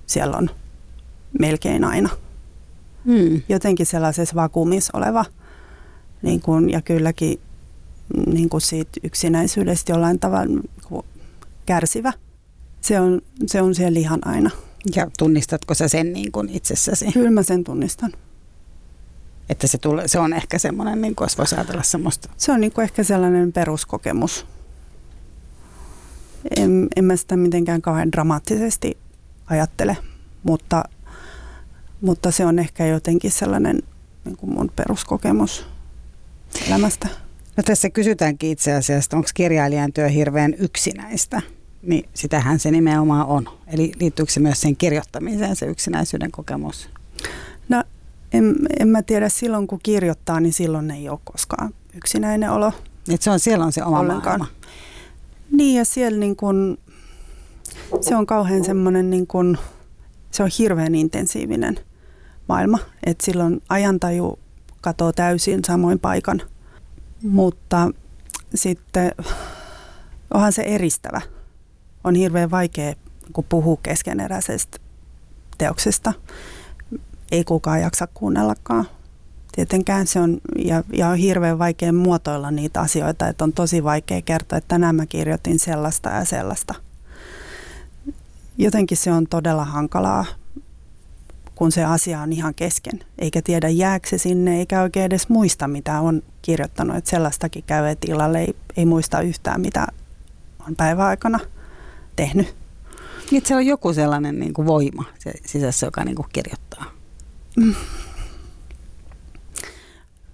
siellä 0.06 0.36
on 0.36 0.50
melkein 1.38 1.84
aina. 1.84 2.08
Hmm. 3.04 3.42
Jotenkin 3.48 3.86
sellaisessa 3.86 4.34
vakuumissa 4.34 4.98
oleva 4.98 5.24
niin 6.22 6.40
kun, 6.40 6.70
ja 6.70 6.82
kylläkin 6.82 7.40
niin 8.26 8.48
kun 8.48 8.60
siitä 8.60 9.00
yksinäisyydestä 9.04 9.92
jollain 9.92 10.18
tavalla 10.18 10.44
niin 10.44 11.04
kärsivä. 11.66 12.12
Se 12.80 13.00
on, 13.00 13.20
se 13.46 13.62
on 13.62 13.74
siellä 13.74 13.94
lihan 13.94 14.26
aina. 14.26 14.50
Ja 14.96 15.10
tunnistatko 15.18 15.74
sä 15.74 15.88
sen 15.88 16.12
niin 16.12 16.32
kuin 16.32 16.48
itsessäsi? 16.48 17.12
Kyllä 17.12 17.30
mä 17.30 17.42
sen 17.42 17.64
tunnistan. 17.64 18.12
Että 19.48 19.66
se, 19.66 19.78
tulee, 19.78 20.08
se 20.08 20.18
on 20.18 20.32
ehkä 20.32 20.58
semmoinen, 20.58 21.00
niin 21.00 21.14
kuin 21.14 21.24
jos 21.24 21.38
voisi 21.38 21.54
ajatella 21.54 21.82
semmoista. 21.82 22.28
Se 22.36 22.52
on 22.52 22.60
niin 22.60 22.72
kuin 22.72 22.82
ehkä 22.82 23.02
sellainen 23.02 23.52
peruskokemus. 23.52 24.46
En, 26.56 26.88
en 26.96 27.04
mä 27.04 27.16
sitä 27.16 27.36
mitenkään 27.36 27.82
kauhean 27.82 28.12
dramaattisesti 28.12 28.98
ajattele, 29.46 29.96
mutta, 30.42 30.84
mutta 32.00 32.30
se 32.30 32.46
on 32.46 32.58
ehkä 32.58 32.86
jotenkin 32.86 33.30
sellainen 33.30 33.82
niin 34.24 34.36
kuin 34.36 34.52
mun 34.52 34.72
peruskokemus 34.76 35.66
elämästä. 36.68 37.08
No 37.60 37.64
tässä 37.64 37.90
kysytäänkin 37.90 38.50
itse 38.50 38.72
asiassa, 38.72 39.16
onko 39.16 39.28
kirjailijan 39.34 39.92
työ 39.92 40.08
hirveän 40.08 40.54
yksinäistä? 40.58 41.42
Niin 41.82 42.08
sitähän 42.14 42.58
se 42.58 42.70
nimenomaan 42.70 43.26
on. 43.26 43.48
Eli 43.66 43.92
liittyykö 44.00 44.32
se 44.32 44.40
myös 44.40 44.60
sen 44.60 44.76
kirjoittamiseen, 44.76 45.56
se 45.56 45.66
yksinäisyyden 45.66 46.30
kokemus? 46.30 46.90
No 47.68 47.84
en, 48.32 48.56
en 48.78 48.88
mä 48.88 49.02
tiedä, 49.02 49.28
silloin 49.28 49.66
kun 49.66 49.80
kirjoittaa, 49.82 50.40
niin 50.40 50.52
silloin 50.52 50.90
ei 50.90 51.08
ole 51.08 51.18
koskaan 51.24 51.74
yksinäinen 51.94 52.50
olo. 52.50 52.72
Et 53.14 53.22
se 53.22 53.30
on, 53.30 53.40
siellä 53.40 53.64
on 53.64 53.72
se 53.72 53.84
oma 53.84 54.00
ollenkaan. 54.00 54.40
maailma. 54.40 54.56
Niin 55.52 55.78
ja 55.78 55.84
siellä 55.84 56.18
niin 56.18 56.36
kun, 56.36 56.78
se 58.00 58.16
on 58.16 58.26
kauhean 58.26 58.64
semmoinen, 58.64 59.10
niin 59.10 59.26
kun, 59.26 59.58
se 60.30 60.42
on 60.42 60.50
hirveän 60.58 60.94
intensiivinen 60.94 61.78
maailma. 62.48 62.78
Että 63.06 63.24
silloin 63.24 63.62
ajantaju 63.68 64.38
katoo 64.80 65.12
täysin 65.12 65.64
samoin 65.64 65.98
paikan. 65.98 66.42
Mutta 67.22 67.90
sitten 68.54 69.12
onhan 70.34 70.52
se 70.52 70.62
eristävä 70.62 71.20
on 72.04 72.14
hirveän 72.14 72.50
vaikea 72.50 72.94
kun 73.32 73.44
puhua 73.48 73.78
keskeneräisestä 73.82 74.78
teoksesta. 75.58 76.12
Ei 77.32 77.44
kukaan 77.44 77.80
jaksa 77.80 78.08
kuunnellakaan. 78.14 78.88
Tietenkään 79.52 80.06
se 80.06 80.20
on, 80.20 80.40
ja, 80.58 80.84
ja 80.92 81.08
on 81.08 81.16
hirveän 81.16 81.58
vaikea 81.58 81.92
muotoilla 81.92 82.50
niitä 82.50 82.80
asioita, 82.80 83.28
että 83.28 83.44
on 83.44 83.52
tosi 83.52 83.84
vaikea 83.84 84.22
kertoa, 84.22 84.58
että 84.58 84.68
tänään 84.68 84.96
mä 84.96 85.06
kirjoitin 85.06 85.58
sellaista 85.58 86.08
ja 86.08 86.24
sellaista. 86.24 86.74
Jotenkin 88.58 88.96
se 88.96 89.12
on 89.12 89.26
todella 89.26 89.64
hankalaa, 89.64 90.24
kun 91.60 91.72
se 91.72 91.84
asia 91.84 92.20
on 92.20 92.32
ihan 92.32 92.54
kesken, 92.54 93.00
eikä 93.18 93.42
tiedä 93.42 93.68
jääkö 93.68 94.08
se 94.08 94.18
sinne, 94.18 94.58
eikä 94.58 94.82
oikein 94.82 95.06
edes 95.06 95.28
muista, 95.28 95.68
mitä 95.68 96.00
on 96.00 96.22
kirjoittanut. 96.42 96.96
Että 96.96 97.10
sellaistakin 97.10 97.64
käy, 97.64 97.86
että 97.86 98.12
illalle 98.12 98.40
ei, 98.40 98.56
ei 98.76 98.86
muista 98.86 99.20
yhtään, 99.20 99.60
mitä 99.60 99.86
on 100.68 100.76
päiväaikana– 100.76 101.40
tehnyt. 102.16 102.54
Niin, 103.30 103.46
se 103.46 103.56
on 103.56 103.66
joku 103.66 103.92
sellainen 103.92 104.38
niin 104.38 104.54
kuin 104.54 104.66
voima 104.66 105.04
se 105.18 105.32
sisässä, 105.46 105.86
joka 105.86 106.04
niin 106.04 106.16
kuin 106.16 106.28
kirjoittaa. 106.32 106.84
Mm. 107.56 107.74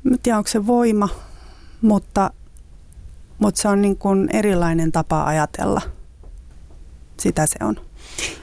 Mä 0.04 0.16
tiedän, 0.22 0.38
onko 0.38 0.50
se 0.50 0.66
voima, 0.66 1.08
mutta, 1.82 2.30
mutta 3.38 3.62
se 3.62 3.68
on 3.68 3.82
niin 3.82 3.96
kuin 3.96 4.28
erilainen 4.32 4.92
tapa 4.92 5.24
ajatella. 5.24 5.80
Sitä 7.16 7.46
se 7.46 7.56
on. 7.60 7.76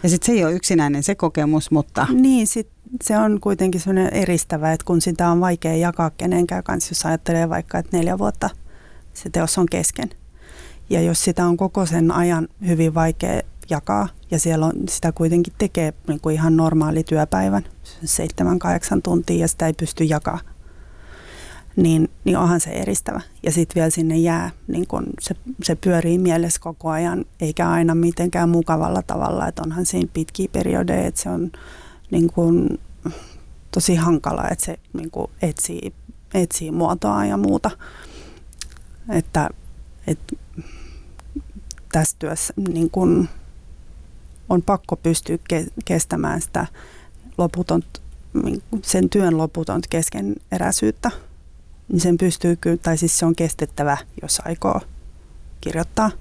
Ja 0.03 0.09
sitten 0.09 0.25
se 0.25 0.31
ei 0.31 0.45
ole 0.45 0.53
yksinäinen 0.53 1.03
se 1.03 1.15
kokemus, 1.15 1.71
mutta... 1.71 2.07
Niin, 2.11 2.47
sit 2.47 2.72
se 3.01 3.17
on 3.17 3.39
kuitenkin 3.39 3.81
sellainen 3.81 4.13
eristävä, 4.13 4.73
että 4.73 4.85
kun 4.85 5.01
sitä 5.01 5.29
on 5.29 5.39
vaikea 5.39 5.75
jakaa 5.75 6.09
kenenkään 6.09 6.63
kanssa, 6.63 6.91
jos 6.91 7.05
ajattelee 7.05 7.49
vaikka, 7.49 7.77
että 7.77 7.97
neljä 7.97 8.17
vuotta 8.17 8.49
se 9.13 9.29
teos 9.29 9.57
on 9.57 9.65
kesken– 9.65 10.09
ja 10.89 11.01
jos 11.01 11.23
sitä 11.23 11.45
on 11.45 11.57
koko 11.57 11.85
sen 11.85 12.11
ajan 12.11 12.47
hyvin 12.67 12.93
vaikea 12.93 13.41
jakaa, 13.69 14.07
ja 14.31 14.39
siellä 14.39 14.65
on, 14.65 14.73
sitä 14.89 15.11
kuitenkin 15.11 15.53
tekee 15.57 15.93
niin 16.07 16.19
kuin 16.19 16.35
ihan 16.35 16.57
normaali 16.57 17.03
työpäivän, 17.03 17.63
7-8 18.05 19.01
tuntia, 19.03 19.37
ja 19.37 19.47
sitä 19.47 19.67
ei 19.67 19.73
pysty 19.73 20.03
jakaa, 20.03 20.39
niin, 21.75 22.09
niin 22.23 22.37
onhan 22.37 22.59
se 22.59 22.69
eristävä. 22.69 23.21
Ja 23.43 23.51
sitten 23.51 23.75
vielä 23.75 23.89
sinne 23.89 24.17
jää, 24.17 24.51
niin 24.67 24.87
kun 24.87 25.05
se, 25.21 25.35
se 25.63 25.75
pyörii 25.75 26.17
mielessä 26.17 26.61
koko 26.61 26.89
ajan, 26.89 27.25
eikä 27.39 27.69
aina 27.69 27.95
mitenkään 27.95 28.49
mukavalla 28.49 29.01
tavalla, 29.01 29.47
että 29.47 29.61
onhan 29.61 29.85
siinä 29.85 30.09
pitkiä 30.13 30.47
periodeja, 30.51 31.07
että 31.07 31.21
se 31.21 31.29
on 31.29 31.51
niin 32.11 32.27
kun, 32.33 32.79
tosi 33.71 33.95
hankala, 33.95 34.47
että 34.51 34.65
se 34.65 34.79
niin 34.93 35.11
kun 35.11 35.29
etsii, 35.41 35.93
etsii 36.33 36.71
muotoa 36.71 37.25
ja 37.25 37.37
muuta. 37.37 37.71
Että, 39.09 39.49
että 40.07 40.35
tässä 41.91 42.15
työssä 42.19 42.53
niin 42.69 42.89
kun 42.89 43.29
on 44.49 44.61
pakko 44.61 44.95
pystyä 44.95 45.37
ke- 45.53 45.71
kestämään 45.85 46.41
sitä 46.41 46.67
loputont, 47.37 47.85
niin 48.43 48.63
sen 48.81 49.09
työn 49.09 49.37
loputonta 49.37 49.87
keskeneräisyyttä. 49.89 51.11
Niin 51.87 52.01
sen 52.01 52.17
pystyy 52.17 52.55
kyllä, 52.55 52.77
tai 52.77 52.97
siis 52.97 53.19
se 53.19 53.25
on 53.25 53.35
kestettävä, 53.35 53.97
jos 54.21 54.41
aikoo 54.45 54.81
kirjoittaa. 55.61 56.11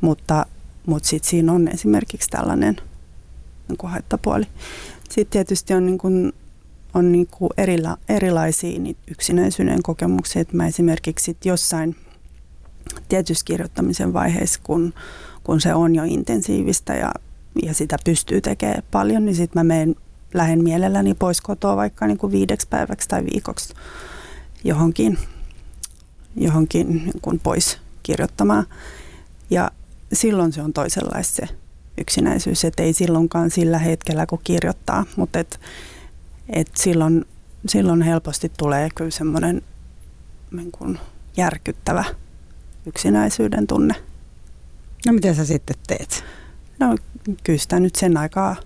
Mutta, 0.00 0.46
mutta 0.86 1.08
sitten 1.08 1.30
siinä 1.30 1.52
on 1.52 1.68
esimerkiksi 1.68 2.30
tällainen 2.30 2.76
niin 3.68 3.76
kuin 3.78 3.90
haittapuoli. 3.90 4.46
Sitten 5.14 5.30
tietysti 5.30 5.74
on, 5.74 5.86
niin 5.86 5.98
kuin, 5.98 6.32
on 6.94 7.12
niin 7.12 7.26
kuin 7.26 7.50
erila, 7.56 7.96
erilaisia 8.08 8.80
yksinäisyyden 9.10 9.82
kokemuksia. 9.82 10.42
Että 10.42 10.56
mä 10.56 10.66
esimerkiksi 10.66 11.24
sit 11.24 11.44
jossain 11.44 11.96
tietyssä 13.08 13.44
kirjoittamisen 13.44 14.12
vaiheessa, 14.12 14.60
kun, 14.62 14.94
kun 15.44 15.60
se 15.60 15.74
on 15.74 15.94
jo 15.94 16.04
intensiivistä 16.04 16.94
ja, 16.94 17.12
ja 17.62 17.74
sitä 17.74 17.96
pystyy 18.04 18.40
tekemään 18.40 18.82
paljon, 18.90 19.24
niin 19.24 19.34
sitten 19.34 19.60
mä 19.60 19.64
menen, 19.64 19.96
lähden 20.34 20.62
mielelläni 20.62 21.14
pois 21.14 21.40
kotoa 21.40 21.76
vaikka 21.76 22.06
niin 22.06 22.18
kuin 22.18 22.32
viideksi 22.32 22.68
päiväksi 22.68 23.08
tai 23.08 23.24
viikoksi 23.32 23.74
johonkin, 24.64 25.18
johonkin 26.36 26.88
niin 26.88 27.20
kuin 27.22 27.40
pois 27.40 27.78
kirjoittamaan. 28.02 28.66
Ja 29.50 29.70
silloin 30.12 30.52
se 30.52 30.62
on 30.62 30.72
toisenlaista 30.72 31.46
se 31.46 31.63
yksinäisyys, 31.98 32.64
että 32.64 32.82
ei 32.82 32.92
silloinkaan 32.92 33.50
sillä 33.50 33.78
hetkellä, 33.78 34.26
kun 34.26 34.40
kirjoittaa, 34.44 35.06
mutta 35.16 35.38
et, 35.38 35.60
et 36.48 36.70
silloin, 36.76 37.24
silloin 37.68 38.02
helposti 38.02 38.52
tulee 38.56 38.88
kyllä 38.94 39.10
semmoinen 39.10 39.62
niin 40.50 40.72
kuin 40.72 40.98
järkyttävä 41.36 42.04
yksinäisyyden 42.86 43.66
tunne. 43.66 43.94
No 45.06 45.12
miten 45.12 45.34
sä 45.34 45.44
sitten 45.44 45.76
teet? 45.86 46.24
No 46.78 46.96
kyllä 47.44 47.58
sitä 47.58 47.80
nyt 47.80 47.94
sen 47.94 48.16
aikaa 48.16 48.56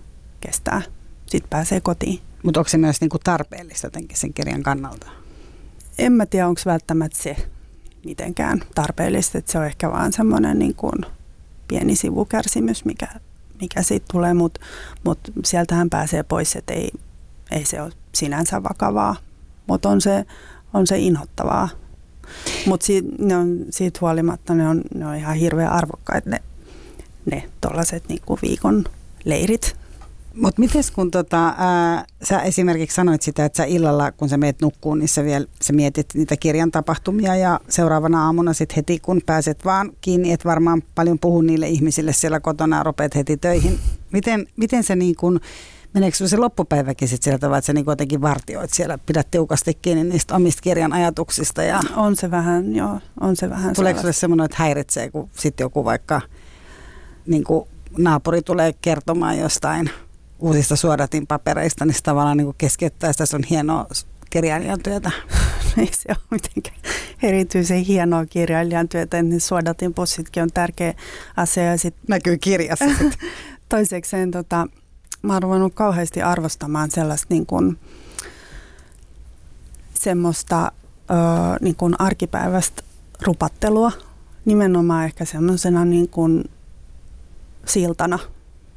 kestää. 0.41 0.81
Sitten 1.25 1.49
pääsee 1.49 1.81
kotiin. 1.81 2.19
Mutta 2.43 2.59
onko 2.59 2.69
se 2.69 2.77
myös 2.77 3.01
niinku 3.01 3.19
tarpeellista 3.23 3.87
jotenkin 3.87 4.17
sen 4.17 4.33
kirjan 4.33 4.63
kannalta? 4.63 5.07
En 5.97 6.13
mä 6.13 6.25
tiedä, 6.25 6.47
onko 6.47 6.61
välttämättä 6.65 7.23
se 7.23 7.35
mitenkään 8.05 8.61
tarpeellista. 8.75 9.37
Että 9.37 9.51
se 9.51 9.57
on 9.59 9.65
ehkä 9.65 9.91
vaan 9.91 10.13
semmoinen 10.13 10.59
niin 10.59 10.75
kuin 10.75 11.05
pieni 11.69 11.95
sivukärsimys, 11.95 12.85
mikä, 12.85 13.07
mikä 13.61 13.83
siitä 13.83 14.05
tulee. 14.11 14.33
Mutta 14.33 14.61
mut 15.03 15.19
sieltähän 15.45 15.89
pääsee 15.89 16.23
pois, 16.23 16.55
että 16.55 16.73
ei, 16.73 16.91
ei 17.51 17.65
se 17.65 17.81
ole 17.81 17.91
sinänsä 18.15 18.63
vakavaa. 18.63 19.15
Mutta 19.67 19.89
on 19.89 20.01
se, 20.01 20.25
on 20.73 20.87
se 20.87 20.97
inhottavaa 20.97 21.69
mutta 22.65 22.85
siitä, 22.85 23.07
siitä 23.69 23.97
huolimatta 24.01 24.53
ne 24.53 24.67
on, 24.67 24.81
ne 24.95 25.07
on 25.07 25.15
ihan 25.15 25.35
hirveän 25.35 25.71
arvokkaita 25.71 26.29
ne, 26.29 26.41
ne 27.31 27.49
tuollaiset 27.61 28.03
niinku 28.09 28.39
viikon 28.41 28.85
leirit 29.25 29.75
Mutta 30.35 30.59
miten 30.59 30.83
kun 30.95 31.11
tota, 31.11 31.53
ää, 31.57 32.05
sä 32.23 32.41
esimerkiksi 32.41 32.95
sanoit 32.95 33.21
sitä, 33.21 33.45
että 33.45 33.57
sä 33.57 33.63
illalla, 33.63 34.11
kun 34.11 34.29
sä 34.29 34.37
meet 34.37 34.61
nukkuun, 34.61 34.99
niin 34.99 35.07
sä, 35.07 35.23
vielä, 35.23 35.45
sä 35.61 35.73
mietit 35.73 36.07
niitä 36.13 36.37
kirjan 36.37 36.71
tapahtumia 36.71 37.35
ja 37.35 37.59
seuraavana 37.69 38.25
aamuna 38.25 38.53
sitten 38.53 38.75
heti, 38.75 38.99
kun 38.99 39.21
pääset 39.25 39.65
vaan 39.65 39.91
kiinni, 40.01 40.31
et 40.31 40.45
varmaan 40.45 40.83
paljon 40.95 41.19
puhu 41.19 41.41
niille 41.41 41.67
ihmisille 41.67 42.13
siellä 42.13 42.39
kotona 42.39 42.77
ja 42.77 42.83
rupeat 42.83 43.15
heti 43.15 43.37
töihin. 43.37 43.79
Miten, 44.11 44.47
miten 44.57 44.83
se 44.83 44.95
niin 44.95 45.15
kun, 45.15 45.39
meneekö 45.93 46.27
se 46.27 46.37
loppupäiväkin 46.37 47.07
sitten 47.07 47.23
sieltä 47.23 47.39
tavalla, 47.39 47.57
että 47.57 47.65
sä 47.65 47.73
niin 47.73 47.85
jotenkin 47.87 48.21
vartioit 48.21 48.73
siellä, 48.73 48.97
pidät 48.97 49.31
tiukasti 49.31 49.73
kiinni 49.81 50.03
niistä 50.03 50.35
omista 50.35 50.61
kirjan 50.61 50.93
ajatuksista? 50.93 51.63
Ja 51.63 51.79
On 51.95 52.15
se 52.15 52.31
vähän, 52.31 52.75
joo, 52.75 52.99
on 53.19 53.35
se 53.35 53.49
vähän 53.49 53.75
tuleeko 53.75 53.99
sulle 53.99 54.13
semmoinen, 54.13 54.45
että 54.45 54.57
häiritsee, 54.59 55.09
kun 55.09 55.29
sitten 55.37 55.65
joku 55.65 55.85
vaikka 55.85 56.21
niin 57.25 57.43
kuin 57.43 57.67
naapuri 57.97 58.41
tulee 58.41 58.73
kertomaan 58.81 59.37
jostain 59.37 59.89
uusista 60.39 60.75
suodatin 60.75 61.27
papereista, 61.27 61.85
niin 61.85 61.95
se 61.95 62.01
tavallaan 62.03 62.37
niin 62.37 62.55
keskeyttää 62.57 63.11
sitä 63.11 63.25
sun 63.25 63.43
hienoa 63.43 63.85
kirjailijan 64.29 64.79
työtä. 64.83 65.11
ei 65.77 65.89
se 65.91 66.09
ole 66.09 66.17
mitenkään 66.31 66.77
erityisen 67.23 67.83
hienoa 67.83 68.25
kirjailijan 68.25 68.89
työtä, 68.89 69.19
että 69.19 69.33
ne 69.33 69.39
suodatin 69.39 69.93
pussitkin 69.93 70.43
on 70.43 70.49
tärkeä 70.53 70.93
asia. 71.37 71.63
Ja 71.63 71.77
sit 71.77 71.95
Näkyy 72.07 72.37
kirjassa 72.37 72.85
toisekseen 73.69 74.31
tota, 74.31 74.67
mä 75.21 75.33
oon 75.33 75.43
ruvennut 75.43 75.73
kauheasti 75.73 76.21
arvostamaan 76.21 76.91
sellaista 76.91 77.27
niin 77.29 77.45
kuin, 77.45 77.79
semmoista 79.93 80.71
ö, 81.11 81.13
niin 81.61 81.75
kuin 81.75 81.95
arkipäiväistä 81.99 82.83
rupattelua, 83.21 83.91
nimenomaan 84.45 85.05
ehkä 85.05 85.25
semmoisena 85.25 85.85
niin 85.85 86.09
kuin 86.09 86.49
siltana 87.65 88.19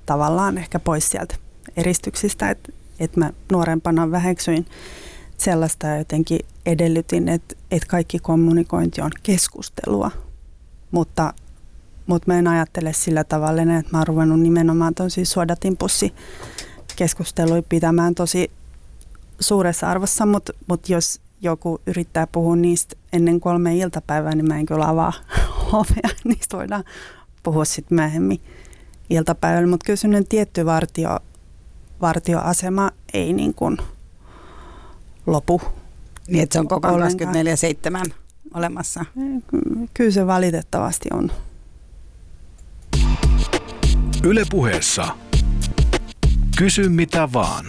tavallaan 0.07 0.59
ehkä 0.59 0.79
pois 0.79 1.09
sieltä 1.09 1.35
eristyksistä, 1.77 2.51
että 2.51 2.73
et 3.01 3.17
mä 3.17 3.31
nuorempana 3.53 4.11
väheksyin 4.11 4.67
sellaista 5.39 5.87
ja 5.87 5.97
jotenkin 5.97 6.41
edellytin, 6.67 7.29
että 7.29 7.55
et 7.71 7.85
kaikki 7.85 8.19
kommunikointi 8.19 9.01
on 9.01 9.11
keskustelua, 9.23 10.11
mutta, 10.91 11.35
mutta 12.07 12.33
mä 12.33 12.39
en 12.39 12.49
ajattele 12.49 12.93
sillä 12.93 13.25
tavalla, 13.25 13.63
että 13.63 13.93
mä 13.93 13.99
oon 13.99 14.07
ruvennut 14.07 14.41
nimenomaan 14.41 14.95
tosi 14.95 15.25
suodatinpussi 15.25 16.15
keskustelui 16.97 17.63
pitämään 17.69 18.15
tosi 18.15 18.51
suuressa 19.41 19.91
arvossa, 19.91 20.27
mutta 20.27 20.53
mut 20.67 20.89
jos 20.89 21.21
joku 21.43 21.81
yrittää 21.87 22.27
puhua 22.27 22.57
niistä 22.57 22.97
ennen 23.13 23.41
kolme 23.41 23.77
iltapäivää, 23.77 24.35
niin 24.35 24.49
mä 24.49 24.59
en 24.59 24.67
kyllä 24.67 24.89
avaa 24.89 25.13
ovea. 25.73 26.17
Niistä 26.25 26.57
voidaan 26.57 26.85
puhua 27.43 27.65
sitten 27.65 27.97
myöhemmin 27.97 28.41
iltapäivällä, 29.11 29.69
mutta 29.69 29.87
kyllä 29.87 30.23
tietty 30.29 30.67
vartio, 30.67 31.19
vartioasema 32.03 32.91
ei 33.15 33.33
niin 33.33 33.55
kuin 33.55 33.79
lopu. 35.27 35.63
Niin, 36.29 36.43
että 36.43 36.53
se 36.53 36.61
on 36.61 36.69
koko 36.69 36.89
ajan 36.89 37.03
Ollenkaan. 37.03 37.35
24-7 38.09 38.13
olemassa. 38.55 39.05
Kyllä 39.95 40.11
se 40.11 40.27
valitettavasti 40.27 41.09
on. 41.13 41.33
Yle 44.25 44.43
puheessa. 44.51 45.09
Kysy 46.59 46.89
mitä 46.89 47.29
vaan. 47.33 47.65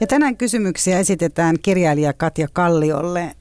Ja 0.00 0.06
tänään 0.06 0.36
kysymyksiä 0.36 0.98
esitetään 0.98 1.56
kirjailija 1.62 2.12
Katja 2.12 2.48
Kalliolle, 2.52 3.36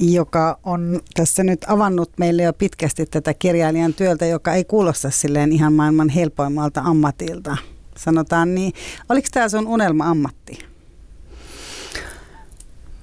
joka 0.00 0.58
on 0.64 1.00
tässä 1.14 1.44
nyt 1.44 1.64
avannut 1.68 2.10
meille 2.18 2.42
jo 2.42 2.52
pitkästi 2.52 3.06
tätä 3.06 3.34
kirjailijan 3.34 3.94
työltä, 3.94 4.26
joka 4.26 4.54
ei 4.54 4.64
kuulosta 4.64 5.10
silleen 5.10 5.52
ihan 5.52 5.72
maailman 5.72 6.08
helpoimmalta 6.08 6.80
ammatilta. 6.84 7.56
Sanotaan 7.96 8.54
niin. 8.54 8.72
Oliko 9.08 9.28
tämä 9.32 9.48
sun 9.48 9.66
unelma-ammatti? 9.66 10.58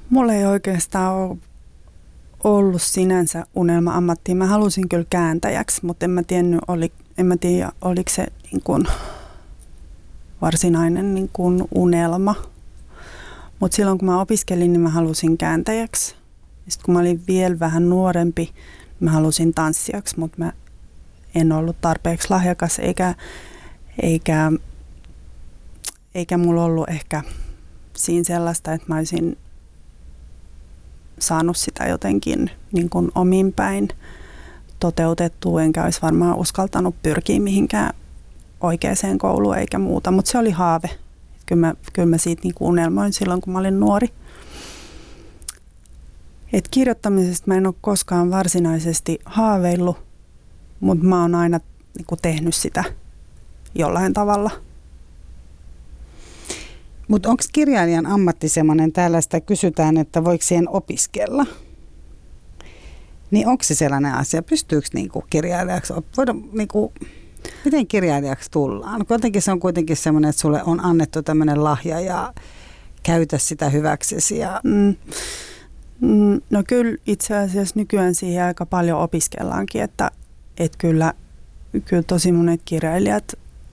Mulla 0.10 0.34
ei 0.34 0.46
oikeastaan 0.46 1.16
ole 1.16 1.38
ollut 2.44 2.82
sinänsä 2.82 3.46
unelma-ammattia. 3.56 4.36
Mä 4.36 4.46
halusin 4.46 4.90
kyllä 4.90 5.06
kääntäjäksi, 5.10 5.86
mutta 5.86 6.06
en 6.06 6.12
mä, 6.12 6.24
tiennyt, 6.24 6.62
oli, 6.68 6.92
en 7.18 7.26
mä 7.26 7.38
tiedä, 7.38 7.72
oliko 7.82 8.10
se 8.10 8.28
niin 8.52 8.62
kuin 8.64 8.88
varsinainen 10.42 11.16
niin 11.16 11.30
kuin 11.34 11.68
unelma. 11.76 12.36
Mutta 13.60 13.76
silloin 13.76 13.98
kun 13.98 14.06
mä 14.06 14.22
opiskelin, 14.22 14.74
niin 14.74 14.82
mä 14.82 14.90
halusin 14.90 15.38
kääntäjäksi. 15.38 16.16
Sitten 16.68 16.86
kun 16.86 16.94
mä 16.94 17.00
olin 17.00 17.24
vielä 17.28 17.60
vähän 17.60 17.90
nuorempi, 17.90 18.54
mä 19.00 19.12
halusin 19.12 19.54
tanssijaksi, 19.54 20.20
mutta 20.20 20.38
mä 20.40 20.54
en 21.36 21.52
ollut 21.52 21.82
tarpeeksi 21.82 22.28
lahjakas 22.30 22.80
eikä, 22.80 23.16
eikä, 24.02 24.52
eikä 26.16 26.38
mulla 26.38 26.64
ollut 26.64 26.90
ehkä 26.90 27.24
siinä 27.96 28.24
sellaista, 28.24 28.74
että 28.74 28.88
mä 28.88 28.96
olisin 28.96 29.38
saanut 31.20 31.58
sitä 31.58 31.86
jotenkin 31.86 32.52
niin 32.72 32.90
kuin 32.90 33.12
omin 33.16 33.54
päin 33.54 33.90
toteutettua, 34.80 35.64
enkä 35.64 35.84
olisi 35.84 36.02
varmaan 36.02 36.38
uskaltanut 36.38 36.96
pyrkiä 37.04 37.40
mihinkään 37.40 37.94
oikeaan 38.62 39.18
kouluun 39.18 39.58
eikä 39.58 39.80
muuta, 39.80 40.12
mutta 40.12 40.32
se 40.32 40.38
oli 40.38 40.52
haave. 40.52 40.90
Kyllä 41.46 41.60
mä, 41.60 41.74
kyllä 41.94 42.10
mä 42.10 42.18
siitä 42.18 42.42
niin 42.44 42.54
kuin 42.54 42.70
unelmoin 42.70 43.14
silloin, 43.14 43.42
kun 43.42 43.54
mä 43.54 43.60
olin 43.60 43.80
nuori. 43.80 44.08
Et 46.54 46.68
kirjoittamisesta 46.72 47.48
mä 47.48 47.56
en 47.56 47.68
ole 47.68 47.76
koskaan 47.82 48.32
varsinaisesti 48.32 49.20
haaveillut, 49.26 49.98
mutta 50.80 51.06
mä 51.06 51.22
oon 51.22 51.36
aina 51.36 51.60
niin 51.98 52.06
kuin 52.06 52.22
tehnyt 52.22 52.56
sitä 52.56 52.84
jollain 53.76 54.14
tavalla. 54.14 54.52
Mutta 57.08 57.30
onko 57.30 57.44
kirjailijan 57.54 58.06
ammatti 58.06 58.50
semmoinen, 58.50 58.92
täällä 58.92 59.22
sitä 59.22 59.42
kysytään, 59.42 59.98
että 59.98 60.24
voiko 60.24 60.44
siihen 60.44 60.70
opiskella? 60.70 61.46
Niin 63.32 63.48
onko 63.48 63.64
se 63.64 63.76
sellainen 63.76 64.14
asia, 64.14 64.42
pystyykö 64.44 64.88
niinku 64.94 65.24
kirjailijaksi, 65.30 65.94
voida, 66.18 66.36
niinku, 66.52 66.94
miten 67.66 67.88
kirjailijaksi 67.88 68.52
tullaan? 68.52 69.06
Kun 69.06 69.16
Jotenkin 69.16 69.42
se 69.42 69.52
on 69.52 69.60
kuitenkin 69.60 69.98
semmoinen, 69.98 70.30
että 70.30 70.42
sulle 70.42 70.64
on 70.64 70.86
annettu 70.86 71.24
tämmöinen 71.24 71.64
lahja 71.64 72.00
ja 72.00 72.34
käytä 73.04 73.38
sitä 73.38 73.70
hyväksesi. 73.70 74.38
Ja, 74.38 74.62
Mm. 74.64 74.96
Mm, 76.02 76.42
No 76.50 76.64
kyllä 76.68 76.98
itse 77.08 77.38
asiassa 77.38 77.80
nykyään 77.80 78.16
siihen 78.16 78.44
aika 78.44 78.66
paljon 78.66 79.00
opiskellaankin, 79.00 79.82
että, 79.82 80.12
että 80.58 80.78
kyllä, 80.78 81.14
kyllä 81.86 82.04
tosi 82.04 82.32
monet 82.32 82.62
kirjailijat 82.66 83.24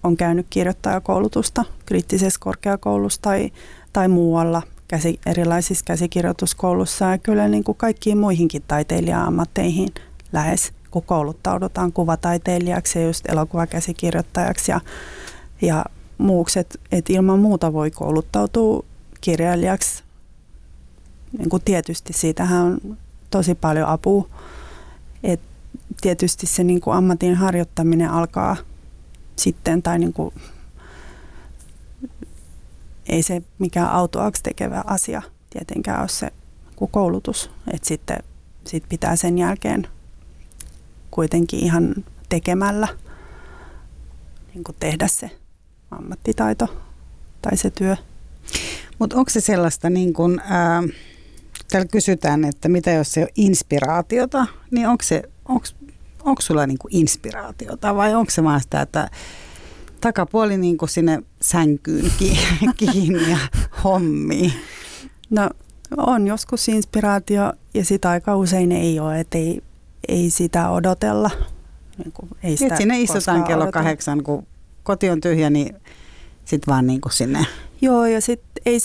on 0.03 0.17
käynyt 0.17 0.47
kirjoittajakoulutusta 0.51 1.65
kriittisessä 1.87 2.41
korkeakoulussa 2.41 3.23
tai, 3.23 3.53
tai 3.93 4.09
muualla 4.09 4.63
käsi, 4.89 5.21
erilaisissa 5.27 5.85
käsikirjoituskoulussa 5.85 7.05
ja 7.05 7.19
kyllä 7.19 7.49
niin 7.49 7.65
kuin 7.65 7.79
kaikkiin 7.79 8.19
muihinkin 8.19 8.63
taiteilija-ammatteihin 8.69 9.89
lähes, 10.33 10.73
kun 10.91 11.03
kouluttaudutaan 11.03 11.93
kuvataiteilijaksi 11.93 12.99
ja 12.99 13.07
just 13.07 13.29
elokuvakäsikirjoittajaksi 13.29 14.71
ja, 14.73 14.81
ja 15.63 15.85
muuksi, 16.19 16.59
että 16.59 16.79
et 16.93 17.11
ilman 17.11 17.39
muuta 17.39 17.73
voi 17.73 17.91
kouluttautua 17.91 18.85
kirjailijaksi. 19.21 20.04
Niin 21.39 21.49
kuin 21.49 21.63
tietysti 21.65 22.13
siitähän 22.13 22.65
on 22.65 22.97
tosi 23.31 23.55
paljon 23.55 23.89
apua. 23.89 24.29
Et 25.23 25.41
tietysti 26.01 26.47
se 26.47 26.65
niin 26.65 26.81
kuin 26.81 26.97
ammatin 26.97 27.35
harjoittaminen 27.35 28.11
alkaa 28.11 28.57
sitten, 29.37 29.83
tai 29.83 29.99
niin 29.99 30.13
kuin, 30.13 30.35
ei 33.09 33.23
se 33.23 33.43
mikään 33.59 33.91
autoaksi 33.91 34.43
tekevä 34.43 34.85
asia 34.87 35.23
tietenkään 35.51 36.01
ole 36.01 36.09
se 36.09 36.31
kuin 36.77 36.91
koulutus. 36.91 37.51
Että 37.73 37.89
sitten 37.89 38.19
sit 38.67 38.85
pitää 38.89 39.17
sen 39.17 39.39
jälkeen 39.39 39.89
kuitenkin 41.11 41.61
ihan 41.61 41.95
tekemällä 42.29 42.89
niin 44.55 44.65
kuin 44.65 44.77
tehdä 44.81 45.09
se 45.09 45.31
ammattitaito 45.91 46.77
tai 47.43 47.57
se 47.57 47.71
työ. 47.71 47.97
Mutta 48.99 49.17
onko 49.17 49.31
se 49.31 49.41
sellaista, 49.41 49.91
niin 49.91 50.13
kun, 50.13 50.41
ää, 50.45 50.83
täällä 51.75 51.89
kysytään, 51.93 52.45
että 52.45 52.69
mitä 52.69 52.91
jos 52.91 53.13
se 53.13 53.23
on 53.23 53.29
inspiraatiota, 53.37 54.47
niin 54.71 54.89
onko 54.89 55.03
se, 55.03 55.23
onko, 55.49 55.67
onko 56.25 56.43
sulla 56.43 56.67
niin 56.67 56.79
kuin 56.79 56.97
inspiraatiota 56.97 57.97
vai 57.97 58.15
onko 58.15 58.31
se 58.31 58.45
vaan 58.45 58.61
sitä, 58.61 58.81
että 58.81 59.11
takapuoli 60.01 60.57
niin 60.57 60.79
kuin 60.79 60.89
sinne 60.89 61.23
sänkyyn 61.41 62.11
ki- 62.19 62.39
kiinni 62.77 63.31
ja 63.31 63.39
hommiin? 63.85 64.53
No 65.31 65.51
on 65.97 66.27
joskus 66.27 66.69
inspiraatio 66.69 67.53
ja 67.75 67.85
sitä 67.85 68.11
aika 68.11 68.37
usein 68.37 68.73
ei 68.73 69.01
ole, 69.01 69.21
että 69.21 69.39
ei, 69.39 69.63
ei 70.09 70.31
sitä 70.31 70.71
odotella. 70.71 71.31
Niin 71.99 72.13
kuin, 72.13 72.29
ei 72.43 72.57
sitä 72.57 72.75
Et 72.75 72.81
sinne 72.81 73.01
istutaan 73.01 73.45
kello 73.45 73.65
odotella. 73.65 73.73
kahdeksan, 73.83 74.23
kun 74.23 74.47
koti 74.83 75.11
on 75.11 75.21
tyhjä, 75.21 75.51
niin 75.51 75.77
sitten 76.45 76.73
vaan 76.73 76.87
niin 76.87 77.01
kuin 77.01 77.13
sinne. 77.13 77.47
Joo, 77.81 78.07
ja 78.07 78.21
sitten 78.21 78.63
ei, 78.67 78.79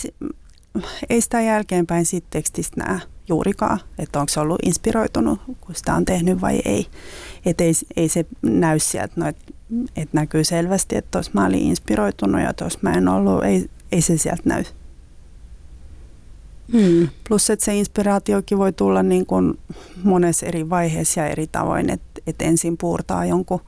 ei 1.09 1.21
sitä 1.21 1.41
jälkeenpäin 1.41 2.05
sit 2.05 2.25
tekstistä 2.29 2.83
näe. 2.83 2.99
juurikaan, 3.27 3.79
että 3.99 4.19
onko 4.19 4.29
se 4.29 4.39
ollut 4.39 4.59
inspiroitunut, 4.65 5.41
kun 5.61 5.75
sitä 5.75 5.95
on 5.95 6.05
tehnyt 6.05 6.41
vai 6.41 6.61
ei. 6.65 6.87
Että 7.45 7.63
ei, 7.63 7.73
ei 7.95 8.09
se 8.09 8.25
näy 8.41 8.79
sieltä, 8.79 9.13
no, 9.15 9.27
että 9.27 9.53
et 9.95 10.13
näkyy 10.13 10.43
selvästi, 10.43 10.95
että 10.95 11.19
jos 11.19 11.33
mä 11.33 11.45
olin 11.45 11.59
inspiroitunut 11.59 12.41
ja 12.41 12.53
jos 12.61 12.81
mä 12.81 12.93
en 12.93 13.07
ollut, 13.07 13.43
ei, 13.43 13.69
ei 13.91 14.01
se 14.01 14.17
sieltä 14.17 14.43
näy. 14.45 14.63
Hmm. 16.71 17.07
Plus, 17.27 17.49
että 17.49 17.65
se 17.65 17.75
inspiraatiokin 17.75 18.57
voi 18.57 18.73
tulla 18.73 19.03
niin 19.03 19.25
kuin 19.25 19.59
monessa 20.03 20.45
eri 20.45 20.69
vaiheessa 20.69 21.19
ja 21.19 21.27
eri 21.27 21.47
tavoin, 21.47 21.89
että, 21.89 22.21
että 22.27 22.45
ensin 22.45 22.77
puurtaa 22.77 23.25
jonkun, 23.25 23.61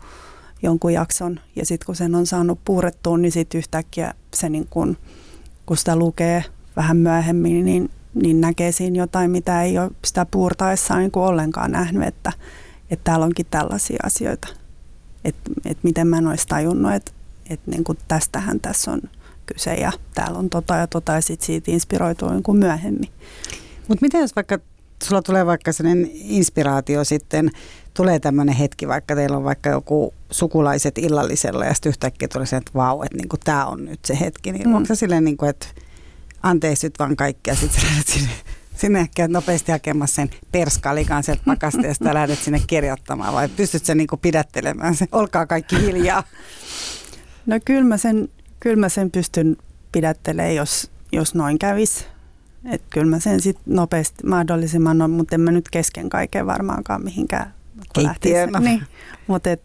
jonkun 0.63 0.93
jakson 0.93 1.39
ja 1.55 1.65
sitten 1.65 1.85
kun 1.85 1.95
sen 1.95 2.15
on 2.15 2.25
saanut 2.25 2.59
puurettua, 2.65 3.17
niin 3.17 3.31
sitten 3.31 3.59
yhtäkkiä 3.59 4.13
se 4.33 4.49
niin 4.49 4.67
kuin, 4.69 4.97
kun 5.65 5.77
sitä 5.77 5.95
lukee 5.95 6.43
vähän 6.75 6.97
myöhemmin, 6.97 7.65
niin, 7.65 7.89
niin 8.13 8.41
näkee 8.41 8.71
siinä 8.71 8.97
jotain, 8.97 9.31
mitä 9.31 9.63
ei 9.63 9.79
ole 9.79 9.91
sitä 10.05 10.25
puurtaessaan 10.25 10.99
niin 10.99 11.11
kuin 11.11 11.23
ollenkaan 11.23 11.71
nähnyt, 11.71 12.07
että, 12.07 12.31
että 12.89 13.03
täällä 13.03 13.25
onkin 13.25 13.45
tällaisia 13.51 13.99
asioita. 14.03 14.47
Että, 15.25 15.51
että 15.65 15.81
miten 15.83 16.07
mä 16.07 16.17
en 16.17 16.27
olisi 16.27 16.47
tajunnut, 16.47 16.93
että, 16.93 17.11
että 17.49 17.71
niin 17.71 17.83
kuin 17.83 17.97
tästähän 18.07 18.59
tässä 18.59 18.91
on– 18.91 19.01
kyse 19.53 19.73
ja 19.73 19.91
täällä 20.13 20.39
on 20.39 20.49
tota 20.49 20.75
ja 20.75 20.87
tota 20.87 21.11
ja 21.11 21.21
sit 21.21 21.41
siitä 21.41 21.71
inspiroituu 21.71 22.29
niin 22.29 22.57
myöhemmin. 22.57 23.09
Mutta 23.87 24.01
miten 24.01 24.21
jos 24.21 24.35
vaikka 24.35 24.59
sulla 25.03 25.21
tulee 25.21 25.45
vaikka 25.45 25.71
sellainen 25.71 26.09
inspiraatio 26.13 27.03
sitten, 27.03 27.51
tulee 27.93 28.19
tämmöinen 28.19 28.55
hetki, 28.55 28.87
vaikka 28.87 29.15
teillä 29.15 29.37
on 29.37 29.43
vaikka 29.43 29.69
joku 29.69 30.13
sukulaiset 30.31 30.97
illallisella 30.97 31.65
ja 31.65 31.73
sitten 31.73 31.89
yhtäkkiä 31.89 32.27
tulee 32.27 32.45
se, 32.45 32.57
että 32.57 32.71
vau, 32.75 33.01
että 33.01 33.17
niinku, 33.17 33.37
tämä 33.43 33.65
on 33.65 33.85
nyt 33.85 33.99
se 34.05 34.19
hetki, 34.19 34.51
niin 34.51 34.67
mm. 34.67 34.75
onko 34.75 34.87
se 34.87 34.95
silleen, 34.95 35.23
niinku, 35.23 35.45
että 35.45 35.67
anteeksi 36.43 36.87
nyt 36.87 36.99
vaan 36.99 37.15
kaikkea, 37.15 37.55
sitten 37.55 37.83
lähdet 37.83 38.07
sinne, 38.07 38.31
sinne 38.75 38.99
ehkä 38.99 39.27
nopeasti 39.27 39.71
hakemassa 39.71 40.15
sen 40.15 40.29
perskalikan 40.51 41.23
sieltä 41.23 41.41
pakasteesta 41.45 42.07
ja 42.07 42.13
lähdet 42.13 42.39
sinne 42.39 42.61
kirjoittamaan 42.67 43.33
vai 43.33 43.49
pystyt 43.49 43.85
sä 43.85 43.95
niinku 43.95 44.17
pidättelemään 44.17 44.95
se, 44.95 45.07
olkaa 45.11 45.45
kaikki 45.45 45.79
hiljaa? 45.79 46.23
No 47.45 47.59
kyllä 47.65 47.83
mä 47.83 47.97
sen 47.97 48.29
kyllä 48.61 48.75
mä 48.75 48.89
sen 48.89 49.11
pystyn 49.11 49.57
pidättelemään, 49.91 50.55
jos, 50.55 50.91
jos 51.11 51.35
noin 51.35 51.59
kävisi. 51.59 52.05
Että 52.71 52.87
kyllä 52.89 53.09
mä 53.09 53.19
sen 53.19 53.41
sitten 53.41 53.75
nopeasti 53.75 54.27
mahdollisimman, 54.27 54.97
no, 54.97 55.07
mutta 55.07 55.35
en 55.35 55.41
mä 55.41 55.51
nyt 55.51 55.69
kesken 55.69 56.09
kaiken 56.09 56.45
varmaankaan 56.45 57.03
mihinkään. 57.03 57.53
Keittiönä. 57.93 58.59
Niin, 58.59 58.83
mutta 59.27 59.49
et, 59.49 59.61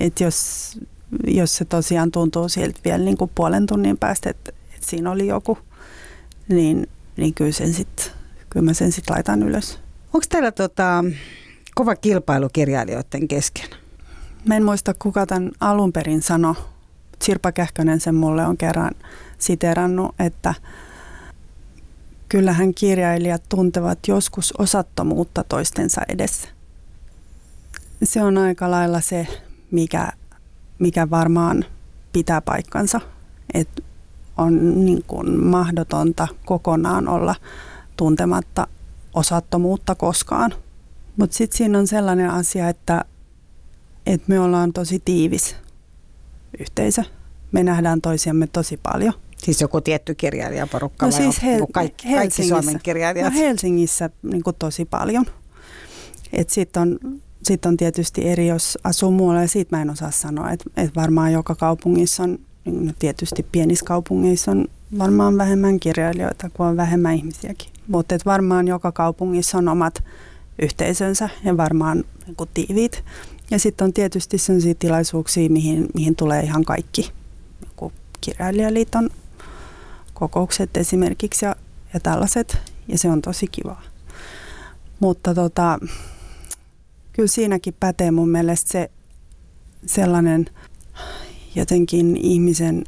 et 0.00 0.20
jos, 0.20 0.70
jos 1.26 1.56
se 1.56 1.64
tosiaan 1.64 2.10
tuntuu 2.10 2.48
siltä 2.48 2.80
vielä 2.84 3.04
niin 3.04 3.16
kuin 3.16 3.30
puolen 3.34 3.66
tunnin 3.66 3.98
päästä, 3.98 4.30
että 4.30 4.52
et 4.82 4.88
siinä 4.88 5.10
oli 5.10 5.26
joku, 5.26 5.58
niin, 6.48 6.88
niin 7.16 7.34
kyllä, 7.34 7.52
sen 7.52 7.74
sit, 7.74 8.12
kyllä 8.50 8.64
mä 8.64 8.72
sen 8.72 8.92
sitten 8.92 9.14
laitan 9.14 9.42
ylös. 9.42 9.78
Onko 10.12 10.26
teillä 10.28 10.52
tota, 10.52 11.04
kova 11.74 11.96
kilpailu 11.96 12.48
kirjailijoiden 12.52 13.28
kesken? 13.28 13.68
Mä 14.44 14.56
en 14.56 14.64
muista, 14.64 14.94
kuka 14.98 15.26
tämän 15.26 15.50
alun 15.60 15.92
perin 15.92 16.22
sanoi, 16.22 16.54
Sirpa 17.22 17.52
Kähkönen 17.52 18.00
sen 18.00 18.14
mulle 18.14 18.46
on 18.46 18.56
kerran 18.56 18.90
siterannut, 19.38 20.14
että 20.18 20.54
kyllähän 22.28 22.74
kirjailijat 22.74 23.42
tuntevat 23.48 23.98
joskus 24.08 24.54
osattomuutta 24.58 25.44
toistensa 25.44 26.00
edessä. 26.08 26.48
Se 28.04 28.22
on 28.22 28.38
aika 28.38 28.70
lailla 28.70 29.00
se, 29.00 29.26
mikä, 29.70 30.12
mikä 30.78 31.10
varmaan 31.10 31.64
pitää 32.12 32.40
paikkansa, 32.40 33.00
että 33.54 33.82
on 34.36 34.84
niin 34.84 35.04
kuin 35.06 35.40
mahdotonta 35.44 36.28
kokonaan 36.44 37.08
olla 37.08 37.34
tuntematta 37.96 38.66
osattomuutta 39.14 39.94
koskaan. 39.94 40.54
Mutta 41.16 41.36
sitten 41.36 41.58
siinä 41.58 41.78
on 41.78 41.86
sellainen 41.86 42.30
asia, 42.30 42.68
että, 42.68 43.04
että 44.06 44.24
me 44.28 44.40
ollaan 44.40 44.72
tosi 44.72 45.02
tiivis 45.04 45.56
yhteisö. 46.58 47.02
Me 47.52 47.62
nähdään 47.62 48.00
toisiamme 48.00 48.46
tosi 48.46 48.76
paljon. 48.82 49.12
Siis 49.38 49.60
joku 49.60 49.80
tietty 49.80 50.14
kirjailijaporukka 50.14 51.06
no 51.06 51.12
vai 51.12 51.22
siis 51.22 51.42
Hel- 51.42 51.60
niin 51.60 51.72
kaikki, 51.72 52.08
kaikki 52.14 52.48
Suomen 52.48 52.80
kirjailijat? 52.82 53.32
No 53.32 53.38
Helsingissä 53.38 54.10
niin 54.22 54.42
kuin 54.42 54.56
tosi 54.58 54.84
paljon. 54.84 55.26
Sitten 56.48 56.82
on, 56.82 56.98
sit 57.42 57.66
on 57.66 57.76
tietysti 57.76 58.28
eri, 58.28 58.46
jos 58.46 58.78
asuu 58.84 59.10
muualla 59.10 59.40
ja 59.40 59.48
siitä 59.48 59.76
mä 59.76 59.82
en 59.82 59.90
osaa 59.90 60.10
sanoa. 60.10 60.50
Että 60.50 60.64
et 60.76 60.96
varmaan 60.96 61.32
joka 61.32 61.54
kaupungissa 61.54 62.22
on, 62.22 62.38
tietysti 62.98 63.46
pienissä 63.52 63.84
kaupungeissa 63.84 64.50
on 64.50 64.68
varmaan 64.98 65.38
vähemmän 65.38 65.80
kirjailijoita 65.80 66.50
kuin 66.50 66.66
on 66.66 66.76
vähemmän 66.76 67.14
ihmisiäkin. 67.14 67.68
Mutta 67.88 68.14
varmaan 68.26 68.68
joka 68.68 68.92
kaupungissa 68.92 69.58
on 69.58 69.68
omat 69.68 70.04
yhteisönsä 70.62 71.28
ja 71.44 71.56
varmaan 71.56 72.04
niin 72.26 72.36
kuin 72.36 72.50
tiiviit. 72.54 73.04
Ja 73.50 73.58
sitten 73.58 73.84
on 73.84 73.92
tietysti 73.92 74.38
sellaisia 74.38 74.74
tilaisuuksia, 74.74 75.50
mihin, 75.50 75.88
mihin 75.94 76.16
tulee 76.16 76.42
ihan 76.42 76.64
kaikki. 76.64 77.10
Joku 77.60 77.92
kirjailijaliiton 78.20 79.10
kokoukset 80.14 80.76
esimerkiksi 80.76 81.44
ja, 81.44 81.56
ja 81.94 82.00
tällaiset. 82.00 82.58
Ja 82.88 82.98
se 82.98 83.08
on 83.08 83.22
tosi 83.22 83.46
kivaa. 83.46 83.82
Mutta 85.00 85.34
tota, 85.34 85.78
kyllä 87.12 87.28
siinäkin 87.28 87.74
pätee 87.80 88.10
mun 88.10 88.28
mielestä 88.28 88.72
se 88.72 88.90
sellainen 89.86 90.46
jotenkin 91.54 92.16
ihmisen 92.16 92.84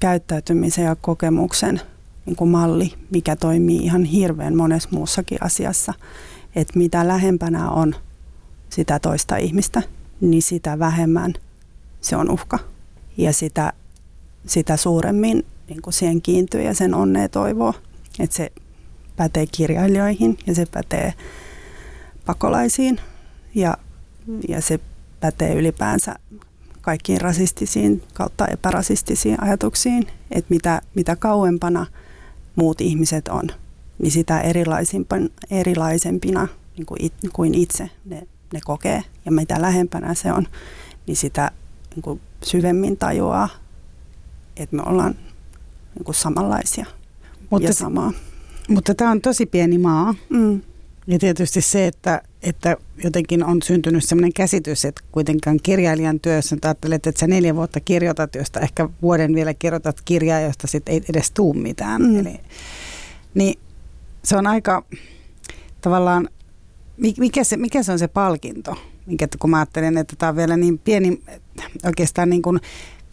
käyttäytymisen 0.00 0.84
ja 0.84 0.96
kokemuksen 0.96 1.80
niin 2.26 2.36
kuin 2.36 2.50
malli, 2.50 2.92
mikä 3.10 3.36
toimii 3.36 3.76
ihan 3.76 4.04
hirveän 4.04 4.56
monessa 4.56 4.88
muussakin 4.92 5.38
asiassa. 5.40 5.94
Että 6.56 6.78
mitä 6.78 7.08
lähempänä 7.08 7.70
on– 7.70 7.94
sitä 8.72 8.98
toista 8.98 9.36
ihmistä, 9.36 9.82
niin 10.20 10.42
sitä 10.42 10.78
vähemmän 10.78 11.34
se 12.00 12.16
on 12.16 12.30
uhka. 12.30 12.58
Ja 13.16 13.32
sitä, 13.32 13.72
sitä 14.46 14.76
suuremmin 14.76 15.46
niin 15.68 15.82
kuin 15.82 15.94
siihen 15.94 16.22
kiintyy 16.22 16.62
ja 16.62 16.74
sen 16.74 16.94
onnea 16.94 17.28
toivoo. 17.28 17.74
Että 18.18 18.36
se 18.36 18.52
pätee 19.16 19.46
kirjailijoihin 19.46 20.38
ja 20.46 20.54
se 20.54 20.66
pätee 20.66 21.14
pakolaisiin 22.26 23.00
ja, 23.54 23.76
ja 24.48 24.60
se 24.60 24.80
pätee 25.20 25.54
ylipäänsä 25.54 26.14
kaikkiin 26.82 27.20
rasistisiin 27.20 28.02
kautta 28.14 28.46
epärasistisiin 28.46 29.42
ajatuksiin, 29.42 30.06
että 30.30 30.54
mitä, 30.54 30.82
mitä 30.94 31.16
kauempana 31.16 31.86
muut 32.56 32.80
ihmiset 32.80 33.28
on, 33.28 33.48
niin 33.98 34.12
sitä 34.12 34.40
erilaisempina, 35.50 36.48
niin 36.76 36.86
kuin, 36.86 37.04
it, 37.04 37.12
kuin 37.32 37.54
itse 37.54 37.90
ne 38.04 38.26
ne 38.52 38.60
kokee 38.64 39.02
ja 39.24 39.32
mitä 39.32 39.62
lähempänä 39.62 40.14
se 40.14 40.32
on, 40.32 40.46
niin 41.06 41.16
sitä 41.16 41.50
niin 41.94 42.02
kuin 42.02 42.20
syvemmin 42.44 42.96
tajuaa, 42.96 43.48
että 44.56 44.76
me 44.76 44.82
ollaan 44.86 45.14
niin 45.94 46.04
kuin 46.04 46.14
samanlaisia 46.14 46.86
mutta, 47.50 47.68
ja 47.68 47.74
samaa. 47.74 48.12
Mutta 48.68 48.94
tämä 48.94 49.10
on 49.10 49.20
tosi 49.20 49.46
pieni 49.46 49.78
maa. 49.78 50.14
Mm. 50.28 50.60
Ja 51.06 51.18
tietysti 51.18 51.60
se, 51.60 51.86
että, 51.86 52.22
että 52.42 52.76
jotenkin 53.04 53.44
on 53.44 53.62
syntynyt 53.62 54.04
sellainen 54.04 54.32
käsitys, 54.32 54.84
että 54.84 55.02
kuitenkaan 55.12 55.58
kirjailijan 55.62 56.20
työssä 56.20 56.56
ajattelet, 56.64 57.06
että 57.06 57.20
sä 57.20 57.26
neljä 57.26 57.56
vuotta 57.56 57.80
kirjoitat, 57.80 58.34
josta 58.34 58.60
ehkä 58.60 58.88
vuoden 59.02 59.34
vielä 59.34 59.54
kirjoitat 59.54 60.00
kirjaa, 60.04 60.40
josta 60.40 60.66
sitten 60.66 60.92
ei 60.92 61.02
edes 61.08 61.30
tuu 61.30 61.54
mitään. 61.54 62.02
Mm. 62.02 62.20
Eli, 62.20 62.40
niin 63.34 63.58
se 64.24 64.36
on 64.36 64.46
aika 64.46 64.84
tavallaan 65.80 66.28
mikä 67.18 67.44
se, 67.44 67.56
mikä 67.56 67.82
se 67.82 67.92
on 67.92 67.98
se 67.98 68.08
palkinto? 68.08 68.76
Minkä, 69.06 69.28
kun 69.38 69.50
mä 69.50 69.58
ajattelen, 69.58 69.98
että 69.98 70.16
tämä 70.18 70.30
on 70.30 70.36
vielä 70.36 70.56
niin 70.56 70.78
pieni, 70.78 71.22
oikeastaan 71.84 72.30
niin 72.30 72.42
kuin 72.42 72.60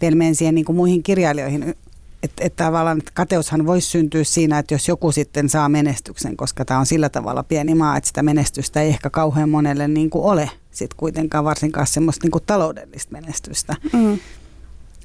vielä 0.01 0.33
siihen 0.33 0.55
niin 0.55 0.65
kuin 0.65 0.75
muihin 0.75 1.03
kirjailijoihin, 1.03 1.75
että, 2.24 2.43
että 2.43 2.63
tavallaan 2.63 2.97
että 2.97 3.11
kateushan 3.13 3.65
voisi 3.65 3.89
syntyä 3.89 4.24
siinä, 4.24 4.59
että 4.59 4.74
jos 4.74 4.88
joku 4.88 5.11
sitten 5.11 5.49
saa 5.49 5.70
menestyksen, 5.70 6.38
koska 6.38 6.65
tämä 6.65 6.80
on 6.80 6.86
sillä 6.86 7.09
tavalla 7.09 7.43
pieni 7.43 7.76
maa, 7.76 7.97
että 7.97 8.07
sitä 8.07 8.24
menestystä 8.24 8.82
ei 8.82 8.89
ehkä 8.89 9.09
kauhean 9.09 9.49
monelle 9.49 9.88
niin 9.88 10.09
kuin 10.09 10.26
ole 10.26 10.51
sitten 10.72 10.97
kuitenkaan 10.97 11.45
varsinkaan 11.45 11.88
semmoista 11.88 12.26
niin 12.26 12.32
kuin 12.32 12.43
taloudellista 12.45 13.11
menestystä. 13.11 13.76
Mm. 13.93 14.20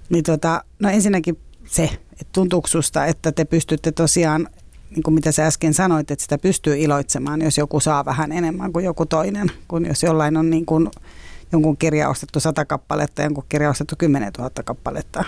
Niin 0.09 0.25
tota, 0.25 0.65
no 0.79 0.89
ensinnäkin 0.89 1.39
se, 1.67 1.85
että 2.12 2.33
tuntuuko 2.33 2.69
susta, 2.69 3.07
että 3.07 3.33
te 3.33 3.45
pystytte 3.45 3.93
tosiaan 3.93 4.49
niin 4.91 5.03
kuin 5.03 5.15
mitä 5.15 5.33
sä 5.33 5.47
äsken 5.47 5.75
sanoit, 5.75 6.11
että 6.11 6.23
sitä 6.23 6.39
pystyy 6.39 6.79
iloitsemaan, 6.79 7.43
jos 7.43 7.59
joku 7.59 7.81
saa 7.81 8.05
vähän 8.05 8.33
enemmän 8.33 8.73
kuin 8.73 8.85
joku 8.85 9.07
toinen, 9.07 9.51
kun 9.69 9.87
jos 9.87 10.03
jollain 10.03 10.37
on 10.37 10.51
niin 10.51 10.67
kuin 10.67 10.91
jonkun 11.53 11.77
kirja 11.77 12.09
ostettu 12.09 12.41
sata 12.41 12.65
kappaletta 12.65 13.23
ja 13.23 13.27
jonkun 13.27 13.45
kirja 13.49 13.71
ostettu 13.71 13.95
10 13.99 14.33
000 14.39 14.51
kappaletta. 14.65 15.25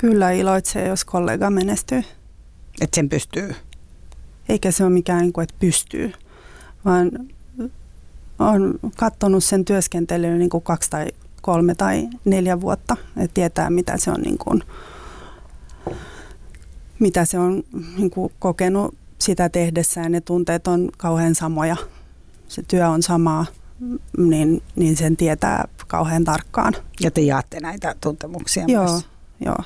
Kyllä 0.00 0.30
iloitsee, 0.30 0.88
jos 0.88 1.04
kollega 1.04 1.50
menestyy. 1.50 2.02
Että 2.80 2.94
sen 2.94 3.08
pystyy? 3.08 3.54
Eikä 4.48 4.70
se 4.70 4.84
ole 4.84 4.92
mikään, 4.92 5.20
niin 5.20 5.32
kuin, 5.32 5.42
että 5.42 5.54
pystyy, 5.58 6.12
vaan 6.84 7.10
on 8.38 8.74
katsonut 8.96 9.44
sen 9.44 9.64
työskentelyyn 9.64 10.38
niin 10.38 10.50
kuin 10.50 10.62
kaksi 10.62 10.90
tai 10.90 11.06
kolme 11.42 11.74
tai 11.74 12.08
neljä 12.24 12.60
vuotta, 12.60 12.96
että 13.16 13.34
tietää 13.34 13.70
mitä 13.70 13.96
se 13.96 14.10
on 14.10 14.20
niin 14.20 14.38
kuin, 14.38 14.62
mitä 16.98 17.24
se 17.24 17.38
on 17.38 17.62
niin 17.96 18.10
kuin 18.10 18.32
kokenut 18.38 18.94
sitä 19.18 19.48
tehdessään 19.48 20.12
ne 20.12 20.20
tunteet 20.20 20.66
on 20.66 20.88
kauhean 20.96 21.34
samoja. 21.34 21.76
Se 22.48 22.62
työ 22.62 22.88
on 22.88 23.02
samaa, 23.02 23.46
niin, 24.18 24.62
niin 24.76 24.96
sen 24.96 25.16
tietää 25.16 25.68
kauhean 25.86 26.24
tarkkaan. 26.24 26.74
Ja 27.00 27.10
te 27.10 27.20
jaatte 27.20 27.60
näitä 27.60 27.94
tuntemuksia 28.00 28.64
joo, 28.68 28.84
myös. 28.84 29.06
Joo, 29.40 29.58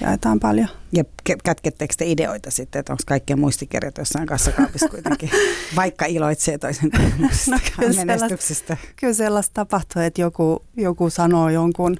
jaetaan 0.00 0.40
paljon. 0.40 0.68
Ja 0.92 1.04
kätkettekö 1.44 1.94
te 1.98 2.06
ideoita 2.06 2.50
sitten, 2.50 2.80
että 2.80 2.92
onko 2.92 3.02
kaikkea 3.06 3.36
muistikirjat 3.36 3.98
jossain 3.98 4.26
kassakaapissa 4.26 4.88
kuitenkin, 4.88 5.30
vaikka 5.76 6.06
iloitsee 6.06 6.58
toisen 6.58 6.90
no, 7.50 7.58
kyllä 7.80 8.04
menestyksestä? 8.04 8.66
Sellaista, 8.66 8.96
kyllä 8.96 9.14
sellaista 9.14 9.54
tapahtuu, 9.54 10.02
että 10.02 10.20
joku, 10.20 10.62
joku 10.76 11.10
sanoo 11.10 11.48
jonkun 11.48 11.96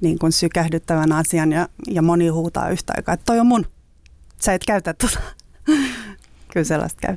niin 0.00 0.18
kuin 0.18 0.32
sykähdyttävän 0.32 1.12
asian 1.12 1.52
ja, 1.52 1.68
ja 1.88 2.02
moni 2.02 2.28
huutaa 2.28 2.70
yhtä 2.70 2.92
aikaa, 2.96 3.14
että 3.14 3.24
toi 3.24 3.40
on 3.40 3.46
mun, 3.46 3.66
sä 4.42 4.54
et 4.54 4.64
käytä 4.66 4.94
tuota. 4.94 5.20
kyllä 6.52 6.64
sellaista 6.64 7.00
käy. 7.00 7.16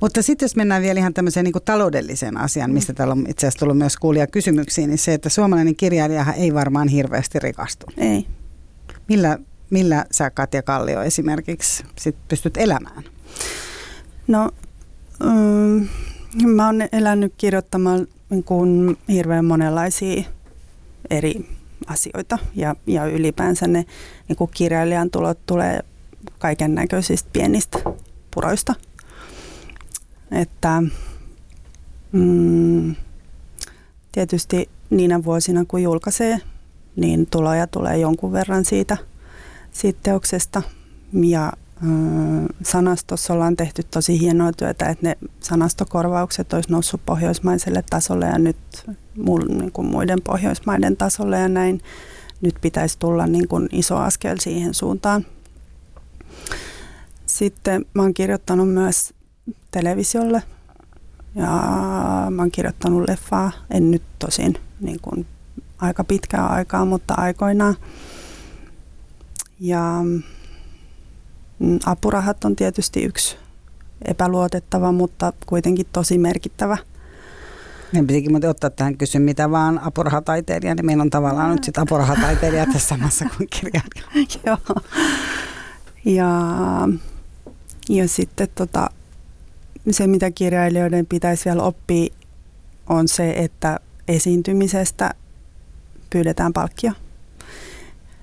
Mutta 0.00 0.22
sitten 0.22 0.44
jos 0.46 0.56
mennään 0.56 0.82
vielä 0.82 1.00
ihan 1.00 1.14
tämmöiseen 1.14 1.44
niin 1.44 1.54
taloudelliseen 1.64 2.36
asiaan, 2.36 2.70
mistä 2.70 2.92
täällä 2.92 3.12
on 3.12 3.26
itse 3.28 3.46
asiassa 3.46 3.58
tullut 3.58 3.78
myös 3.78 3.96
kuulia 3.96 4.26
kysymyksiä, 4.26 4.86
niin 4.86 4.98
se, 4.98 5.14
että 5.14 5.28
suomalainen 5.28 5.76
kirjailija 5.76 6.32
ei 6.32 6.54
varmaan 6.54 6.88
hirveästi 6.88 7.38
rikastu. 7.38 7.86
Ei. 7.96 8.26
Millä, 9.08 9.38
millä 9.70 10.04
sä 10.10 10.30
Katja 10.30 10.62
Kallio 10.62 11.02
esimerkiksi 11.02 11.84
sit 11.98 12.16
pystyt 12.28 12.56
elämään? 12.56 13.04
No, 14.26 14.50
mm, 15.24 15.88
mä 16.46 16.66
oon 16.66 16.88
elänyt 16.92 17.34
kirjoittamaan 17.36 18.06
niin 18.30 18.44
kuin 18.44 18.98
hirveän 19.08 19.44
monenlaisia 19.44 20.22
eri 21.10 21.48
asioita 21.86 22.38
ja, 22.54 22.76
ja 22.86 23.06
ylipäänsä 23.06 23.66
ne 23.66 23.84
niin 24.28 24.36
kuin 24.36 24.50
kirjailijan 24.54 25.10
tulot 25.10 25.38
tulee 25.46 25.80
kaiken 26.38 26.74
näköisistä 26.74 27.30
pienistä 27.32 27.78
puroista. 28.34 28.74
Että 30.30 30.82
mm, 32.12 32.94
tietysti 34.12 34.68
niinä 34.90 35.24
vuosina 35.24 35.64
kun 35.64 35.82
julkaisee, 35.82 36.40
niin 36.98 37.26
tuloja 37.26 37.66
tulee 37.66 37.98
jonkun 37.98 38.32
verran 38.32 38.64
siitä, 38.64 38.96
siitä 39.72 40.00
teoksesta. 40.02 40.62
Ja 41.12 41.52
sanastossa 42.62 43.34
ollaan 43.34 43.56
tehty 43.56 43.82
tosi 43.82 44.20
hienoa 44.20 44.52
työtä, 44.52 44.86
että 44.86 45.06
ne 45.06 45.18
sanastokorvaukset 45.40 46.52
olisi 46.52 46.72
noussut 46.72 47.00
pohjoismaiselle 47.06 47.84
tasolle 47.90 48.26
ja 48.26 48.38
nyt 48.38 48.56
niin 49.48 49.72
kuin 49.72 49.86
muiden 49.86 50.22
pohjoismaiden 50.24 50.96
tasolle 50.96 51.38
ja 51.38 51.48
näin. 51.48 51.80
Nyt 52.40 52.54
pitäisi 52.60 52.98
tulla 52.98 53.26
niin 53.26 53.48
kuin 53.48 53.68
iso 53.72 53.96
askel 53.96 54.36
siihen 54.40 54.74
suuntaan. 54.74 55.26
Sitten 57.26 57.84
mä 57.94 58.02
oon 58.02 58.14
kirjoittanut 58.14 58.68
myös 58.68 59.14
televisiolle 59.70 60.42
ja 61.34 61.46
mä 62.30 62.42
oon 62.42 62.50
kirjoittanut 62.50 63.08
leffaa, 63.08 63.52
en 63.70 63.90
nyt 63.90 64.02
tosin 64.18 64.54
niin 64.80 65.00
kuin 65.02 65.26
aika 65.78 66.04
pitkää 66.04 66.46
aikaa, 66.46 66.84
mutta 66.84 67.14
aikoinaan. 67.14 67.76
Ja 69.60 70.00
mm, 71.58 71.78
apurahat 71.86 72.44
on 72.44 72.56
tietysti 72.56 73.04
yksi 73.04 73.36
epäluotettava, 74.04 74.92
mutta 74.92 75.32
kuitenkin 75.46 75.86
tosi 75.92 76.18
merkittävä. 76.18 76.76
Meidän 77.92 78.06
pitikin 78.06 78.30
muuten 78.30 78.50
ottaa 78.50 78.70
tähän 78.70 78.96
kysyn, 78.96 79.22
mitä 79.22 79.50
vaan 79.50 79.78
apurahataiteilija, 79.78 80.74
niin 80.74 80.86
meillä 80.86 81.02
on 81.02 81.10
tavallaan 81.10 81.50
nyt 81.50 81.64
sitten 81.64 81.82
apurahataiteilija 81.82 82.66
tässä 82.66 82.88
samassa 82.88 83.24
kuin 83.36 83.48
kirjailija. 83.50 84.26
Joo. 84.46 84.58
Ja, 86.04 86.28
ja 87.88 88.08
sitten 88.08 88.48
tota, 88.54 88.90
se, 89.90 90.06
mitä 90.06 90.30
kirjailijoiden 90.30 91.06
pitäisi 91.06 91.44
vielä 91.44 91.62
oppia, 91.62 92.14
on 92.88 93.08
se, 93.08 93.30
että 93.30 93.80
esiintymisestä 94.08 95.14
pyydetään 96.10 96.52
palkkia. 96.52 96.92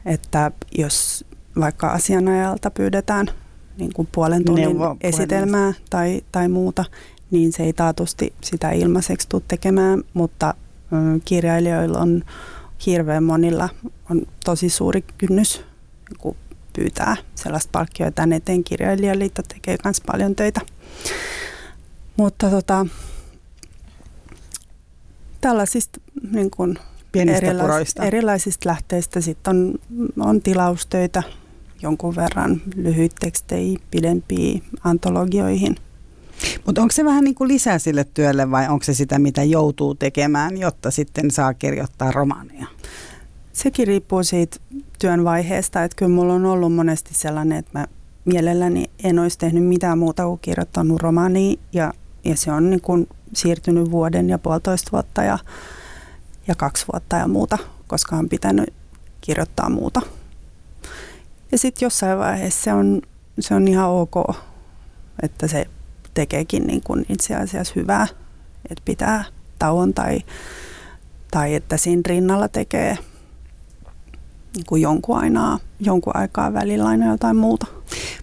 Että 0.06 0.52
jos 0.78 1.26
vaikka 1.60 1.88
asianajalta 1.88 2.72
pyydetään 2.72 3.28
niin 3.78 3.94
kuin 3.94 4.08
puolen 4.12 4.46
tunnin 4.46 4.64
Neuvo, 4.64 4.98
esitelmää 5.02 5.74
tai, 5.90 6.22
tai 6.32 6.50
muuta, 6.50 6.86
niin 7.32 7.54
se 7.54 7.64
ei 7.64 7.74
taatusti 7.74 8.34
sitä 8.42 8.72
ilmaiseksi 8.72 9.30
tule 9.30 9.42
tekemään, 9.48 10.04
mutta 10.14 10.54
ö, 10.94 11.20
kirjailijoilla 11.26 12.00
on 12.00 12.24
hirveän 12.86 13.24
monilla 13.24 13.70
on 14.10 14.22
tosi 14.46 14.70
suuri 14.70 15.04
kynnys 15.18 15.62
kun 16.18 16.36
pyytää 16.74 17.16
sellaista 17.36 17.70
palkkioa. 17.72 18.12
Tämän 18.12 18.34
eteen 18.34 18.64
kirjailijaliitto 18.64 19.42
tekee 19.44 19.78
myös 19.84 20.02
paljon 20.02 20.36
töitä. 20.36 20.62
Mutta 22.18 22.50
tota, 22.50 22.86
tällaisista 25.42 26.00
niin 26.32 26.52
kuin 26.52 26.80
erilais, 27.22 27.94
erilaisista 28.02 28.70
lähteistä 28.70 29.22
sitten 29.22 29.56
on, 29.56 29.76
on 30.20 30.42
tilaustöitä 30.42 31.24
jonkun 31.82 32.16
verran 32.16 32.62
lyhyt 32.76 33.12
tekstejä, 33.20 33.80
pidempiä 33.92 34.60
antologioihin. 34.84 35.76
Mutta 36.66 36.82
onko 36.82 36.92
se 36.92 37.06
vähän 37.06 37.24
niin 37.24 37.36
kuin 37.36 37.48
lisää 37.48 37.80
sille 37.80 38.06
työlle 38.14 38.52
vai 38.52 38.68
onko 38.70 38.84
se 38.84 38.94
sitä, 38.94 39.20
mitä 39.20 39.44
joutuu 39.44 39.96
tekemään, 39.96 40.58
jotta 40.58 40.92
sitten 40.92 41.32
saa 41.32 41.54
kirjoittaa 41.54 42.12
romaania? 42.12 42.68
Sekin 43.54 43.88
riippuu 43.88 44.24
siitä 44.24 44.58
työn 45.00 45.24
vaiheesta, 45.24 45.84
että 45.84 45.96
kyllä 45.96 46.12
mulla 46.12 46.34
on 46.34 46.46
ollut 46.46 46.74
monesti 46.74 47.14
sellainen, 47.14 47.58
että 47.58 47.80
mä 47.80 47.88
mielelläni 48.26 48.90
en 49.04 49.20
olisi 49.20 49.38
tehnyt 49.38 49.64
mitään 49.64 50.00
muuta 50.00 50.24
kuin 50.24 50.40
kirjoittanut 50.40 51.02
romaania 51.02 51.58
ja, 51.74 51.94
ja 52.26 52.38
se 52.38 52.52
on 52.52 52.70
niin 52.70 52.82
kuin 52.82 53.08
siirtynyt 53.34 53.92
vuoden 53.92 54.30
ja 54.30 54.38
puolitoista 54.38 54.92
vuotta 54.92 55.24
ja, 55.24 55.40
ja 56.48 56.56
kaksi 56.56 56.86
vuotta 56.94 57.16
ja 57.16 57.28
muuta, 57.28 57.58
koska 57.88 58.16
on 58.16 58.30
pitänyt 58.30 58.74
kirjoittaa 59.22 59.70
muuta. 59.70 60.02
Ja 61.52 61.58
sitten 61.58 61.86
jossain 61.86 62.20
vaiheessa 62.20 62.64
se 62.64 62.74
on, 62.74 63.02
se 63.40 63.56
on 63.56 63.68
ihan 63.68 63.90
ok, 63.90 64.16
että 65.22 65.48
se 65.48 65.66
tekeekin 66.14 66.68
niin 66.68 66.82
kuin 66.84 67.06
itse 67.10 67.36
asiassa 67.36 67.74
hyvää, 67.76 68.08
että 68.70 68.82
pitää 68.86 69.24
tauon 69.60 69.94
tai, 69.94 70.20
tai 71.32 71.56
että 71.56 71.78
siinä 71.78 72.02
rinnalla 72.06 72.48
tekee 72.48 72.98
niin 74.56 74.66
kuin 74.68 74.82
jonkun, 74.82 75.18
ainaa, 75.18 75.60
jonkun 75.80 76.16
aikaa 76.16 76.54
välillä 76.54 76.86
aina 76.86 77.12
jotain 77.12 77.38
muuta. 77.38 77.66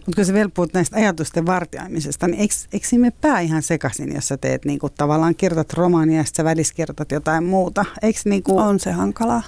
Mutta 0.06 0.16
kun 0.16 0.24
sä 0.24 0.34
vielä 0.34 0.50
puhut 0.54 0.74
näistä 0.74 0.96
ajatusten 0.96 1.46
vartiaimisesta, 1.46 2.28
niin 2.28 2.40
eikö, 2.40 2.54
eikö 2.72 2.86
siinä 2.86 3.10
pää 3.20 3.40
ihan 3.40 3.62
sekaisin, 3.62 4.14
jos 4.14 4.28
sä 4.28 4.36
teet 4.36 4.64
niin 4.64 4.78
kuin, 4.78 4.92
tavallaan 4.98 5.34
kirjoitat 5.34 5.72
romaania 5.72 6.16
ja 6.16 6.24
sitten 6.24 6.42
sä 6.42 6.50
väliskirjoitat 6.50 7.12
jotain 7.12 7.44
muuta? 7.44 7.84
Eikö, 8.02 8.20
niin 8.24 8.42
kuin, 8.42 8.58
on 8.58 8.80
se 8.80 8.92
hankalaa. 8.92 9.42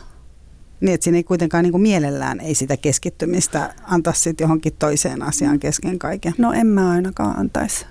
Niin, 0.80 0.94
että 0.94 1.04
siinä 1.04 1.16
ei 1.16 1.24
kuitenkaan 1.24 1.62
niin 1.62 1.72
kuin 1.72 1.82
mielellään 1.82 2.40
ei 2.40 2.54
sitä 2.54 2.76
keskittymistä 2.76 3.74
anta 3.82 4.12
sitten 4.12 4.44
johonkin 4.44 4.72
toiseen 4.78 5.22
asiaan 5.22 5.58
kesken 5.58 5.98
kaiken. 5.98 6.34
No 6.38 6.52
en 6.52 6.66
mä 6.66 6.90
ainakaan 6.90 7.38
antaisi. 7.38 7.86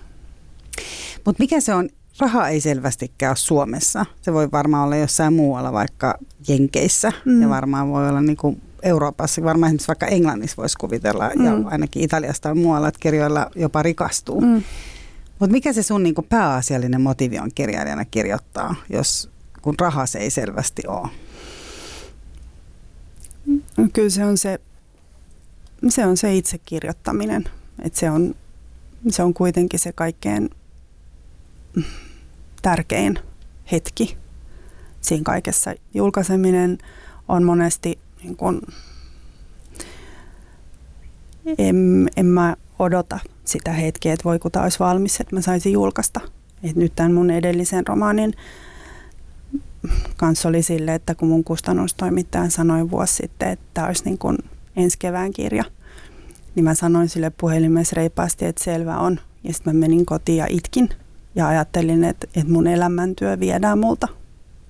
Mutta 1.26 1.44
mikä 1.44 1.60
se 1.60 1.74
on? 1.74 1.90
Raha 2.20 2.48
ei 2.48 2.62
selvästikään 2.62 3.30
ole 3.30 3.36
Suomessa. 3.36 4.06
Se 4.22 4.34
voi 4.34 4.52
varmaan 4.52 4.86
olla 4.86 4.96
jossain 4.96 5.34
muualla, 5.34 5.74
vaikka 5.74 6.18
Jenkeissä. 6.48 7.12
Mm. 7.26 7.42
Ja 7.42 7.50
varmaan 7.50 7.90
voi 7.90 8.10
olla 8.10 8.22
niin 8.22 8.38
kuin 8.38 8.62
Euroopassa, 8.84 9.44
varmaan 9.44 9.70
esimerkiksi 9.70 9.88
vaikka 9.88 10.06
Englannissa 10.06 10.58
voisi 10.58 10.78
kuvitella, 10.78 11.32
mm. 11.36 11.46
ja 11.46 11.52
ainakin 11.66 12.04
Italiasta 12.04 12.42
tai 12.42 12.56
muualla, 12.56 12.88
että 12.88 13.00
kirjoilla 13.00 13.52
jopa 13.56 13.84
rikastuu. 13.84 14.42
Mm. 14.42 14.64
Mutta 15.40 15.52
mikä 15.52 15.74
se 15.74 15.84
sun 15.84 16.04
niin 16.04 16.16
kuin 16.16 16.28
pääasiallinen 16.30 17.02
motiivi 17.02 17.40
on 17.40 17.52
kirjailijana 17.56 18.06
kirjoittaa, 18.06 18.76
jos 18.90 19.30
kun 19.62 19.76
raha 19.80 20.06
se 20.06 20.20
ei 20.20 20.30
selvästi 20.30 20.82
ole? 20.88 21.10
Kyllä 23.94 24.10
se 24.10 24.26
on 24.26 24.38
se, 24.38 24.60
se, 25.90 26.06
on 26.06 26.18
se 26.18 26.36
itse 26.36 26.58
kirjoittaminen. 26.58 27.44
Et 27.82 27.96
se, 27.96 28.10
on, 28.10 28.36
se 29.10 29.24
on 29.24 29.34
kuitenkin 29.34 29.80
se 29.80 29.92
kaikkein 29.92 30.50
tärkein 32.62 33.20
hetki 33.72 34.18
siinä 35.02 35.24
kaikessa. 35.24 35.74
Julkaiseminen 35.94 36.78
on 37.28 37.44
monesti 37.44 38.00
niin 38.24 38.36
kun, 38.36 38.62
en, 41.58 42.10
en 42.18 42.26
mä 42.26 42.56
odota 42.80 43.20
sitä 43.46 43.72
hetkeä, 43.72 44.14
että 44.14 44.24
voi 44.24 44.40
kun 44.40 44.52
tämä 44.52 44.64
olisi 44.64 44.80
valmis, 44.80 45.20
että 45.20 45.36
mä 45.36 45.42
saisin 45.42 45.74
julkaista. 45.74 46.20
Et 46.64 46.76
nyt 46.76 46.94
tämän 46.96 47.14
mun 47.14 47.30
edellisen 47.32 47.88
romaanin 47.88 48.34
kanssa 50.18 50.50
oli 50.50 50.64
sille, 50.64 50.96
että 50.96 51.16
kun 51.16 51.28
mun 51.28 51.44
kustannustoimittaja 51.44 52.50
sanoi 52.50 52.92
vuosi 52.92 53.16
sitten, 53.16 53.50
että 53.50 53.66
tämä 53.74 53.88
olisi 53.88 54.06
niin 54.06 54.18
kuin 54.18 54.38
ensi 54.76 55.00
kevään 55.00 55.32
kirja, 55.32 55.64
niin 56.56 56.64
mä 56.64 56.74
sanoin 56.74 57.10
sille 57.10 57.30
puhelimessa 57.30 57.94
reippaasti, 57.96 58.46
että 58.46 58.64
selvä 58.64 58.98
on. 58.98 59.20
Ja 59.44 59.54
sitten 59.54 59.76
mä 59.76 59.80
menin 59.80 60.06
kotiin 60.06 60.38
ja 60.38 60.48
itkin 60.50 60.90
ja 61.36 61.48
ajattelin, 61.48 62.04
että, 62.04 62.28
että 62.36 62.52
mun 62.52 62.68
elämäntyö 62.68 63.40
viedään 63.40 63.80
multa. 63.80 64.08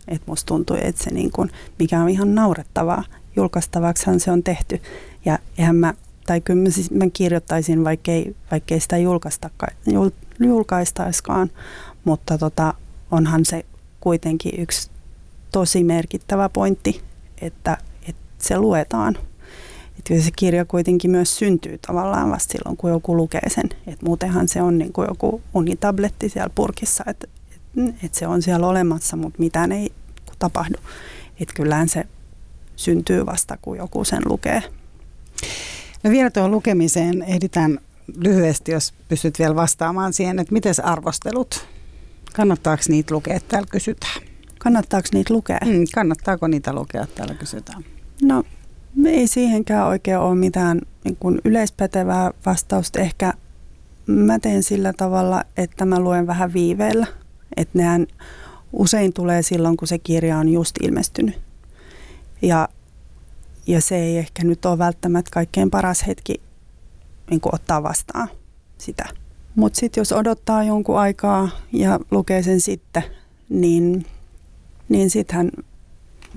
Että 0.07 0.23
musta 0.27 0.47
tuntui, 0.47 0.79
että 0.81 1.03
se 1.03 1.11
niin 1.11 1.31
kuin, 1.31 1.51
mikä 1.79 2.01
on 2.01 2.09
ihan 2.09 2.35
naurettavaa, 2.35 3.03
julkaistavaksihan 3.35 4.19
se 4.19 4.31
on 4.31 4.43
tehty. 4.43 4.81
Ja 5.25 5.39
eihän 5.57 5.75
mä 5.75 5.93
tai 6.25 6.41
kyllä 6.41 6.63
mä, 6.63 6.69
siis, 6.69 6.91
mä 6.91 7.05
kirjoittaisin, 7.13 7.83
vaikkei, 7.83 8.35
vaikkei 8.51 8.79
sitä 8.79 8.97
jul, 8.97 10.09
julkaistaiskaan, 10.39 11.51
mutta 12.03 12.37
tota, 12.37 12.73
onhan 13.11 13.45
se 13.45 13.65
kuitenkin 13.99 14.61
yksi 14.61 14.89
tosi 15.51 15.83
merkittävä 15.83 16.49
pointti, 16.49 17.01
että, 17.41 17.77
että 18.09 18.23
se 18.37 18.57
luetaan. 18.57 19.17
Että 19.99 20.23
se 20.23 20.31
kirja 20.35 20.65
kuitenkin 20.65 21.11
myös 21.11 21.37
syntyy 21.37 21.77
tavallaan 21.87 22.31
vasta 22.31 22.51
silloin, 22.51 22.77
kun 22.77 22.89
joku 22.89 23.17
lukee 23.17 23.49
sen. 23.49 23.69
Et 23.87 24.01
muutenhan 24.01 24.47
se 24.47 24.61
on 24.61 24.77
niin 24.77 24.93
kuin 24.93 25.07
joku 25.07 25.41
unitabletti 25.53 26.29
siellä 26.29 26.49
purkissa, 26.55 27.03
että 27.07 27.27
et, 27.77 27.95
et 28.03 28.13
se 28.13 28.27
on 28.27 28.41
siellä 28.41 28.67
olemassa, 28.67 29.17
mutta 29.17 29.39
mitään 29.39 29.71
ei 29.71 29.91
tapahdu. 30.39 30.77
Että 31.39 31.53
kyllähän 31.55 31.89
se 31.89 32.05
syntyy 32.83 33.25
vasta, 33.25 33.57
kun 33.61 33.77
joku 33.77 34.03
sen 34.03 34.21
lukee. 34.25 34.63
No 36.03 36.11
vielä 36.11 36.29
tuohon 36.29 36.51
lukemiseen 36.51 37.21
ehditään 37.21 37.79
lyhyesti, 38.17 38.71
jos 38.71 38.93
pystyt 39.09 39.39
vielä 39.39 39.55
vastaamaan 39.55 40.13
siihen, 40.13 40.39
että 40.39 40.53
miten 40.53 40.73
arvostelut, 40.83 41.67
kannattaako 42.33 42.83
niitä 42.87 43.13
lukea, 43.13 43.39
täällä 43.47 43.67
kysytään. 43.71 44.21
Kannattaako 44.59 45.07
niitä 45.13 45.33
lukea? 45.33 45.59
Mm, 45.65 45.85
kannattaako 45.95 46.47
niitä 46.47 46.73
lukea, 46.73 47.07
täällä 47.15 47.33
kysytään. 47.33 47.85
No 48.21 48.43
ei 49.05 49.27
siihenkään 49.27 49.87
oikein 49.87 50.17
ole 50.17 50.35
mitään 50.35 50.81
niin 51.03 51.15
kuin 51.15 51.41
yleispätevää 51.45 52.31
vastausta. 52.45 52.99
Ehkä 52.99 53.33
mä 54.05 54.39
teen 54.39 54.63
sillä 54.63 54.93
tavalla, 54.93 55.43
että 55.57 55.85
mä 55.85 55.99
luen 55.99 56.27
vähän 56.27 56.53
viiveellä. 56.53 57.07
Että 57.57 57.77
nehän 57.77 58.07
usein 58.73 59.13
tulee 59.13 59.41
silloin, 59.41 59.77
kun 59.77 59.87
se 59.87 59.97
kirja 59.97 60.37
on 60.37 60.49
just 60.49 60.75
ilmestynyt. 60.83 61.41
Ja, 62.43 62.69
ja 63.67 63.81
se 63.81 63.95
ei 63.95 64.17
ehkä 64.17 64.43
nyt 64.43 64.65
ole 64.65 64.77
välttämättä 64.77 65.31
kaikkein 65.31 65.71
paras 65.71 66.07
hetki 66.07 66.41
niin 67.29 67.41
kuin 67.41 67.55
ottaa 67.55 67.83
vastaan 67.83 68.27
sitä. 68.77 69.05
Mutta 69.55 69.79
sitten 69.79 70.01
jos 70.01 70.11
odottaa 70.11 70.63
jonkun 70.63 70.99
aikaa 70.99 71.49
ja 71.71 71.99
lukee 72.11 72.43
sen 72.43 72.61
sitten, 72.61 73.03
niin, 73.49 74.05
niin 74.89 75.09
sittenhän 75.09 75.51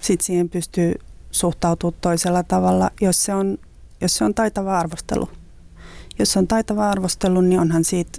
sit 0.00 0.20
siihen 0.20 0.48
pystyy 0.48 0.94
suhtautumaan 1.30 2.00
toisella 2.00 2.42
tavalla, 2.42 2.90
jos 3.00 3.24
se 3.24 3.34
on, 3.34 3.58
jos 4.00 4.16
se 4.16 4.24
on 4.24 4.34
taitava 4.34 4.78
arvostelu. 4.78 5.30
Jos 6.18 6.32
se 6.32 6.38
on 6.38 6.46
taitava 6.46 6.90
arvostelu, 6.90 7.40
niin 7.40 7.60
onhan 7.60 7.84
siitä 7.84 8.18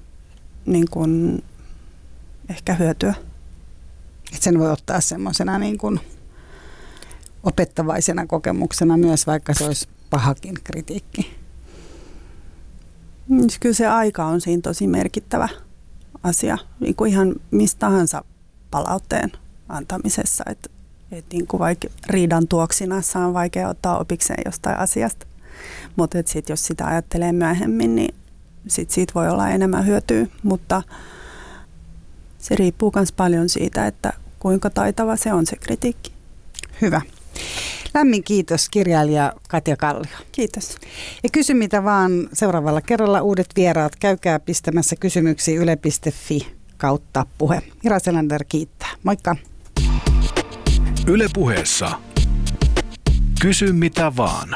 niin 0.65 0.85
kuin, 0.91 1.43
ehkä 2.49 2.73
hyötyä. 2.73 3.13
Et 4.35 4.41
sen 4.41 4.59
voi 4.59 4.71
ottaa 4.71 5.01
semmoisena 5.01 5.59
niin 5.59 5.77
opettavaisena 7.47 8.27
kokemuksena 8.27 8.97
myös, 8.97 9.27
vaikka 9.27 9.53
se 9.53 9.65
olisi 9.65 9.87
pahakin 10.09 10.55
kritiikki. 10.63 11.35
Mm, 13.29 13.47
kyllä 13.59 13.75
se 13.75 13.87
aika 13.87 14.25
on 14.25 14.41
siinä 14.41 14.61
tosi 14.61 14.87
merkittävä 14.87 15.49
asia, 16.23 16.57
niin 16.79 16.95
kuin 16.95 17.11
ihan 17.11 17.35
mistä 17.51 17.79
tahansa 17.79 18.23
palautteen 18.71 19.31
antamisessa. 19.69 20.43
Että 20.49 20.69
et 21.11 21.25
niin 21.31 21.47
kuin 21.47 21.59
vaikka 21.59 21.87
riidan 22.07 22.47
tuoksinassa 22.47 23.19
on 23.19 23.33
vaikea 23.33 23.69
ottaa 23.69 23.99
opikseen 23.99 24.41
jostain 24.45 24.77
asiasta. 24.77 25.27
Mutta 25.95 26.17
sitten 26.25 26.53
jos 26.53 26.65
sitä 26.65 26.85
ajattelee 26.85 27.31
myöhemmin, 27.31 27.95
niin 27.95 28.15
sit 28.67 28.91
siitä 28.91 29.13
voi 29.15 29.29
olla 29.29 29.49
enemmän 29.49 29.85
hyötyä. 29.85 30.27
Mutta 30.43 30.81
se 32.37 32.55
riippuu 32.55 32.91
myös 32.95 33.11
paljon 33.11 33.49
siitä, 33.49 33.87
että 33.87 34.13
kuinka 34.39 34.69
taitava 34.69 35.15
se 35.15 35.33
on 35.33 35.45
se 35.45 35.55
kritiikki. 35.55 36.11
Hyvä. 36.81 37.01
Lämmin 37.93 38.23
kiitos 38.23 38.69
kirjailija 38.69 39.33
Katja 39.49 39.77
Kallio. 39.77 40.17
Kiitos. 40.31 40.77
Ja 41.23 41.29
kysy 41.31 41.53
mitä 41.53 41.83
vaan 41.83 42.29
seuraavalla 42.33 42.81
kerralla 42.81 43.21
uudet 43.21 43.47
vieraat. 43.55 43.95
Käykää 43.95 44.39
pistämässä 44.39 44.95
kysymyksiä 44.95 45.61
yle.fi 45.61 46.47
kautta 46.77 47.25
puhe. 47.37 47.61
Ira 47.83 47.99
Selander 47.99 48.43
kiittää. 48.49 48.89
Moikka. 49.03 49.35
Yle 51.07 51.27
puheessa. 51.33 51.91
Kysy 53.41 53.73
mitä 53.73 54.11
vaan. 54.17 54.49